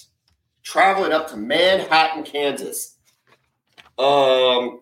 traveling 0.71 1.13
up 1.13 1.29
to 1.29 1.37
Manhattan, 1.37 2.23
Kansas. 2.23 2.97
Um, 3.99 4.81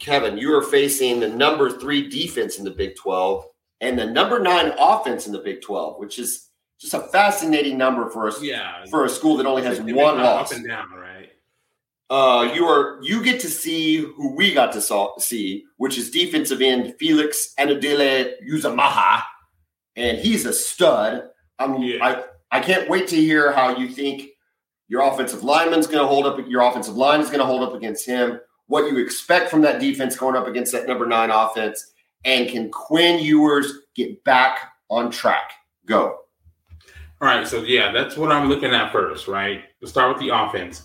Kevin, 0.00 0.36
you 0.36 0.52
are 0.56 0.62
facing 0.62 1.20
the 1.20 1.28
number 1.28 1.70
three 1.70 2.08
defense 2.08 2.58
in 2.58 2.64
the 2.64 2.70
Big 2.72 2.96
12 2.96 3.44
and 3.80 3.96
the 3.96 4.06
number 4.06 4.40
nine 4.40 4.72
offense 4.76 5.26
in 5.26 5.32
the 5.32 5.38
Big 5.38 5.62
12, 5.62 6.00
which 6.00 6.18
is 6.18 6.48
just 6.80 6.94
a 6.94 7.00
fascinating 7.12 7.78
number 7.78 8.10
for 8.10 8.26
us. 8.26 8.42
Yeah, 8.42 8.84
for 8.90 9.04
a 9.04 9.08
school 9.08 9.36
that 9.36 9.46
only 9.46 9.62
has 9.62 9.80
one 9.80 10.18
loss. 10.18 10.50
Up 10.50 10.58
and 10.58 10.66
down, 10.66 10.90
right? 10.90 11.30
Uh, 12.10 12.52
you 12.54 12.64
are 12.64 12.98
you 13.02 13.22
get 13.22 13.40
to 13.40 13.48
see 13.48 13.96
who 13.96 14.34
we 14.34 14.54
got 14.54 14.72
to 14.72 14.80
saw, 14.80 15.16
see, 15.18 15.64
which 15.76 15.98
is 15.98 16.10
defensive 16.10 16.60
end 16.60 16.94
Felix 16.98 17.54
Anadile 17.58 18.32
Uzamaha, 18.48 19.22
and 19.96 20.18
he's 20.18 20.46
a 20.46 20.52
stud. 20.52 21.28
I'm 21.58 21.82
yeah. 21.82 22.04
I 22.04 22.24
I 22.50 22.60
can't 22.60 22.88
wait 22.88 23.08
to 23.08 23.16
hear 23.16 23.52
how 23.52 23.76
you 23.76 23.88
think 23.88 24.27
your 24.88 25.02
offensive 25.02 25.44
lineman's 25.44 25.86
going 25.86 25.98
to 25.98 26.06
hold 26.06 26.26
up. 26.26 26.38
Your 26.48 26.62
offensive 26.62 26.96
line 26.96 27.20
is 27.20 27.28
going 27.28 27.40
to 27.40 27.46
hold 27.46 27.62
up 27.62 27.74
against 27.74 28.06
him. 28.06 28.40
What 28.66 28.90
you 28.90 28.98
expect 28.98 29.50
from 29.50 29.62
that 29.62 29.80
defense 29.80 30.16
going 30.16 30.36
up 30.36 30.46
against 30.46 30.72
that 30.72 30.86
number 30.86 31.06
nine 31.06 31.30
offense, 31.30 31.92
And 32.24 32.48
can 32.48 32.70
Quinn 32.70 33.22
Ewers 33.22 33.72
get 33.94 34.22
back 34.24 34.72
on 34.90 35.10
track? 35.10 35.52
Go. 35.86 36.18
All 37.20 37.28
right, 37.28 37.46
so 37.46 37.62
yeah, 37.62 37.90
that's 37.92 38.16
what 38.16 38.30
I'm 38.30 38.48
looking 38.48 38.72
at 38.72 38.92
first, 38.92 39.26
right? 39.26 39.64
Let's 39.80 39.92
start 39.92 40.14
with 40.14 40.22
the 40.22 40.34
offense. 40.34 40.84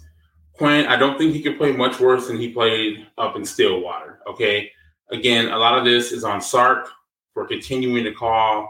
Quinn, 0.53 0.85
I 0.87 0.95
don't 0.95 1.17
think 1.17 1.33
he 1.33 1.41
could 1.41 1.57
play 1.57 1.71
much 1.71 1.99
worse 1.99 2.27
than 2.27 2.37
he 2.37 2.49
played 2.51 3.07
up 3.17 3.35
in 3.35 3.45
Stillwater. 3.45 4.19
Okay. 4.27 4.71
Again, 5.11 5.49
a 5.49 5.57
lot 5.57 5.77
of 5.77 5.85
this 5.85 6.11
is 6.11 6.23
on 6.23 6.41
Sark 6.41 6.89
for 7.33 7.45
continuing 7.47 8.03
to 8.03 8.13
call 8.13 8.69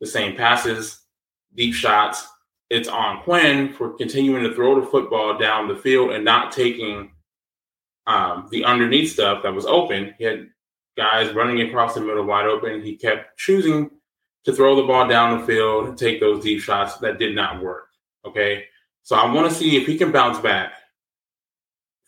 the 0.00 0.06
same 0.06 0.36
passes, 0.36 1.02
deep 1.54 1.74
shots. 1.74 2.26
It's 2.70 2.88
on 2.88 3.22
Quinn 3.22 3.72
for 3.72 3.90
continuing 3.90 4.42
to 4.44 4.54
throw 4.54 4.80
the 4.80 4.86
football 4.86 5.38
down 5.38 5.68
the 5.68 5.76
field 5.76 6.10
and 6.10 6.24
not 6.24 6.52
taking 6.52 7.12
um, 8.06 8.48
the 8.50 8.64
underneath 8.64 9.12
stuff 9.12 9.42
that 9.42 9.54
was 9.54 9.66
open. 9.66 10.14
He 10.18 10.24
had 10.24 10.48
guys 10.96 11.32
running 11.34 11.60
across 11.68 11.94
the 11.94 12.00
middle 12.00 12.24
wide 12.24 12.46
open. 12.46 12.82
He 12.82 12.96
kept 12.96 13.38
choosing 13.38 13.90
to 14.44 14.52
throw 14.52 14.76
the 14.76 14.82
ball 14.82 15.06
down 15.08 15.40
the 15.40 15.46
field 15.46 15.88
and 15.88 15.98
take 15.98 16.20
those 16.20 16.42
deep 16.42 16.60
shots 16.60 16.96
that 16.98 17.18
did 17.18 17.34
not 17.34 17.62
work. 17.62 17.88
Okay. 18.24 18.64
So 19.02 19.16
I 19.16 19.30
want 19.32 19.48
to 19.50 19.54
see 19.54 19.76
if 19.76 19.86
he 19.86 19.98
can 19.98 20.12
bounce 20.12 20.38
back 20.38 20.72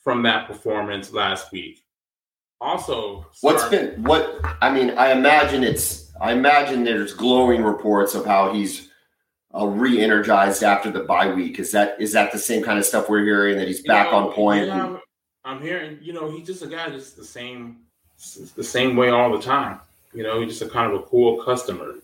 from 0.02 0.22
that 0.22 0.46
performance 0.46 1.12
last 1.12 1.52
week. 1.52 1.82
Also, 2.60 3.26
what's 3.42 3.68
been 3.68 4.02
what 4.02 4.40
I 4.62 4.72
mean, 4.72 4.90
I 4.90 5.12
imagine 5.12 5.62
it's 5.62 6.10
I 6.20 6.32
imagine 6.32 6.84
there's 6.84 7.12
glowing 7.12 7.62
reports 7.62 8.14
of 8.14 8.24
how 8.24 8.52
he's 8.54 8.88
uh, 9.58 9.66
re-energized 9.66 10.62
after 10.62 10.90
the 10.90 11.00
bye 11.00 11.32
week. 11.32 11.58
Is 11.58 11.72
that 11.72 12.00
is 12.00 12.12
that 12.12 12.32
the 12.32 12.38
same 12.38 12.62
kind 12.62 12.78
of 12.78 12.84
stuff 12.84 13.08
we're 13.08 13.24
hearing 13.24 13.56
that 13.58 13.68
he's 13.68 13.82
back 13.82 14.10
know, 14.10 14.28
on 14.28 14.32
point? 14.32 14.70
I'm, 14.70 15.00
I'm 15.44 15.62
hearing, 15.62 15.98
you 16.02 16.12
know, 16.12 16.30
he's 16.30 16.46
just 16.46 16.62
a 16.62 16.66
guy 16.66 16.90
just 16.90 17.16
the 17.16 17.24
same 17.24 17.78
the 18.56 18.64
same 18.64 18.96
way 18.96 19.10
all 19.10 19.32
the 19.32 19.42
time. 19.42 19.80
You 20.12 20.22
know, 20.22 20.40
he's 20.40 20.58
just 20.58 20.62
a 20.62 20.72
kind 20.72 20.92
of 20.92 21.00
a 21.00 21.02
cool 21.04 21.42
customer 21.42 21.94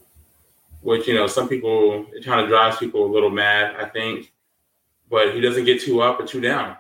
which 0.82 1.07
you 1.07 1.14
know 1.14 1.26
some 1.26 1.48
people 1.48 2.07
it 2.12 2.24
kind 2.24 2.40
of 2.40 2.48
drives 2.48 2.76
people 2.76 3.07
a 3.07 3.11
little 3.11 3.30
mad. 3.30 3.74
I 3.76 3.88
think, 3.88 4.32
but 5.09 5.34
he 5.34 5.40
doesn't 5.40 5.64
get 5.64 5.80
too 5.80 6.03
up 6.03 6.20
or 6.20 6.26
too 6.26 6.40
down. 6.40 6.76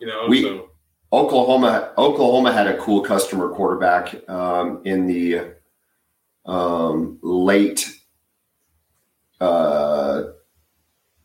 You 0.00 0.06
know, 0.06 0.26
we, 0.28 0.42
so. 0.42 0.70
Oklahoma 1.12 1.92
Oklahoma 1.98 2.52
had 2.52 2.66
a 2.66 2.78
cool 2.78 3.02
customer 3.02 3.48
quarterback 3.50 4.28
um, 4.28 4.80
in 4.84 5.06
the 5.06 5.52
um, 6.46 7.18
late 7.22 7.95
uh, 9.40 10.22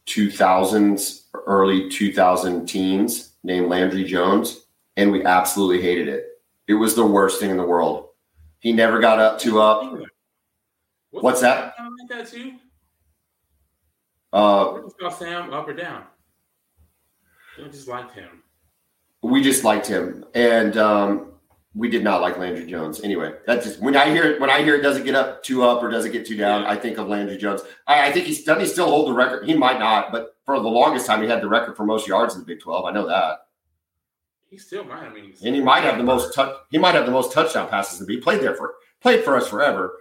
2000s, 0.06 1.24
early 1.46 1.90
2000 1.90 2.66
teens 2.66 3.34
named 3.44 3.68
Landry 3.68 4.04
Jones, 4.04 4.66
and 4.98 5.12
we 5.12 5.24
absolutely 5.24 5.82
hated 5.82 6.08
it. 6.08 6.26
It 6.68 6.74
was 6.76 6.96
the 6.96 7.06
worst 7.06 7.40
thing 7.40 7.50
in 7.50 7.58
the 7.58 7.64
world. 7.64 8.10
He 8.60 8.72
never 8.74 9.00
got 9.00 9.20
up 9.20 9.40
to 9.40 9.60
up. 9.62 9.92
What's, 11.12 11.24
What's 11.24 11.42
that? 11.42 11.74
Like 11.78 12.10
that 12.10 12.28
too. 12.32 12.54
Uh, 14.32 14.80
Sam 15.10 15.52
up 15.52 15.68
or 15.68 15.74
down? 15.74 16.04
I 17.62 17.68
just 17.68 17.88
liked 17.88 18.14
him. 18.14 18.44
We 19.22 19.42
just 19.42 19.64
liked 19.64 19.86
him, 19.86 20.26
and 20.34 20.78
um, 20.78 21.31
we 21.74 21.90
did 21.90 22.04
not 22.04 22.22
like 22.22 22.38
Landry 22.38 22.66
Jones. 22.66 23.02
Anyway, 23.02 23.34
that's 23.48 23.66
just 23.66 23.80
when 23.80 23.96
I 23.96 24.10
hear 24.10 24.24
it. 24.24 24.42
When 24.42 24.50
I 24.50 24.62
hear 24.62 24.76
it 24.76 24.82
doesn't 24.82 25.06
get 25.06 25.16
up 25.16 25.42
too 25.44 25.64
up 25.64 25.82
or 25.82 25.90
doesn't 25.90 26.12
get 26.12 26.26
too 26.26 26.36
down. 26.36 26.66
I 26.66 26.76
think 26.76 26.98
of 26.98 27.08
Landry 27.08 27.38
Jones. 27.38 27.62
I, 27.88 28.08
I 28.08 28.12
think 28.12 28.26
he's 28.26 28.44
doesn't 28.44 28.62
he 28.62 28.68
still 28.68 28.88
hold 28.88 29.08
the 29.08 29.14
record. 29.14 29.46
He 29.48 29.54
might 29.54 29.80
not, 29.80 30.12
but 30.12 30.36
for 30.46 30.60
the 30.60 30.68
longest 30.68 31.06
time, 31.06 31.22
he 31.22 31.30
had 31.30 31.42
the 31.42 31.48
record 31.48 31.78
for 31.78 31.86
most 31.86 32.08
yards 32.08 32.34
in 32.34 32.42
the 32.42 32.46
Big 32.46 32.60
Twelve. 32.60 32.86
I 32.86 32.92
know 32.92 33.08
that. 33.08 33.40
He 34.50 34.58
still 34.58 34.84
might. 34.84 35.04
I 35.04 35.14
mean, 35.14 35.34
and 35.46 35.56
he 35.56 35.62
might 35.62 35.84
have 35.84 35.98
the 35.98 36.04
most 36.04 36.34
touch. 36.34 36.54
He 36.72 36.78
might 36.78 36.96
have 36.96 37.06
the 37.06 37.12
most 37.12 37.32
touchdown 37.32 37.70
passes 37.70 38.00
to 38.00 38.06
be 38.06 38.18
played 38.18 38.42
there 38.42 38.56
for 38.56 38.74
played 39.00 39.24
for 39.24 39.38
us 39.38 39.48
forever. 39.48 40.00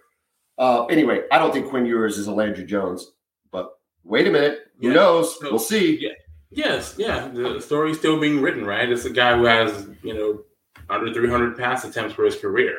Uh, 0.59 0.87
anyway, 0.87 1.23
I 1.31 1.39
don't 1.39 1.53
think 1.53 1.69
Quinn 1.69 1.87
Ewers 1.87 2.19
is 2.19 2.27
a 2.27 2.33
Landry 2.33 2.65
Jones, 2.65 3.13
but 3.53 3.79
wait 4.03 4.27
a 4.27 4.31
minute. 4.31 4.59
Who 4.81 4.89
yeah. 4.89 4.95
knows? 4.95 5.39
So, 5.39 5.51
we'll 5.51 5.61
see. 5.61 5.99
Yeah. 6.01 6.11
Yes, 6.51 6.97
yeah. 6.99 7.29
The 7.29 7.61
story's 7.61 7.99
still 7.99 8.19
being 8.19 8.43
written, 8.43 8.67
right? 8.67 8.91
It's 8.91 9.05
a 9.05 9.11
guy 9.11 9.37
who 9.37 9.45
has, 9.45 9.89
you 10.03 10.15
know, 10.15 10.43
under 10.91 11.13
300 11.13 11.57
pass 11.57 11.85
attempts 11.85 12.15
for 12.15 12.25
his 12.25 12.37
career, 12.37 12.79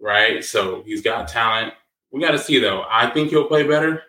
right? 0.00 0.44
So 0.44 0.82
he's 0.84 1.02
got 1.02 1.28
talent. 1.28 1.74
We 2.10 2.20
got 2.20 2.32
to 2.32 2.38
see, 2.38 2.58
though. 2.58 2.84
I 2.90 3.10
think 3.10 3.30
he'll 3.30 3.46
play 3.46 3.66
better. 3.66 4.02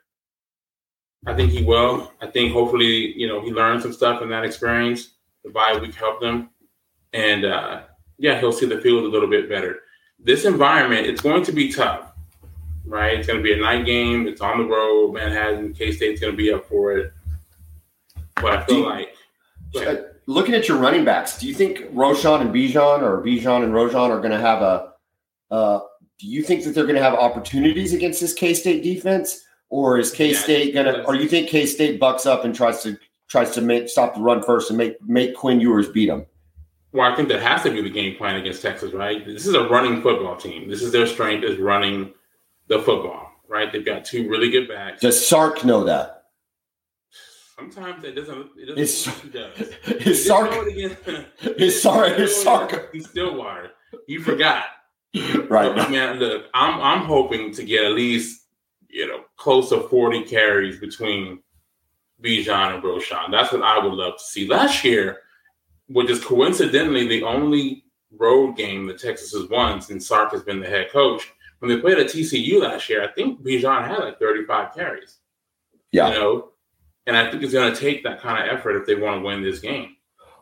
I 1.26 1.34
think 1.34 1.52
he 1.52 1.64
will. 1.64 2.12
I 2.22 2.28
think 2.28 2.52
hopefully, 2.52 3.18
you 3.18 3.28
know, 3.28 3.42
he 3.42 3.52
learned 3.52 3.82
some 3.82 3.94
stuff 3.94 4.22
in 4.22 4.30
that 4.30 4.44
experience. 4.44 5.12
The 5.44 5.52
bye 5.52 5.78
week 5.78 5.96
helped 5.96 6.24
him. 6.24 6.50
And 7.14 7.46
uh, 7.46 7.84
yeah, 8.18 8.40
he'll 8.40 8.52
see 8.52 8.66
the 8.66 8.82
field 8.82 9.04
a 9.06 9.08
little 9.08 9.30
bit 9.30 9.48
better. 9.48 9.82
This 10.20 10.46
environment, 10.46 11.08
it's 11.08 11.22
going 11.22 11.44
to 11.44 11.52
be 11.52 11.72
tough 11.72 12.14
right? 12.86 13.18
It's 13.18 13.28
going 13.28 13.40
to 13.40 13.44
be 13.44 13.54
a 13.54 13.58
night 13.58 13.86
game. 13.86 14.28
It's 14.28 14.42
on 14.42 14.58
the 14.58 14.66
road. 14.66 15.14
Manhattan, 15.14 15.74
K 15.74 15.92
State's 15.92 16.22
going 16.22 16.34
to 16.34 16.38
be 16.38 16.52
up 16.52 16.68
for 16.68 16.98
it. 16.98 17.14
But 18.36 18.54
I 18.54 18.66
feel 18.66 18.86
like. 18.86 19.16
Looking 20.26 20.56
at 20.56 20.68
your 20.68 20.78
running 20.78 21.04
backs, 21.04 21.38
do 21.38 21.48
you 21.48 21.54
think 21.54 21.80
Roschon 21.94 22.42
and 22.42 22.54
Bijan 22.54 23.02
or 23.02 23.22
Bijan 23.22 23.64
and 23.64 23.74
Roschon 23.74 24.10
are 24.10 24.20
going 24.20 24.32
to 24.32 24.40
have 24.40 24.62
a? 24.62 24.94
Uh, 25.52 25.82
do 26.20 26.28
you 26.28 26.42
think 26.44 26.64
that 26.64 26.72
they're 26.72 26.86
going 26.86 26.96
to 26.96 27.02
have 27.02 27.14
opportunities 27.14 27.94
against 27.94 28.22
this 28.22 28.34
K 28.34 28.54
State 28.54 28.84
defense, 28.84 29.44
or 29.70 29.98
is 29.98 30.12
K 30.12 30.34
State 30.34 30.74
yeah, 30.74 30.84
going 30.84 30.96
to? 30.96 31.06
Or 31.06 31.16
you 31.16 31.28
think 31.28 31.50
K 31.50 31.66
State 31.66 32.00
bucks 32.00 32.26
up 32.26 32.46
and 32.46 32.56
tries 32.56 32.82
to 32.84 32.98
tries 33.28 33.52
to 33.52 33.62
make 33.62 33.90
stop 33.90 34.16
the 34.16 34.22
run 34.22 34.42
first 34.42 34.70
and 34.70 34.78
make 34.78 35.02
make 35.02 35.36
Quinn 35.36 35.60
Ewers 35.60 35.90
beat 35.90 36.08
them? 36.08 36.26
Well, 36.94 37.12
I 37.12 37.16
think 37.16 37.28
that 37.30 37.42
has 37.42 37.64
to 37.64 37.72
be 37.72 37.82
the 37.82 37.90
game 37.90 38.16
plan 38.16 38.36
against 38.36 38.62
Texas, 38.62 38.94
right? 38.94 39.26
This 39.26 39.48
is 39.48 39.56
a 39.56 39.68
running 39.68 40.02
football 40.02 40.38
team. 40.38 40.70
This 40.70 40.84
is 40.84 40.92
their 40.92 41.08
strength 41.08 41.44
is 41.44 41.58
running 41.58 42.14
the 42.68 42.80
football, 42.80 43.32
right? 43.50 43.72
They've 43.72 43.86
got 43.86 44.06
two 44.06 44.30
really 44.30 44.52
good 44.52 44.68
backs. 44.68 45.02
Does 45.02 45.28
Sark 45.28 45.66
know 45.66 45.84
that? 45.86 46.23
Sometimes 47.56 48.04
it 48.04 48.16
doesn't. 48.16 48.50
It 48.58 48.76
doesn't. 48.76 49.16
He 49.22 49.30
does. 49.30 49.60
Is 50.08 50.26
Sark? 50.26 50.52
Is 51.58 51.82
Sark? 51.82 52.20
Is 52.20 52.44
Sark? 52.44 52.92
Stillwater. 53.00 53.72
You 54.08 54.22
forgot. 54.22 54.66
right. 55.50 55.78
So, 55.78 55.90
man, 55.90 56.18
look, 56.18 56.46
I'm 56.54 56.82
I'm 56.82 57.06
hoping 57.06 57.54
to 57.54 57.64
get 57.64 57.84
at 57.84 57.92
least 57.92 58.48
you 58.90 59.08
know 59.08 59.26
close 59.38 59.70
to 59.70 59.82
40 59.82 60.24
carries 60.24 60.80
between 60.80 61.44
Bijan 62.24 62.76
and 62.76 62.84
Roschon. 62.84 63.30
That's 63.30 63.52
what 63.52 63.62
I 63.62 63.78
would 63.78 63.94
love 63.94 64.18
to 64.18 64.24
see. 64.24 64.48
Last 64.48 64.84
year, 64.84 65.20
which 65.88 66.10
is 66.10 66.24
coincidentally 66.24 67.08
the 67.08 67.24
only 67.24 67.86
road 68.18 68.56
game 68.56 68.88
that 68.88 69.00
Texas 69.00 69.32
has 69.34 69.48
won 69.50 69.82
since 69.82 70.08
Sark 70.08 70.32
has 70.32 70.44
been 70.44 70.60
the 70.60 70.68
head 70.68 70.90
coach, 70.92 71.32
when 71.60 71.70
they 71.70 71.80
played 71.80 72.00
at 72.00 72.08
TCU 72.08 72.62
last 72.62 72.90
year, 72.90 73.04
I 73.04 73.12
think 73.14 73.42
Bijan 73.44 73.88
had 73.88 74.00
like 74.00 74.20
35 74.20 74.74
carries. 74.74 75.20
Yeah. 75.92 76.10
You 76.10 76.20
know, 76.20 76.50
and 77.06 77.18
I 77.18 77.30
think 77.30 77.44
it's 77.44 77.54
going 77.54 77.74
to 77.74 77.80
take 77.80 78.04
that 78.04 78.22
kind 78.22 78.44
of 78.44 78.58
effort 78.58 78.78
if 78.78 78.86
they 78.86 78.96
want 78.96 79.22
to 79.22 79.26
win 79.26 79.44
this 79.44 79.60
game. 79.60 79.96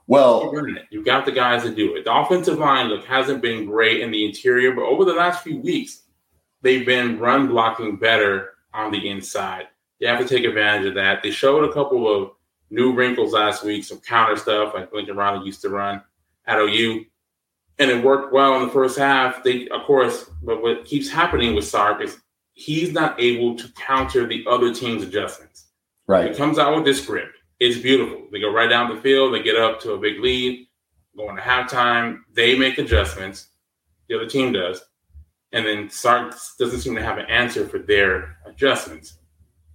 Well, 0.08 0.52
you've 0.90 1.06
got 1.06 1.26
the 1.26 1.32
guys 1.32 1.64
to 1.64 1.74
do 1.74 1.96
it. 1.96 2.06
The 2.06 2.14
offensive 2.14 2.58
line 2.58 2.88
look 2.88 3.06
hasn't 3.06 3.42
been 3.42 3.66
great 3.66 4.02
in 4.02 4.12
the 4.12 4.26
interior, 4.26 4.74
but 4.74 4.84
over 4.84 5.06
the 5.06 5.14
last 5.14 5.44
few 5.44 5.60
weeks, 5.60 6.04
they've 6.62 6.86
been 6.86 7.20
run 7.20 7.48
blocking 7.48 7.96
better 7.96 8.56
on 8.74 8.92
the 8.92 9.10
inside. 9.10 9.68
You 10.00 10.08
have 10.08 10.20
to 10.20 10.28
take 10.28 10.44
advantage 10.44 10.88
of 10.88 10.96
that. 10.96 11.24
They 11.24 11.32
showed 11.32 11.64
a 11.64 11.74
couple 11.74 12.14
of 12.14 12.32
new 12.70 12.94
wrinkles 12.94 13.34
last 13.34 13.64
week, 13.64 13.84
some 13.84 14.00
counter 14.00 14.36
stuff 14.36 14.74
like 14.74 14.92
Lincoln 14.92 15.16
Riley 15.16 15.46
used 15.46 15.62
to 15.62 15.70
run 15.70 16.02
at 16.46 16.58
OU 16.58 17.06
and 17.82 17.90
it 17.90 18.04
worked 18.04 18.32
well 18.32 18.58
in 18.58 18.68
the 18.68 18.72
first 18.74 18.98
half. 18.98 19.44
They, 19.44 19.68
of 19.70 19.84
course, 19.84 20.30
but 20.44 20.62
what 20.62 20.86
keeps 20.86 21.10
happening 21.10 21.56
with 21.56 21.66
Sark 21.66 22.02
is 22.02 22.20
he's 22.54 22.92
not 22.92 23.20
able 23.20 23.56
to 23.56 23.68
counter 23.70 24.28
the 24.28 24.46
other 24.48 24.72
team's 24.72 25.02
adjustments. 25.02 25.66
Right. 26.12 26.32
He 26.32 26.38
comes 26.38 26.60
out 26.60 26.76
with 26.76 26.84
this 26.84 27.02
script. 27.02 27.38
It's 27.62 27.78
beautiful. 27.78 28.28
They 28.34 28.42
go 28.42 28.52
right 28.52 28.70
down 28.70 28.94
the 28.94 29.02
field. 29.02 29.34
They 29.34 29.42
get 29.42 29.56
up 29.56 29.80
to 29.82 29.94
a 29.94 29.98
big 29.98 30.20
lead. 30.20 30.68
Going 31.16 31.38
to 31.38 31.42
halftime, 31.42 32.20
they 32.34 32.58
make 32.58 32.78
adjustments. 32.78 33.48
The 34.10 34.16
other 34.16 34.28
team 34.28 34.52
does, 34.52 34.82
and 35.54 35.66
then 35.66 35.90
Sark 35.90 36.36
doesn't 36.60 36.82
seem 36.82 36.96
to 36.96 37.04
have 37.04 37.18
an 37.18 37.28
answer 37.28 37.66
for 37.66 37.80
their 37.80 38.38
adjustments. 38.46 39.20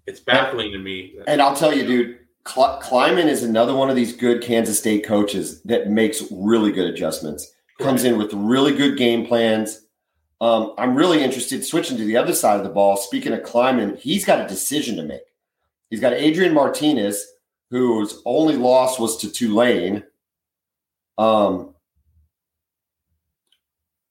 It's 0.06 0.20
baffling 0.20 0.72
to 0.72 0.78
me. 0.78 1.14
And 1.26 1.40
I'll 1.40 1.56
tell 1.56 1.74
you, 1.74 1.86
dude, 1.86 2.18
Klieman 2.44 3.26
is 3.26 3.42
another 3.42 3.74
one 3.74 3.88
of 3.88 3.96
these 3.96 4.14
good 4.14 4.42
Kansas 4.42 4.78
State 4.78 5.06
coaches 5.06 5.62
that 5.62 5.88
makes 5.88 6.22
really 6.30 6.70
good 6.70 6.88
adjustments 6.90 7.50
comes 7.78 8.04
in 8.04 8.18
with 8.18 8.32
really 8.34 8.74
good 8.74 8.96
game 8.98 9.26
plans. 9.26 9.86
Um, 10.40 10.74
I'm 10.78 10.94
really 10.94 11.22
interested 11.22 11.64
switching 11.64 11.96
to 11.96 12.04
the 12.04 12.16
other 12.16 12.34
side 12.34 12.56
of 12.58 12.64
the 12.64 12.70
ball. 12.70 12.96
Speaking 12.96 13.32
of 13.32 13.40
Klieman, 13.40 13.98
he's 13.98 14.24
got 14.24 14.40
a 14.40 14.48
decision 14.48 14.96
to 14.96 15.02
make. 15.02 15.22
He's 15.96 16.02
got 16.02 16.12
Adrian 16.12 16.52
Martinez, 16.52 17.26
whose 17.70 18.20
only 18.26 18.54
loss 18.54 18.98
was 18.98 19.16
to 19.16 19.32
Tulane. 19.32 20.04
Um, 21.16 21.74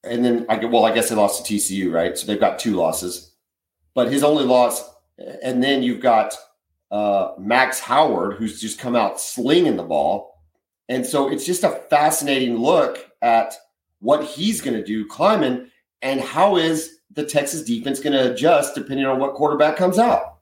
and 0.04 0.26
then 0.26 0.48
I 0.50 0.56
well, 0.66 0.84
I 0.84 0.96
guess 0.96 1.10
they 1.10 1.16
lost 1.16 1.46
to 1.46 1.54
TCU, 1.54 1.94
right? 1.94 2.18
So 2.18 2.26
they've 2.26 2.40
got 2.40 2.58
two 2.58 2.74
losses, 2.74 3.36
but 3.94 4.12
his 4.12 4.24
only 4.24 4.46
loss. 4.46 4.84
And 5.44 5.62
then 5.62 5.84
you've 5.84 6.00
got 6.00 6.34
uh, 6.90 7.34
Max 7.38 7.80
Howard, 7.82 8.38
who's 8.38 8.60
just 8.60 8.80
come 8.80 8.96
out 8.96 9.22
slinging 9.22 9.78
the 9.78 9.84
ball, 9.84 10.42
and 10.90 11.06
so 11.06 11.30
it's 11.30 11.46
just 11.46 11.64
a 11.64 11.82
fascinating 11.92 12.58
look 12.58 13.12
at 13.22 13.54
what 14.00 14.24
he's 14.24 14.60
going 14.60 14.76
to 14.76 14.84
do. 14.84 15.08
Klieman, 15.08 15.70
And 16.02 16.20
how 16.20 16.56
is 16.56 16.98
the 17.12 17.28
Texas 17.28 17.62
defense 17.62 18.00
going 18.00 18.14
to 18.14 18.32
adjust 18.32 18.74
depending 18.74 19.06
on 19.06 19.20
what 19.20 19.36
quarterback 19.36 19.78
comes 19.78 20.00
out? 20.00 20.35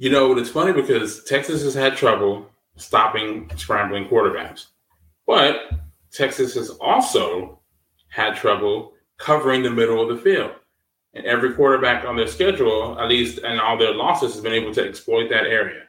You 0.00 0.08
know, 0.08 0.36
it's 0.38 0.48
funny 0.48 0.72
because 0.72 1.24
Texas 1.24 1.62
has 1.62 1.74
had 1.74 1.94
trouble 1.94 2.48
stopping 2.76 3.50
scrambling 3.56 4.08
quarterbacks, 4.08 4.68
but 5.26 5.72
Texas 6.10 6.54
has 6.54 6.70
also 6.70 7.60
had 8.08 8.34
trouble 8.34 8.94
covering 9.18 9.62
the 9.62 9.70
middle 9.70 10.00
of 10.00 10.08
the 10.08 10.22
field. 10.22 10.52
And 11.12 11.26
every 11.26 11.52
quarterback 11.52 12.06
on 12.06 12.16
their 12.16 12.28
schedule, 12.28 12.98
at 12.98 13.10
least 13.10 13.40
and 13.44 13.60
all 13.60 13.76
their 13.76 13.92
losses, 13.92 14.32
has 14.32 14.40
been 14.42 14.54
able 14.54 14.72
to 14.72 14.88
exploit 14.88 15.28
that 15.28 15.44
area. 15.44 15.82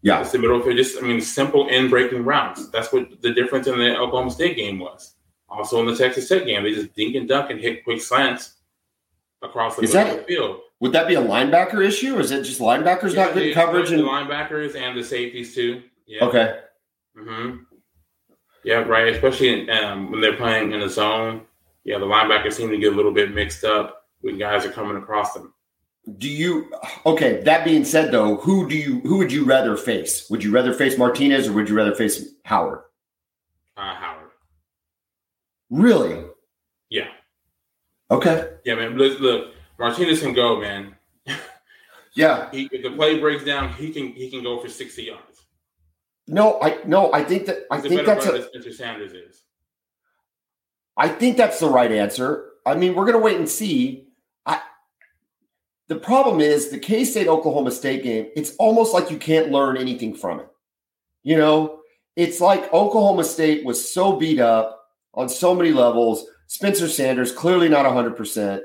Yeah. 0.00 0.22
It's 0.22 0.32
the 0.32 0.38
middle 0.38 0.58
of. 0.58 0.64
Just, 0.74 0.96
I 0.96 1.02
mean, 1.06 1.20
simple 1.20 1.68
in 1.68 1.90
breaking 1.90 2.24
routes. 2.24 2.70
That's 2.70 2.94
what 2.94 3.20
the 3.20 3.34
difference 3.34 3.66
in 3.66 3.76
the 3.76 3.94
Oklahoma 3.98 4.30
State 4.30 4.56
game 4.56 4.78
was. 4.78 5.16
Also 5.50 5.80
in 5.80 5.86
the 5.86 5.94
Texas 5.96 6.30
Tech 6.30 6.46
game, 6.46 6.62
they 6.62 6.72
just 6.72 6.94
dink 6.94 7.14
and 7.14 7.28
dunk 7.28 7.50
and 7.50 7.60
hit 7.60 7.84
quick 7.84 8.00
slants 8.00 8.54
across 9.42 9.76
the 9.76 9.82
Is 9.82 9.92
middle 9.92 10.08
that- 10.08 10.20
of 10.20 10.26
the 10.26 10.32
field. 10.34 10.60
Would 10.84 10.92
that 10.92 11.08
be 11.08 11.14
a 11.14 11.22
linebacker 11.22 11.82
issue, 11.82 12.14
or 12.14 12.20
is 12.20 12.30
it 12.30 12.44
just 12.44 12.60
linebackers 12.60 13.14
Yeah, 13.14 13.24
not 13.24 13.32
good 13.32 13.54
coverage? 13.54 13.90
And 13.90 14.00
the 14.00 14.04
linebackers 14.04 14.76
and 14.76 14.94
the 14.94 15.02
safeties 15.02 15.54
too. 15.54 15.82
Yeah. 16.06 16.24
okay, 16.26 16.60
hmm 17.16 17.60
Yeah, 18.64 18.80
right. 18.80 19.08
Especially 19.08 19.66
um, 19.70 20.10
when 20.10 20.20
they're 20.20 20.36
playing 20.36 20.72
in 20.72 20.82
a 20.82 20.88
zone. 20.90 21.46
Yeah, 21.84 21.96
the 21.96 22.04
linebackers 22.04 22.52
seem 22.52 22.68
to 22.68 22.76
get 22.76 22.92
a 22.92 22.96
little 22.96 23.12
bit 23.12 23.32
mixed 23.32 23.64
up 23.64 24.08
when 24.20 24.36
guys 24.36 24.66
are 24.66 24.70
coming 24.72 24.98
across 24.98 25.32
them. 25.32 25.54
do 26.18 26.28
you? 26.28 26.70
Okay. 27.06 27.40
That 27.44 27.64
being 27.64 27.86
said, 27.86 28.12
though, 28.12 28.36
who 28.36 28.68
do 28.68 28.76
you? 28.76 29.00
Who 29.00 29.16
would 29.16 29.32
you 29.32 29.46
rather 29.46 29.78
face? 29.78 30.28
Would 30.28 30.44
you 30.44 30.50
rather 30.52 30.74
face 30.74 30.98
Martinez 30.98 31.48
or 31.48 31.54
would 31.54 31.70
you 31.70 31.76
rather 31.76 31.94
face 31.94 32.28
Howard? 32.44 32.80
Uh, 33.78 33.94
Howard. 33.94 34.28
Really? 35.70 36.26
Yeah. 36.90 37.08
Okay. 38.10 38.50
Yeah, 38.66 38.74
man. 38.74 38.98
Look, 38.98 39.18
look, 39.20 39.53
Martinez 39.78 40.20
can 40.20 40.32
go, 40.32 40.60
man. 40.60 40.94
Yeah. 42.16 42.48
He, 42.52 42.68
if 42.70 42.82
the 42.82 42.90
play 42.90 43.18
breaks 43.18 43.44
down, 43.44 43.72
he 43.72 43.90
can 43.90 44.12
he 44.12 44.30
can 44.30 44.42
go 44.42 44.60
for 44.60 44.68
sixty 44.68 45.02
yards. 45.02 45.46
No, 46.26 46.60
I 46.62 46.78
no. 46.86 47.12
I 47.12 47.24
think 47.24 47.46
that 47.46 47.64
I 47.70 47.80
He's 47.80 47.88
think 47.88 48.06
that's 48.06 48.26
a. 48.26 48.46
Spencer 48.46 48.72
Sanders 48.72 49.12
is. 49.12 49.42
I 50.96 51.08
think 51.08 51.36
that's 51.36 51.58
the 51.58 51.68
right 51.68 51.90
answer. 51.90 52.50
I 52.64 52.76
mean, 52.76 52.94
we're 52.94 53.04
going 53.04 53.18
to 53.18 53.24
wait 53.24 53.36
and 53.36 53.48
see. 53.48 54.06
I, 54.46 54.60
the 55.88 55.96
problem 55.96 56.40
is 56.40 56.70
the 56.70 56.78
K 56.78 57.04
State 57.04 57.26
Oklahoma 57.26 57.72
State 57.72 58.04
game, 58.04 58.28
it's 58.36 58.54
almost 58.56 58.94
like 58.94 59.10
you 59.10 59.18
can't 59.18 59.50
learn 59.50 59.76
anything 59.76 60.14
from 60.14 60.40
it. 60.40 60.48
You 61.24 61.36
know, 61.36 61.80
it's 62.16 62.40
like 62.40 62.72
Oklahoma 62.72 63.24
State 63.24 63.64
was 63.64 63.92
so 63.92 64.16
beat 64.16 64.38
up 64.38 64.88
on 65.14 65.28
so 65.28 65.54
many 65.54 65.72
levels. 65.72 66.26
Spencer 66.46 66.88
Sanders, 66.88 67.32
clearly 67.32 67.68
not 67.68 67.84
100%. 67.86 68.60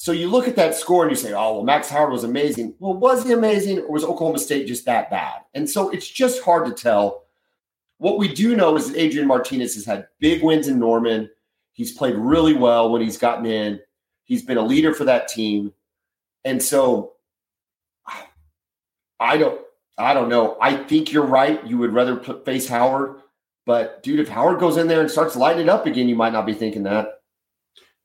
So 0.00 0.12
you 0.12 0.30
look 0.30 0.48
at 0.48 0.56
that 0.56 0.74
score 0.74 1.02
and 1.02 1.10
you 1.10 1.16
say, 1.16 1.34
oh, 1.34 1.56
well, 1.56 1.62
Max 1.62 1.90
Howard 1.90 2.10
was 2.10 2.24
amazing. 2.24 2.74
Well, 2.78 2.94
was 2.94 3.22
he 3.22 3.32
amazing 3.32 3.80
or 3.80 3.92
was 3.92 4.02
Oklahoma 4.02 4.38
State 4.38 4.66
just 4.66 4.86
that 4.86 5.10
bad? 5.10 5.42
And 5.52 5.68
so 5.68 5.90
it's 5.90 6.08
just 6.08 6.42
hard 6.42 6.64
to 6.64 6.72
tell. 6.72 7.24
What 7.98 8.18
we 8.18 8.32
do 8.32 8.56
know 8.56 8.74
is 8.76 8.90
that 8.90 8.98
Adrian 8.98 9.28
Martinez 9.28 9.74
has 9.74 9.84
had 9.84 10.08
big 10.18 10.42
wins 10.42 10.68
in 10.68 10.78
Norman. 10.78 11.28
He's 11.72 11.92
played 11.92 12.14
really 12.14 12.54
well 12.54 12.90
when 12.90 13.02
he's 13.02 13.18
gotten 13.18 13.44
in. 13.44 13.78
He's 14.24 14.42
been 14.42 14.56
a 14.56 14.64
leader 14.64 14.94
for 14.94 15.04
that 15.04 15.28
team. 15.28 15.74
And 16.46 16.62
so 16.62 17.12
I 19.20 19.36
don't 19.36 19.60
I 19.98 20.14
don't 20.14 20.30
know. 20.30 20.56
I 20.62 20.76
think 20.76 21.12
you're 21.12 21.26
right. 21.26 21.62
You 21.66 21.76
would 21.76 21.92
rather 21.92 22.16
face 22.46 22.66
Howard, 22.66 23.20
but 23.66 24.02
dude, 24.02 24.20
if 24.20 24.30
Howard 24.30 24.60
goes 24.60 24.78
in 24.78 24.88
there 24.88 25.02
and 25.02 25.10
starts 25.10 25.36
lighting 25.36 25.64
it 25.64 25.68
up 25.68 25.84
again, 25.84 26.08
you 26.08 26.16
might 26.16 26.32
not 26.32 26.46
be 26.46 26.54
thinking 26.54 26.84
that. 26.84 27.19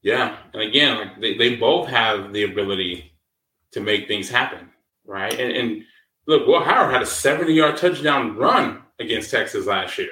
Yeah, 0.06 0.38
and 0.54 0.62
again, 0.62 1.00
like 1.00 1.20
they, 1.20 1.36
they 1.36 1.56
both 1.56 1.90
have 1.90 2.32
the 2.32 2.44
ability 2.44 3.12
to 3.72 3.82
make 3.82 4.08
things 4.08 4.30
happen, 4.30 4.70
right? 5.04 5.34
And, 5.34 5.52
and 5.52 5.84
look, 6.28 6.46
Will 6.46 6.64
Howard 6.64 6.94
had 6.94 7.02
a 7.02 7.08
seventy-yard 7.08 7.76
touchdown 7.78 8.38
run 8.38 8.84
against 9.00 9.32
Texas 9.32 9.66
last 9.66 9.98
year. 9.98 10.12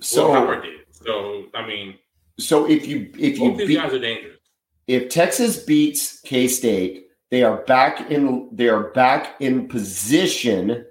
So 0.00 0.28
Will 0.28 0.34
Howard 0.34 0.62
did. 0.62 0.80
So 0.92 1.46
I 1.54 1.66
mean, 1.66 1.98
so 2.38 2.70
if 2.70 2.86
you 2.86 3.10
if 3.18 3.36
you 3.36 3.56
these 3.56 3.66
beat, 3.66 3.74
guys 3.74 3.92
are 3.94 3.98
dangerous. 3.98 4.38
if 4.86 5.08
Texas 5.08 5.64
beats 5.64 6.20
K 6.20 6.46
State, 6.46 7.06
they 7.32 7.42
are 7.42 7.64
back 7.64 8.12
in 8.12 8.48
they 8.52 8.68
are 8.68 8.90
back 8.92 9.40
in 9.40 9.66
position 9.66 10.86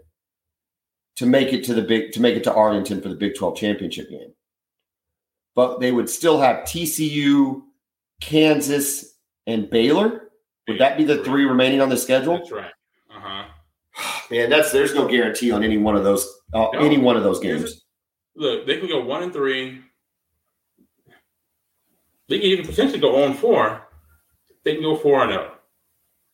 to 1.16 1.26
make 1.26 1.54
it 1.54 1.64
to 1.66 1.74
the 1.74 1.84
big 1.84 2.12
to 2.12 2.22
make 2.22 2.36
it 2.36 2.44
to 2.44 2.54
Arlington 2.54 3.02
for 3.02 3.08
the 3.08 3.16
Big 3.16 3.36
12 3.36 3.56
championship 3.56 4.10
game. 4.10 4.34
But 5.60 5.82
they 5.82 5.91
would 5.91 6.10
still 6.10 6.39
have 6.39 6.60
TCU, 6.64 7.64
Kansas, 8.22 9.16
and 9.45 9.70
Baylor. 9.70 10.30
Would 10.70 10.80
that 10.80 10.97
be 10.97 11.03
the 11.03 11.22
three 11.26 11.43
remaining 11.43 11.82
on 11.82 11.89
the 11.89 11.97
schedule? 11.97 12.38
That's 12.38 12.49
right. 12.49 12.72
Uh 13.14 13.20
huh. 13.20 13.45
Man, 14.32 14.49
that's 14.49 14.72
there's 14.72 14.95
no 14.95 15.05
guarantee 15.05 15.51
on 15.51 15.62
any 15.62 15.78
one 15.78 15.97
of 15.97 16.05
those 16.05 16.26
uh, 16.53 16.68
No. 16.72 16.80
any 16.80 16.97
one 16.97 17.18
of 17.18 17.24
those 17.24 17.41
games. 17.41 17.84
Look, 18.38 18.68
they 18.68 18.78
can 18.78 18.88
go 18.88 19.03
one 19.03 19.22
and 19.22 19.34
three. 19.34 19.82
They 22.30 22.39
can 22.39 22.47
even 22.47 22.66
potentially 22.66 23.01
go 23.01 23.26
on 23.26 23.34
four. 23.34 23.86
They 24.64 24.76
can 24.76 24.84
go 24.84 24.95
four 24.95 25.24
and 25.24 25.32
zero, 25.34 25.55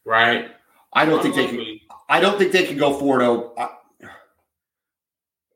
right? 0.05 0.51
I 0.93 1.05
don't 1.05 1.23
think 1.23 1.34
they 1.34 1.47
can. 1.47 1.80
I 2.09 2.19
don't 2.19 2.38
think 2.38 2.51
they 2.51 2.67
can 2.67 2.78
go 2.78 2.93
four 2.99 3.21
zero. 3.21 3.55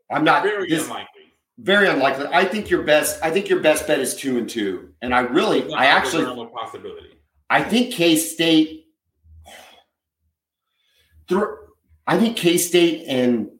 I'm 0.09 0.24
not 0.24 0.41
Very 0.41 0.67
this, 0.67 0.86
unlikely. 0.86 1.18
Very 1.60 1.89
unlikely. 1.89 2.28
I 2.32 2.45
think 2.45 2.70
your 2.70 2.84
best. 2.84 3.20
I 3.22 3.30
think 3.32 3.49
your 3.49 3.60
best 3.60 3.86
bet 3.86 3.99
is 3.99 4.16
two 4.16 4.38
and 4.38 4.49
two. 4.49 4.93
And 5.01 5.14
I 5.14 5.22
really, 5.22 5.64
I 5.74 5.86
the 5.86 5.89
actually, 5.89 6.47
possibility. 6.47 7.20
I 7.49 7.64
think 7.64 7.93
K 7.93 8.16
State. 8.16 8.88
I 12.07 12.18
think 12.18 12.38
K 12.38 12.57
State 12.57 13.05
and 13.07 13.51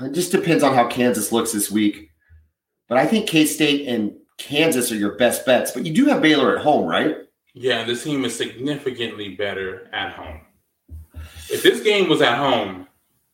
it 0.00 0.12
just 0.12 0.32
depends 0.32 0.62
on 0.62 0.74
how 0.74 0.88
Kansas 0.88 1.30
looks 1.32 1.52
this 1.52 1.70
week. 1.70 2.10
But 2.88 2.98
I 2.98 3.06
think 3.06 3.28
K 3.28 3.44
State 3.44 3.86
and 3.88 4.14
Kansas 4.38 4.90
are 4.90 4.96
your 4.96 5.16
best 5.16 5.44
bets. 5.44 5.72
But 5.72 5.84
you 5.84 5.92
do 5.92 6.06
have 6.06 6.22
Baylor 6.22 6.56
at 6.56 6.64
home, 6.64 6.86
right? 6.86 7.16
Yeah, 7.54 7.84
this 7.84 8.04
team 8.04 8.24
is 8.24 8.36
significantly 8.36 9.34
better 9.34 9.88
at 9.92 10.12
home. 10.12 10.40
If 11.50 11.62
this 11.62 11.82
game 11.82 12.08
was 12.08 12.22
at 12.22 12.38
home, 12.38 12.86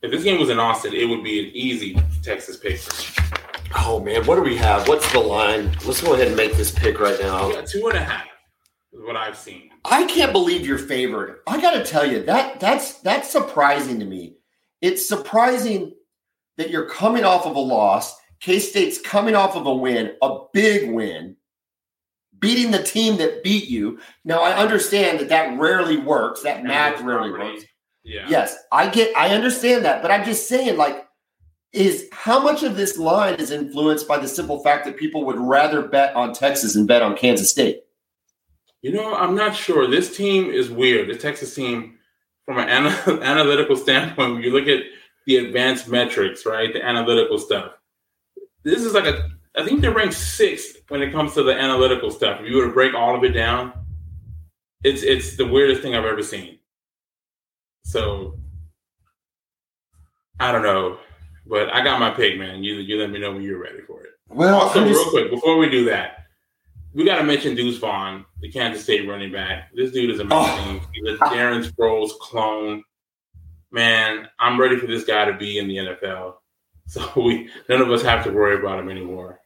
if 0.02 0.10
this 0.10 0.24
game 0.24 0.40
was 0.40 0.50
in 0.50 0.58
Austin, 0.58 0.94
it 0.94 1.08
would 1.08 1.22
be 1.22 1.40
an 1.40 1.50
easy 1.54 1.98
Texas 2.22 2.56
pick. 2.56 2.80
Oh 3.76 4.00
man, 4.00 4.24
what 4.26 4.36
do 4.36 4.42
we 4.42 4.56
have? 4.56 4.86
What's 4.88 5.10
the 5.12 5.18
line? 5.20 5.72
Let's 5.84 6.00
go 6.00 6.14
ahead 6.14 6.28
and 6.28 6.36
make 6.36 6.56
this 6.56 6.70
pick 6.70 7.00
right 7.00 7.18
now. 7.20 7.50
Yeah, 7.50 7.62
two 7.62 7.88
and 7.88 7.98
a 7.98 8.04
half 8.04 8.26
is 8.92 9.00
what 9.02 9.16
I've 9.16 9.36
seen. 9.36 9.70
I 9.84 10.04
can't 10.06 10.32
believe 10.32 10.66
you're 10.66 10.78
favored. 10.78 11.40
I 11.46 11.60
got 11.60 11.72
to 11.72 11.84
tell 11.84 12.06
you 12.06 12.22
that 12.24 12.60
that's 12.60 13.00
that's 13.00 13.30
surprising 13.30 13.98
to 14.00 14.04
me. 14.04 14.36
It's 14.80 15.06
surprising 15.08 15.94
that 16.56 16.70
you're 16.70 16.88
coming 16.88 17.24
off 17.24 17.46
of 17.46 17.56
a 17.56 17.60
loss. 17.60 18.14
K 18.40 18.58
State's 18.58 19.00
coming 19.00 19.34
off 19.34 19.56
of 19.56 19.66
a 19.66 19.74
win, 19.74 20.14
a 20.22 20.38
big 20.52 20.90
win, 20.90 21.36
beating 22.38 22.70
the 22.70 22.82
team 22.82 23.16
that 23.16 23.42
beat 23.42 23.68
you. 23.68 23.98
Now 24.24 24.42
I 24.42 24.56
understand 24.56 25.18
that 25.20 25.30
that 25.30 25.58
rarely 25.58 25.96
works. 25.96 26.42
That 26.42 26.62
math 26.64 27.00
rarely 27.00 27.30
Property. 27.30 27.54
works. 27.54 27.64
Yeah. 28.04 28.26
Yes, 28.28 28.56
I 28.70 28.88
get. 28.88 29.16
I 29.16 29.34
understand 29.34 29.84
that, 29.84 30.02
but 30.02 30.10
I'm 30.10 30.24
just 30.24 30.46
saying, 30.48 30.76
like, 30.76 31.03
is 31.74 32.08
how 32.12 32.40
much 32.40 32.62
of 32.62 32.76
this 32.76 32.96
line 32.96 33.34
is 33.34 33.50
influenced 33.50 34.06
by 34.06 34.18
the 34.18 34.28
simple 34.28 34.62
fact 34.62 34.84
that 34.84 34.96
people 34.96 35.24
would 35.24 35.38
rather 35.38 35.82
bet 35.82 36.14
on 36.14 36.32
Texas 36.32 36.76
and 36.76 36.86
bet 36.86 37.02
on 37.02 37.16
Kansas 37.16 37.50
State? 37.50 37.82
You 38.82 38.92
know, 38.92 39.14
I'm 39.14 39.34
not 39.34 39.56
sure. 39.56 39.88
This 39.88 40.16
team 40.16 40.50
is 40.50 40.70
weird. 40.70 41.08
The 41.08 41.16
Texas 41.16 41.54
team, 41.54 41.98
from 42.44 42.58
an 42.58 42.68
ana- 42.68 43.20
analytical 43.22 43.76
standpoint, 43.76 44.34
when 44.34 44.42
you 44.42 44.52
look 44.52 44.68
at 44.68 44.84
the 45.26 45.38
advanced 45.38 45.88
metrics, 45.88 46.46
right, 46.46 46.72
the 46.72 46.84
analytical 46.84 47.38
stuff, 47.38 47.72
this 48.62 48.82
is 48.82 48.94
like 48.94 49.06
a. 49.06 49.30
I 49.56 49.64
think 49.64 49.80
they're 49.80 49.94
ranked 49.94 50.14
sixth 50.14 50.82
when 50.88 51.00
it 51.00 51.12
comes 51.12 51.34
to 51.34 51.42
the 51.42 51.54
analytical 51.54 52.10
stuff. 52.10 52.40
If 52.40 52.48
you 52.48 52.56
were 52.56 52.66
to 52.66 52.72
break 52.72 52.94
all 52.94 53.16
of 53.16 53.24
it 53.24 53.30
down, 53.30 53.72
it's 54.82 55.02
it's 55.02 55.36
the 55.36 55.46
weirdest 55.46 55.80
thing 55.80 55.94
I've 55.94 56.04
ever 56.04 56.22
seen. 56.22 56.58
So 57.84 58.38
I 60.40 60.52
don't 60.52 60.62
know, 60.62 60.98
but 61.46 61.72
I 61.72 61.82
got 61.84 62.00
my 62.00 62.10
pick, 62.10 62.38
man. 62.38 62.62
You 62.64 62.74
you 62.76 62.98
let 62.98 63.10
me 63.10 63.18
know 63.18 63.32
when 63.32 63.42
you're 63.42 63.60
ready 63.62 63.80
for 63.86 64.02
it. 64.02 64.10
Well, 64.28 64.60
Also, 64.62 64.84
just- 64.86 65.00
real 65.00 65.10
quick, 65.10 65.30
before 65.30 65.56
we 65.58 65.68
do 65.68 65.84
that, 65.86 66.26
we 66.92 67.04
got 67.04 67.16
to 67.18 67.24
mention 67.24 67.54
Deuce 67.54 67.78
Vaughn, 67.78 68.24
the 68.40 68.50
Kansas 68.50 68.82
State 68.84 69.08
running 69.08 69.32
back. 69.32 69.70
This 69.74 69.90
dude 69.92 70.10
is 70.10 70.20
amazing. 70.20 70.80
He's 70.92 71.14
a 71.14 71.16
Darren 71.18 71.64
Sproles 71.68 72.10
clone. 72.20 72.82
Man, 73.70 74.28
I'm 74.38 74.60
ready 74.60 74.76
for 74.76 74.86
this 74.86 75.04
guy 75.04 75.24
to 75.24 75.36
be 75.36 75.58
in 75.58 75.68
the 75.68 75.76
NFL. 75.78 76.34
So 76.86 77.00
we 77.16 77.48
none 77.70 77.80
of 77.80 77.90
us 77.90 78.02
have 78.02 78.24
to 78.24 78.30
worry 78.30 78.58
about 78.58 78.78
him 78.78 78.90
anymore. 78.90 79.40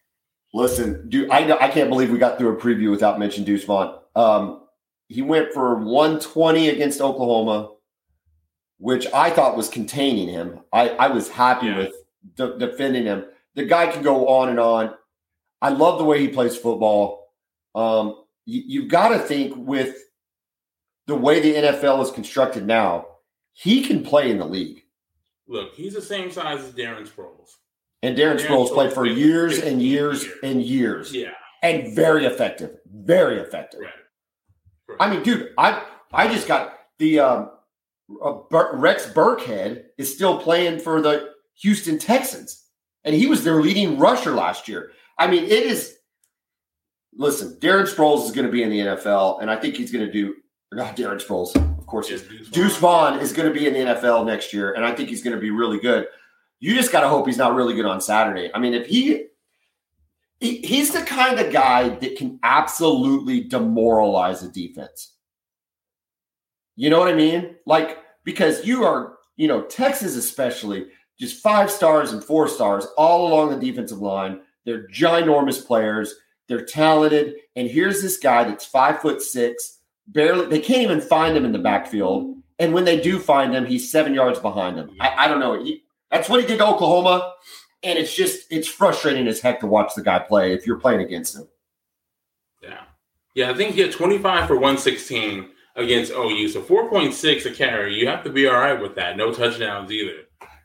Listen, 0.53 1.09
dude, 1.09 1.31
I 1.31 1.57
I 1.57 1.69
can't 1.69 1.89
believe 1.89 2.11
we 2.11 2.19
got 2.19 2.37
through 2.37 2.49
a 2.49 2.61
preview 2.61 2.91
without 2.91 3.21
mentioning 3.21 3.47
Deuce 3.47 3.63
Vaughn. 3.63 3.97
Um, 4.17 4.63
he 5.07 5.23
went 5.23 5.53
for 5.53 5.77
120 5.77 6.69
against 6.71 7.01
Oklahoma, 7.01 7.75
which 8.79 9.07
I 9.13 9.31
thought 9.31 9.57
was 9.57 9.69
containing 9.69 10.29
him. 10.29 10.61
I, 10.73 10.91
I 10.91 11.09
was 11.09 11.29
happy 11.29 11.67
Yeah. 11.67 11.79
with 11.79 11.93
de- 12.37 12.59
defending 12.59 13.05
him. 13.05 13.25
The 13.55 13.65
guy 13.65 13.89
can 13.89 14.03
go 14.03 14.29
on 14.29 14.49
and 14.49 14.61
on. 14.61 14.95
I 15.61 15.71
love 15.71 15.99
the 15.99 16.05
way 16.05 16.21
he 16.21 16.29
plays 16.29 16.57
football. 16.57 17.33
Um, 17.75 18.23
you've 18.47 18.89
got 18.89 19.09
to 19.09 19.19
think 19.19 19.55
with 19.57 19.97
the 21.07 21.17
way 21.17 21.41
the 21.41 21.55
NFL 21.55 22.03
is 22.03 22.11
constructed 22.11 22.67
now, 22.67 23.07
he 23.53 23.83
can 23.83 24.05
play 24.05 24.31
in 24.31 24.39
the 24.39 24.45
league. 24.47 24.85
Look, 25.49 25.75
he's 25.75 25.95
the 25.95 26.03
same 26.03 26.31
size 26.31 26.61
as 26.61 26.73
Darren 26.73 27.09
Sproles. 27.09 27.51
And 28.03 28.17
Darren, 28.17 28.37
Darren 28.37 28.47
Sproles, 28.47 28.69
Sproles 28.69 28.75
played 28.75 28.93
for 28.93 29.07
years 29.07 29.59
and 29.59 29.83
years, 29.83 30.23
years 30.25 30.35
and 30.45 30.63
years. 30.63 31.13
Yeah. 31.15 31.31
And 31.63 31.95
very 31.97 32.27
effective. 32.27 32.79
Very 32.87 33.39
effective. 33.41 33.81
Right. 33.81 33.91
right. 34.89 34.97
I 35.01 35.11
mean, 35.13 35.25
dude, 35.25 35.53
I 35.59 35.83
I 36.13 36.29
just 36.33 36.47
got 36.47 36.79
the 36.99 37.19
um, 37.19 37.51
Rex 38.09 39.07
Burkhead 39.07 39.85
is 39.99 40.13
still 40.13 40.39
playing 40.39 40.81
for 40.81 41.03
the 41.03 41.35
Houston 41.61 41.99
Texans, 41.99 42.65
and 43.05 43.15
he 43.15 43.27
was 43.27 43.45
their 43.45 43.61
leading 43.61 43.99
rusher 43.99 44.33
last 44.33 44.69
year. 44.69 44.93
I 45.19 45.27
mean, 45.27 45.45
it 45.45 45.51
is. 45.51 45.95
Listen, 47.15 47.59
Darren 47.61 47.93
Sproles 47.93 48.25
is 48.27 48.33
going 48.33 48.47
to 48.47 48.53
be 48.53 48.63
in 48.63 48.71
the 48.71 48.79
NFL, 48.79 49.43
and 49.43 49.51
I 49.51 49.57
think 49.57 49.75
he's 49.75 49.93
going 49.93 50.07
to 50.07 50.13
do. 50.13 50.35
Not 50.73 50.97
Darren 50.97 51.21
Sproles, 51.21 51.57
of 51.57 51.87
course. 51.87 52.11
Yes, 52.11 52.23
Deuce, 52.23 52.51
Deuce 52.51 52.77
Vaughn 52.77 53.19
is 53.19 53.33
going 53.33 53.53
to 53.53 53.59
be 53.59 53.67
in 53.67 53.73
the 53.73 53.81
NFL 53.81 54.27
next 54.27 54.53
year, 54.53 54.73
and 54.75 54.85
I 54.85 54.95
think 54.95 55.09
he's 55.09 55.23
going 55.23 55.35
to 55.35 55.41
be 55.41 55.51
really 55.51 55.81
good. 55.81 56.07
You 56.61 56.75
just 56.75 56.93
got 56.93 57.01
to 57.01 57.09
hope 57.09 57.27
he's 57.27 57.39
not 57.39 57.55
really 57.55 57.75
good 57.75 57.87
on 57.87 58.01
Saturday. 58.01 58.51
I 58.55 58.59
mean, 58.59 58.75
if 58.75 58.87
he, 58.87 59.27
he 60.41 60.59
he's 60.59 60.93
the 60.93 61.03
kind 61.03 61.41
of 61.41 61.53
guy 61.53 61.89
that 61.89 62.17
can 62.17 62.39
absolutely 62.43 63.45
demoralize 63.45 64.43
a 64.43 64.49
defense. 64.49 65.15
You 66.79 66.91
know 66.91 67.01
what 67.01 67.09
I 67.09 67.15
mean? 67.15 67.57
Like, 67.67 67.99
because 68.23 68.65
you 68.65 68.85
are, 68.85 69.19
you 69.37 69.49
know, 69.49 69.63
Texas 69.63 70.15
especially, 70.15 70.87
just 71.19 71.43
five 71.43 71.73
stars 71.73 72.13
and 72.13 72.23
four 72.23 72.47
stars 72.47 72.87
all 72.97 73.27
along 73.27 73.51
the 73.51 73.67
defensive 73.67 73.99
line. 73.99 74.43
They're 74.65 74.87
ginormous 74.87 75.67
players. 75.67 76.15
They're 76.47 76.65
talented. 76.65 77.35
And 77.57 77.69
here's 77.69 78.01
this 78.01 78.17
guy 78.17 78.45
that's 78.45 78.65
five 78.65 79.01
foot 79.01 79.23
six, 79.23 79.81
barely, 80.07 80.47
they 80.47 80.61
can't 80.61 80.83
even 80.83 81.01
find 81.01 81.37
him 81.37 81.45
in 81.45 81.51
the 81.51 81.59
backfield. 81.59 82.37
And 82.61 82.73
when 82.73 82.85
they 82.85 83.01
do 83.01 83.19
find 83.19 83.53
him, 83.53 83.67
he's 83.67 83.91
seven 83.91 84.15
yards 84.15 84.39
behind 84.39 84.79
them. 84.79 84.97
I, 85.01 85.25
I 85.25 85.29
don't 85.29 85.41
know. 85.41 85.61
He, 85.61 85.83
that's 86.13 86.29
what 86.29 86.41
he 86.41 86.47
did 86.47 86.59
to 86.59 86.67
Oklahoma. 86.69 87.33
And 87.83 87.99
it's 87.99 88.15
just, 88.15 88.47
it's 88.53 88.69
frustrating 88.69 89.27
as 89.27 89.41
heck 89.41 89.59
to 89.61 89.67
watch 89.67 89.97
the 89.97 90.03
guy 90.03 90.21
play 90.21 90.53
if 90.55 90.65
you're 90.65 90.79
playing 90.79 91.01
against 91.01 91.35
him. 91.35 91.49
Yeah. 92.63 92.83
Yeah. 93.35 93.51
I 93.51 93.55
think 93.55 93.75
he 93.75 93.81
had 93.81 93.91
25 93.91 94.47
for 94.47 94.55
116 94.55 95.49
against 95.79 96.13
OU. 96.13 96.49
So 96.49 96.61
4.6 96.61 97.47
a 97.47 97.51
carry. 97.55 97.95
You 97.95 98.07
have 98.09 98.25
to 98.25 98.31
be 98.31 98.47
all 98.47 98.59
right 98.59 98.79
with 98.79 98.95
that. 98.97 99.17
No 99.17 99.33
touchdowns 99.33 99.91
either. 99.91 100.25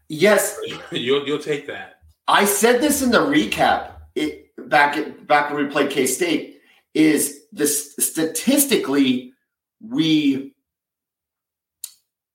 Yes. 0.09 0.59
you'll 0.91 1.25
you'll 1.25 1.39
take 1.39 1.67
that. 1.67 1.99
I 2.27 2.45
said 2.45 2.81
this 2.81 3.01
in 3.01 3.11
the 3.11 3.19
recap 3.19 3.93
it, 4.15 4.51
back 4.69 4.97
at, 4.97 5.25
back 5.27 5.51
when 5.51 5.63
we 5.63 5.71
played 5.71 5.89
K 5.89 6.05
State 6.05 6.61
is 6.93 7.45
this 7.51 7.95
statistically 7.99 9.33
we 9.81 10.53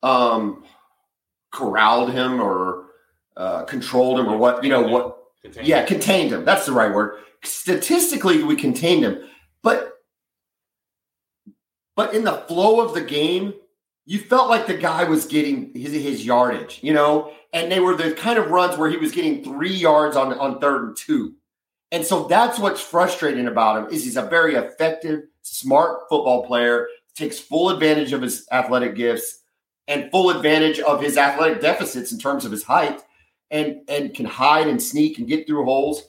um 0.02 0.64
corralled 1.52 2.12
him 2.12 2.40
or 2.40 2.86
uh, 3.36 3.64
controlled 3.64 4.18
him 4.18 4.26
or 4.26 4.36
what 4.36 4.62
you 4.62 4.70
know 4.70 4.82
what 4.82 5.18
contained 5.42 5.66
yeah 5.66 5.84
contained 5.84 6.32
him 6.32 6.44
that's 6.44 6.66
the 6.66 6.72
right 6.72 6.92
word 6.92 7.20
statistically 7.44 8.42
we 8.42 8.54
contained 8.54 9.04
him 9.04 9.20
but 9.62 9.97
but 11.98 12.14
in 12.14 12.22
the 12.22 12.44
flow 12.46 12.80
of 12.80 12.94
the 12.94 13.00
game, 13.00 13.54
you 14.06 14.20
felt 14.20 14.48
like 14.48 14.68
the 14.68 14.76
guy 14.76 15.02
was 15.02 15.26
getting 15.26 15.74
his, 15.74 15.92
his 15.92 16.24
yardage, 16.24 16.78
you 16.80 16.92
know, 16.94 17.32
and 17.52 17.72
they 17.72 17.80
were 17.80 17.96
the 17.96 18.12
kind 18.12 18.38
of 18.38 18.52
runs 18.52 18.78
where 18.78 18.88
he 18.88 18.96
was 18.96 19.10
getting 19.10 19.42
three 19.42 19.74
yards 19.74 20.16
on, 20.16 20.32
on 20.38 20.60
third 20.60 20.84
and 20.84 20.96
two. 20.96 21.34
And 21.90 22.06
so 22.06 22.28
that's 22.28 22.56
what's 22.56 22.80
frustrating 22.80 23.48
about 23.48 23.78
him 23.78 23.92
is 23.92 24.04
he's 24.04 24.16
a 24.16 24.22
very 24.22 24.54
effective, 24.54 25.22
smart 25.42 26.02
football 26.08 26.46
player, 26.46 26.86
takes 27.16 27.40
full 27.40 27.68
advantage 27.68 28.12
of 28.12 28.22
his 28.22 28.46
athletic 28.52 28.94
gifts 28.94 29.42
and 29.88 30.08
full 30.12 30.30
advantage 30.30 30.78
of 30.78 31.02
his 31.02 31.16
athletic 31.18 31.60
deficits 31.60 32.12
in 32.12 32.20
terms 32.20 32.44
of 32.44 32.52
his 32.52 32.62
height 32.62 33.02
and 33.50 33.80
and 33.88 34.14
can 34.14 34.24
hide 34.24 34.68
and 34.68 34.80
sneak 34.80 35.18
and 35.18 35.26
get 35.26 35.48
through 35.48 35.64
holes. 35.64 36.04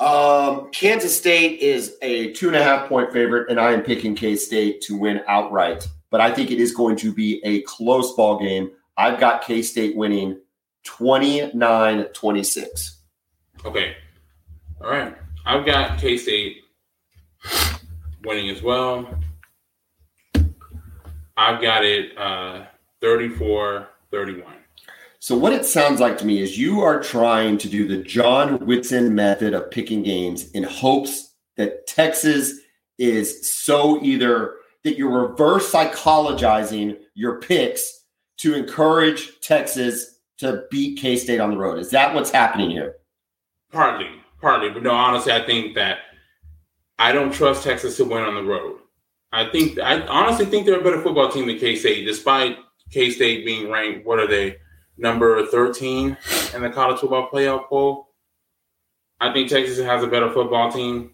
Um, 0.00 0.70
Kansas 0.70 1.16
State 1.16 1.60
is 1.60 1.96
a 2.02 2.32
two 2.32 2.48
and 2.48 2.56
a 2.56 2.62
half 2.62 2.88
point 2.88 3.12
favorite, 3.12 3.50
and 3.50 3.60
I 3.60 3.72
am 3.72 3.82
picking 3.82 4.14
K 4.14 4.36
State 4.36 4.80
to 4.82 4.96
win 4.96 5.22
outright. 5.28 5.86
But 6.10 6.20
I 6.20 6.32
think 6.32 6.50
it 6.50 6.60
is 6.60 6.74
going 6.74 6.96
to 6.96 7.12
be 7.12 7.40
a 7.44 7.62
close 7.62 8.14
ball 8.14 8.38
game. 8.38 8.70
I've 8.96 9.18
got 9.20 9.42
K 9.42 9.62
State 9.62 9.96
winning 9.96 10.40
29 10.84 12.04
26. 12.04 12.98
Okay. 13.64 13.96
All 14.80 14.90
right. 14.90 15.16
I've 15.46 15.64
got 15.64 15.98
K 15.98 16.16
State 16.16 16.58
winning 18.24 18.50
as 18.50 18.62
well. 18.62 19.08
I've 21.36 21.60
got 21.60 21.84
it 21.84 22.16
uh, 22.18 22.66
34 23.00 23.88
31. 24.10 24.54
So 25.24 25.34
what 25.34 25.54
it 25.54 25.64
sounds 25.64 26.00
like 26.00 26.18
to 26.18 26.26
me 26.26 26.42
is 26.42 26.58
you 26.58 26.82
are 26.82 27.02
trying 27.02 27.56
to 27.56 27.66
do 27.70 27.88
the 27.88 27.96
John 27.96 28.58
Whitson 28.66 29.14
method 29.14 29.54
of 29.54 29.70
picking 29.70 30.02
games 30.02 30.50
in 30.50 30.64
hopes 30.64 31.32
that 31.56 31.86
Texas 31.86 32.60
is 32.98 33.50
so 33.50 34.04
either 34.04 34.56
that 34.82 34.98
you're 34.98 35.28
reverse 35.28 35.72
psychologizing 35.72 36.98
your 37.14 37.40
picks 37.40 38.04
to 38.40 38.52
encourage 38.52 39.40
Texas 39.40 40.18
to 40.40 40.64
beat 40.70 40.98
K 40.98 41.16
State 41.16 41.40
on 41.40 41.52
the 41.52 41.56
road. 41.56 41.78
Is 41.78 41.88
that 41.88 42.14
what's 42.14 42.30
happening 42.30 42.68
here? 42.68 42.96
Partly, 43.72 44.10
partly, 44.42 44.68
but 44.68 44.82
no. 44.82 44.90
Honestly, 44.90 45.32
I 45.32 45.46
think 45.46 45.74
that 45.74 46.00
I 46.98 47.12
don't 47.12 47.32
trust 47.32 47.64
Texas 47.64 47.96
to 47.96 48.04
win 48.04 48.24
on 48.24 48.34
the 48.34 48.44
road. 48.44 48.78
I 49.32 49.48
think 49.48 49.78
I 49.78 50.02
honestly 50.06 50.44
think 50.44 50.66
they're 50.66 50.80
a 50.80 50.84
better 50.84 51.00
football 51.00 51.32
team 51.32 51.46
than 51.46 51.58
K 51.58 51.76
State, 51.76 52.04
despite 52.04 52.58
K 52.90 53.08
State 53.10 53.46
being 53.46 53.70
ranked. 53.70 54.04
What 54.04 54.18
are 54.18 54.28
they? 54.28 54.58
Number 54.96 55.44
13 55.46 56.16
in 56.54 56.62
the 56.62 56.70
college 56.70 57.00
football 57.00 57.28
playoff 57.32 57.68
poll. 57.68 58.08
I 59.20 59.32
think 59.32 59.48
Texas 59.48 59.78
has 59.78 60.02
a 60.02 60.06
better 60.06 60.30
football 60.30 60.70
team, 60.70 61.12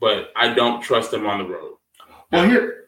but 0.00 0.30
I 0.36 0.54
don't 0.54 0.82
trust 0.82 1.10
them 1.10 1.26
on 1.26 1.38
the 1.38 1.48
road. 1.48 1.74
Well, 2.30 2.48
here, 2.48 2.84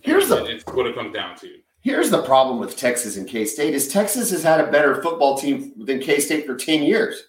here's 0.00 0.28
the 0.28 0.44
it's 0.44 0.64
what 0.66 0.86
it 0.86 0.94
comes 0.94 1.14
down 1.14 1.36
to. 1.38 1.50
Here's 1.80 2.10
the 2.10 2.22
problem 2.22 2.60
with 2.60 2.76
Texas 2.76 3.16
and 3.16 3.28
K 3.28 3.44
State 3.44 3.74
is 3.74 3.88
Texas 3.88 4.30
has 4.30 4.42
had 4.42 4.60
a 4.60 4.70
better 4.70 5.02
football 5.02 5.36
team 5.36 5.72
than 5.84 6.00
K 6.00 6.18
State 6.20 6.46
for 6.46 6.56
10 6.56 6.82
years. 6.82 7.24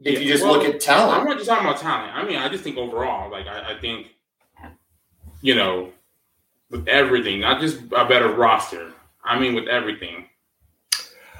If 0.00 0.14
yeah, 0.14 0.18
you 0.20 0.32
just 0.32 0.44
well, 0.44 0.54
look 0.54 0.64
at 0.64 0.80
talent. 0.80 1.20
I'm 1.20 1.26
not 1.26 1.36
just 1.36 1.48
talking 1.48 1.66
about 1.66 1.80
talent. 1.80 2.14
I 2.14 2.24
mean, 2.24 2.36
I 2.36 2.48
just 2.48 2.64
think 2.64 2.76
overall, 2.76 3.30
like 3.30 3.46
I, 3.46 3.74
I 3.74 3.80
think, 3.80 4.08
you 5.40 5.54
know, 5.54 5.92
with 6.70 6.88
everything, 6.88 7.40
not 7.40 7.60
just 7.60 7.80
a 7.96 8.04
better 8.04 8.32
roster. 8.32 8.92
I 9.24 9.38
mean, 9.38 9.54
with 9.54 9.68
everything. 9.68 10.26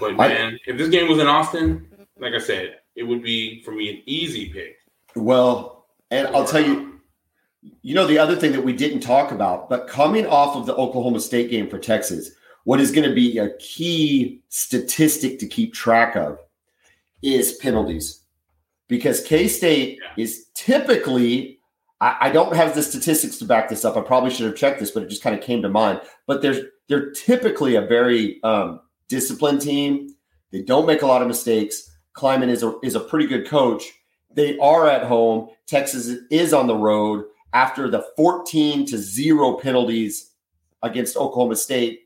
But 0.02 0.16
man, 0.16 0.54
I, 0.54 0.70
if 0.70 0.76
this 0.76 0.88
game 0.88 1.08
was 1.08 1.18
in 1.18 1.26
Austin, 1.26 1.86
like 2.18 2.34
I 2.34 2.38
said, 2.38 2.80
it 2.96 3.04
would 3.04 3.22
be 3.22 3.62
for 3.62 3.70
me 3.70 3.88
an 3.90 4.02
easy 4.06 4.48
pick. 4.48 4.76
Well, 5.14 5.86
and 6.10 6.26
I'll 6.28 6.46
tell 6.46 6.60
you, 6.60 7.00
you 7.82 7.94
know, 7.94 8.06
the 8.06 8.18
other 8.18 8.34
thing 8.36 8.52
that 8.52 8.64
we 8.64 8.72
didn't 8.72 9.00
talk 9.00 9.30
about, 9.30 9.70
but 9.70 9.86
coming 9.86 10.26
off 10.26 10.56
of 10.56 10.66
the 10.66 10.74
Oklahoma 10.74 11.20
State 11.20 11.50
game 11.50 11.70
for 11.70 11.78
Texas, 11.78 12.32
what 12.64 12.80
is 12.80 12.90
going 12.90 13.08
to 13.08 13.14
be 13.14 13.38
a 13.38 13.56
key 13.58 14.42
statistic 14.48 15.38
to 15.38 15.46
keep 15.46 15.72
track 15.72 16.16
of 16.16 16.38
is 17.22 17.52
penalties. 17.54 18.20
Because 18.88 19.22
K 19.22 19.48
State 19.48 20.00
yeah. 20.02 20.22
is 20.22 20.46
typically, 20.54 21.60
I, 22.00 22.16
I, 22.22 22.30
don't 22.30 22.54
have 22.54 22.74
the 22.74 22.82
statistics 22.82 23.38
to 23.38 23.44
back 23.44 23.68
this 23.68 23.84
up. 23.84 23.96
I 23.96 24.00
probably 24.00 24.30
should 24.30 24.46
have 24.46 24.56
checked 24.56 24.80
this, 24.80 24.90
but 24.90 25.04
it 25.04 25.08
just 25.08 25.22
kind 25.22 25.34
of 25.34 25.42
came 25.42 25.62
to 25.62 25.68
mind. 25.68 26.00
But 26.26 26.42
there's 26.42 26.58
they're 26.88 27.10
typically 27.12 27.76
a 27.76 27.82
very 27.82 28.42
um, 28.42 28.80
disciplined 29.08 29.60
team. 29.60 30.14
They 30.50 30.62
don't 30.62 30.86
make 30.86 31.02
a 31.02 31.06
lot 31.06 31.22
of 31.22 31.28
mistakes. 31.28 31.90
Klieman 32.14 32.48
is 32.48 32.62
a, 32.62 32.74
is 32.82 32.94
a 32.94 33.00
pretty 33.00 33.26
good 33.26 33.46
coach. 33.46 33.84
They 34.34 34.58
are 34.58 34.88
at 34.88 35.04
home. 35.04 35.48
Texas 35.66 36.10
is 36.30 36.52
on 36.52 36.66
the 36.66 36.76
road 36.76 37.24
after 37.52 37.90
the 37.90 38.04
14 38.16 38.86
to 38.86 38.98
0 38.98 39.54
penalties 39.54 40.30
against 40.82 41.16
Oklahoma 41.16 41.56
State. 41.56 42.00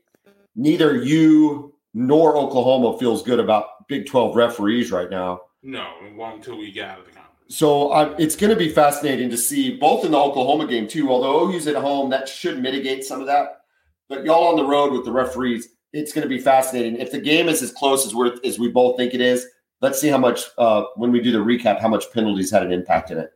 Neither 0.55 1.03
you 1.03 1.73
nor 1.93 2.37
Oklahoma 2.37 2.97
feels 2.97 3.23
good 3.23 3.39
about 3.39 3.87
Big 3.87 4.05
12 4.05 4.35
referees 4.35 4.91
right 4.91 5.09
now. 5.09 5.41
No, 5.63 5.87
until 6.19 6.57
we 6.57 6.71
get 6.71 6.89
out 6.89 6.99
of 6.99 7.05
the 7.05 7.11
conference. 7.11 7.57
So 7.57 7.89
uh, 7.89 8.15
it's 8.19 8.35
going 8.35 8.49
to 8.49 8.55
be 8.55 8.69
fascinating 8.69 9.29
to 9.29 9.37
see 9.37 9.77
both 9.77 10.05
in 10.05 10.11
the 10.11 10.19
Oklahoma 10.19 10.67
game 10.67 10.87
too. 10.87 11.09
Although 11.09 11.49
OU's 11.49 11.67
at 11.67 11.75
home, 11.75 12.09
that 12.09 12.27
should 12.27 12.61
mitigate 12.61 13.03
some 13.03 13.21
of 13.21 13.27
that. 13.27 13.61
But 14.09 14.25
y'all 14.25 14.47
on 14.47 14.57
the 14.57 14.65
road 14.65 14.93
with 14.93 15.05
the 15.05 15.11
referees, 15.11 15.69
it's 15.93 16.13
going 16.13 16.23
to 16.23 16.29
be 16.29 16.39
fascinating. 16.39 16.97
If 16.97 17.11
the 17.11 17.19
game 17.19 17.47
is 17.47 17.61
as 17.61 17.71
close 17.71 18.05
as 18.05 18.13
we 18.13 18.31
as 18.43 18.59
we 18.59 18.69
both 18.69 18.97
think 18.97 19.13
it 19.13 19.21
is, 19.21 19.45
let's 19.81 19.99
see 19.99 20.09
how 20.09 20.17
much 20.17 20.41
uh, 20.57 20.83
when 20.95 21.11
we 21.11 21.21
do 21.21 21.31
the 21.31 21.37
recap, 21.37 21.79
how 21.79 21.87
much 21.87 22.11
penalties 22.13 22.51
had 22.51 22.63
an 22.63 22.71
impact 22.71 23.11
in 23.11 23.17
it. 23.17 23.31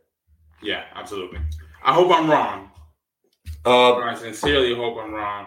Yeah, 0.62 0.84
absolutely. 0.94 1.40
I 1.84 1.92
hope 1.92 2.12
I'm 2.12 2.30
wrong. 2.30 2.70
Uh, 3.64 3.94
I 3.96 4.14
sincerely 4.14 4.74
hope 4.74 4.98
I'm 4.98 5.12
wrong. 5.12 5.46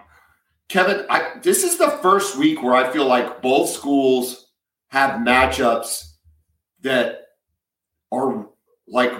Kevin, 0.67 1.05
I, 1.09 1.39
this 1.41 1.63
is 1.63 1.77
the 1.77 1.91
first 2.01 2.37
week 2.37 2.63
where 2.63 2.73
I 2.73 2.91
feel 2.91 3.05
like 3.05 3.41
both 3.41 3.69
schools 3.69 4.47
have 4.87 5.19
matchups 5.21 6.13
that 6.81 7.27
are 8.11 8.47
like 8.87 9.13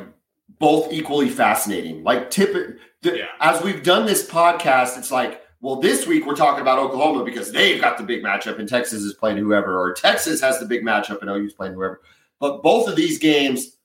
both 0.59 0.91
equally 0.91 1.29
fascinating. 1.29 2.03
Like 2.03 2.29
tip 2.29 2.79
yeah. 3.03 3.25
as 3.39 3.61
we've 3.61 3.83
done 3.83 4.05
this 4.05 4.27
podcast, 4.27 4.97
it's 4.97 5.11
like, 5.11 5.41
well, 5.65 5.77
this 5.77 6.05
week 6.05 6.27
we're 6.27 6.35
talking 6.35 6.61
about 6.61 6.77
Oklahoma 6.77 7.25
because 7.25 7.51
they've 7.51 7.81
got 7.81 7.97
the 7.97 8.03
big 8.03 8.23
matchup 8.23 8.59
and 8.59 8.69
Texas 8.69 9.01
is 9.01 9.15
playing 9.15 9.37
whoever, 9.37 9.79
or 9.81 9.93
Texas 9.93 10.39
has 10.39 10.59
the 10.59 10.65
big 10.65 10.83
matchup 10.83 11.21
and 11.21 11.29
OU's 11.31 11.53
playing 11.53 11.73
whoever. 11.73 12.01
But 12.39 12.61
both 12.61 12.87
of 12.87 12.95
these 12.95 13.17
games 13.17 13.77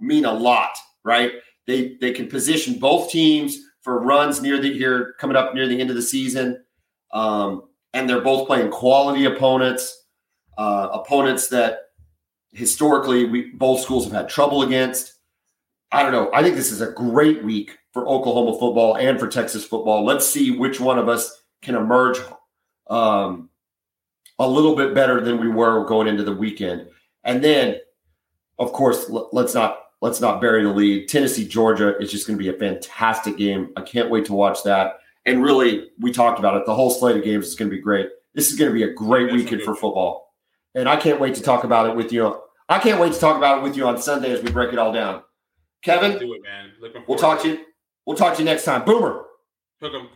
mean 0.00 0.24
a 0.24 0.32
lot, 0.32 0.76
right? 1.04 1.34
They 1.68 1.96
they 2.00 2.10
can 2.10 2.26
position 2.26 2.80
both 2.80 3.12
teams 3.12 3.56
for 3.82 4.00
runs 4.00 4.42
near 4.42 4.60
the 4.60 4.72
here 4.72 5.14
coming 5.20 5.36
up 5.36 5.54
near 5.54 5.68
the 5.68 5.80
end 5.80 5.90
of 5.90 5.96
the 5.96 6.02
season. 6.02 6.60
Um, 7.12 7.68
and 7.94 8.10
they're 8.10 8.20
both 8.20 8.48
playing 8.48 8.72
quality 8.72 9.26
opponents, 9.26 10.06
uh, 10.58 10.88
opponents 10.92 11.46
that 11.50 11.82
historically 12.50 13.26
we 13.26 13.52
both 13.52 13.80
schools 13.80 14.06
have 14.06 14.12
had 14.12 14.28
trouble 14.28 14.62
against. 14.62 15.20
I 15.92 16.02
don't 16.02 16.10
know. 16.10 16.32
I 16.34 16.42
think 16.42 16.56
this 16.56 16.72
is 16.72 16.80
a 16.80 16.90
great 16.90 17.44
week 17.44 17.78
for 17.98 18.06
Oklahoma 18.06 18.56
football 18.58 18.96
and 18.96 19.18
for 19.18 19.26
Texas 19.26 19.64
football. 19.64 20.04
Let's 20.04 20.24
see 20.24 20.52
which 20.52 20.78
one 20.78 20.98
of 20.98 21.08
us 21.08 21.42
can 21.62 21.74
emerge 21.74 22.18
um, 22.88 23.50
a 24.38 24.48
little 24.48 24.76
bit 24.76 24.94
better 24.94 25.20
than 25.20 25.40
we 25.40 25.48
were 25.48 25.84
going 25.84 26.06
into 26.06 26.22
the 26.22 26.32
weekend. 26.32 26.88
And 27.24 27.42
then, 27.42 27.78
of 28.58 28.72
course, 28.72 29.10
let's 29.32 29.52
not 29.52 29.80
let's 30.00 30.20
not 30.20 30.40
bury 30.40 30.62
the 30.62 30.70
lead. 30.70 31.08
Tennessee 31.08 31.46
Georgia 31.46 31.98
is 31.98 32.12
just 32.12 32.28
going 32.28 32.38
to 32.38 32.42
be 32.42 32.50
a 32.50 32.58
fantastic 32.58 33.36
game. 33.36 33.70
I 33.76 33.80
can't 33.82 34.10
wait 34.10 34.26
to 34.26 34.32
watch 34.32 34.62
that. 34.62 34.98
And 35.26 35.42
really, 35.42 35.90
we 35.98 36.12
talked 36.12 36.38
about 36.38 36.56
it. 36.56 36.64
The 36.64 36.74
whole 36.74 36.90
slate 36.90 37.16
of 37.16 37.24
games 37.24 37.48
is 37.48 37.56
going 37.56 37.68
to 37.68 37.76
be 37.76 37.82
great. 37.82 38.08
This 38.34 38.52
is 38.52 38.56
going 38.56 38.70
to 38.70 38.74
be 38.74 38.84
a 38.84 38.94
great 38.94 39.32
weekend 39.32 39.62
for 39.62 39.74
football. 39.74 40.36
And 40.76 40.88
I 40.88 40.96
can't 40.96 41.18
wait 41.18 41.34
to 41.34 41.42
talk 41.42 41.64
about 41.64 41.90
it 41.90 41.96
with 41.96 42.12
you. 42.12 42.40
I 42.68 42.78
can't 42.78 43.00
wait 43.00 43.12
to 43.12 43.18
talk 43.18 43.36
about 43.36 43.58
it 43.58 43.62
with 43.64 43.76
you 43.76 43.88
on 43.88 44.00
Sunday 44.00 44.30
as 44.30 44.42
we 44.42 44.52
break 44.52 44.72
it 44.72 44.78
all 44.78 44.92
down. 44.92 45.22
Kevin, 45.82 46.16
do 46.18 46.32
it, 46.34 46.42
man. 46.42 47.02
we'll 47.08 47.18
talk 47.18 47.42
to 47.42 47.48
you. 47.48 47.64
We'll 48.08 48.16
talk 48.16 48.36
to 48.36 48.38
you 48.38 48.46
next 48.46 48.64
time. 48.64 48.86
Boomer. 48.86 49.26
Hook 49.82 49.92
'em. 49.92 50.08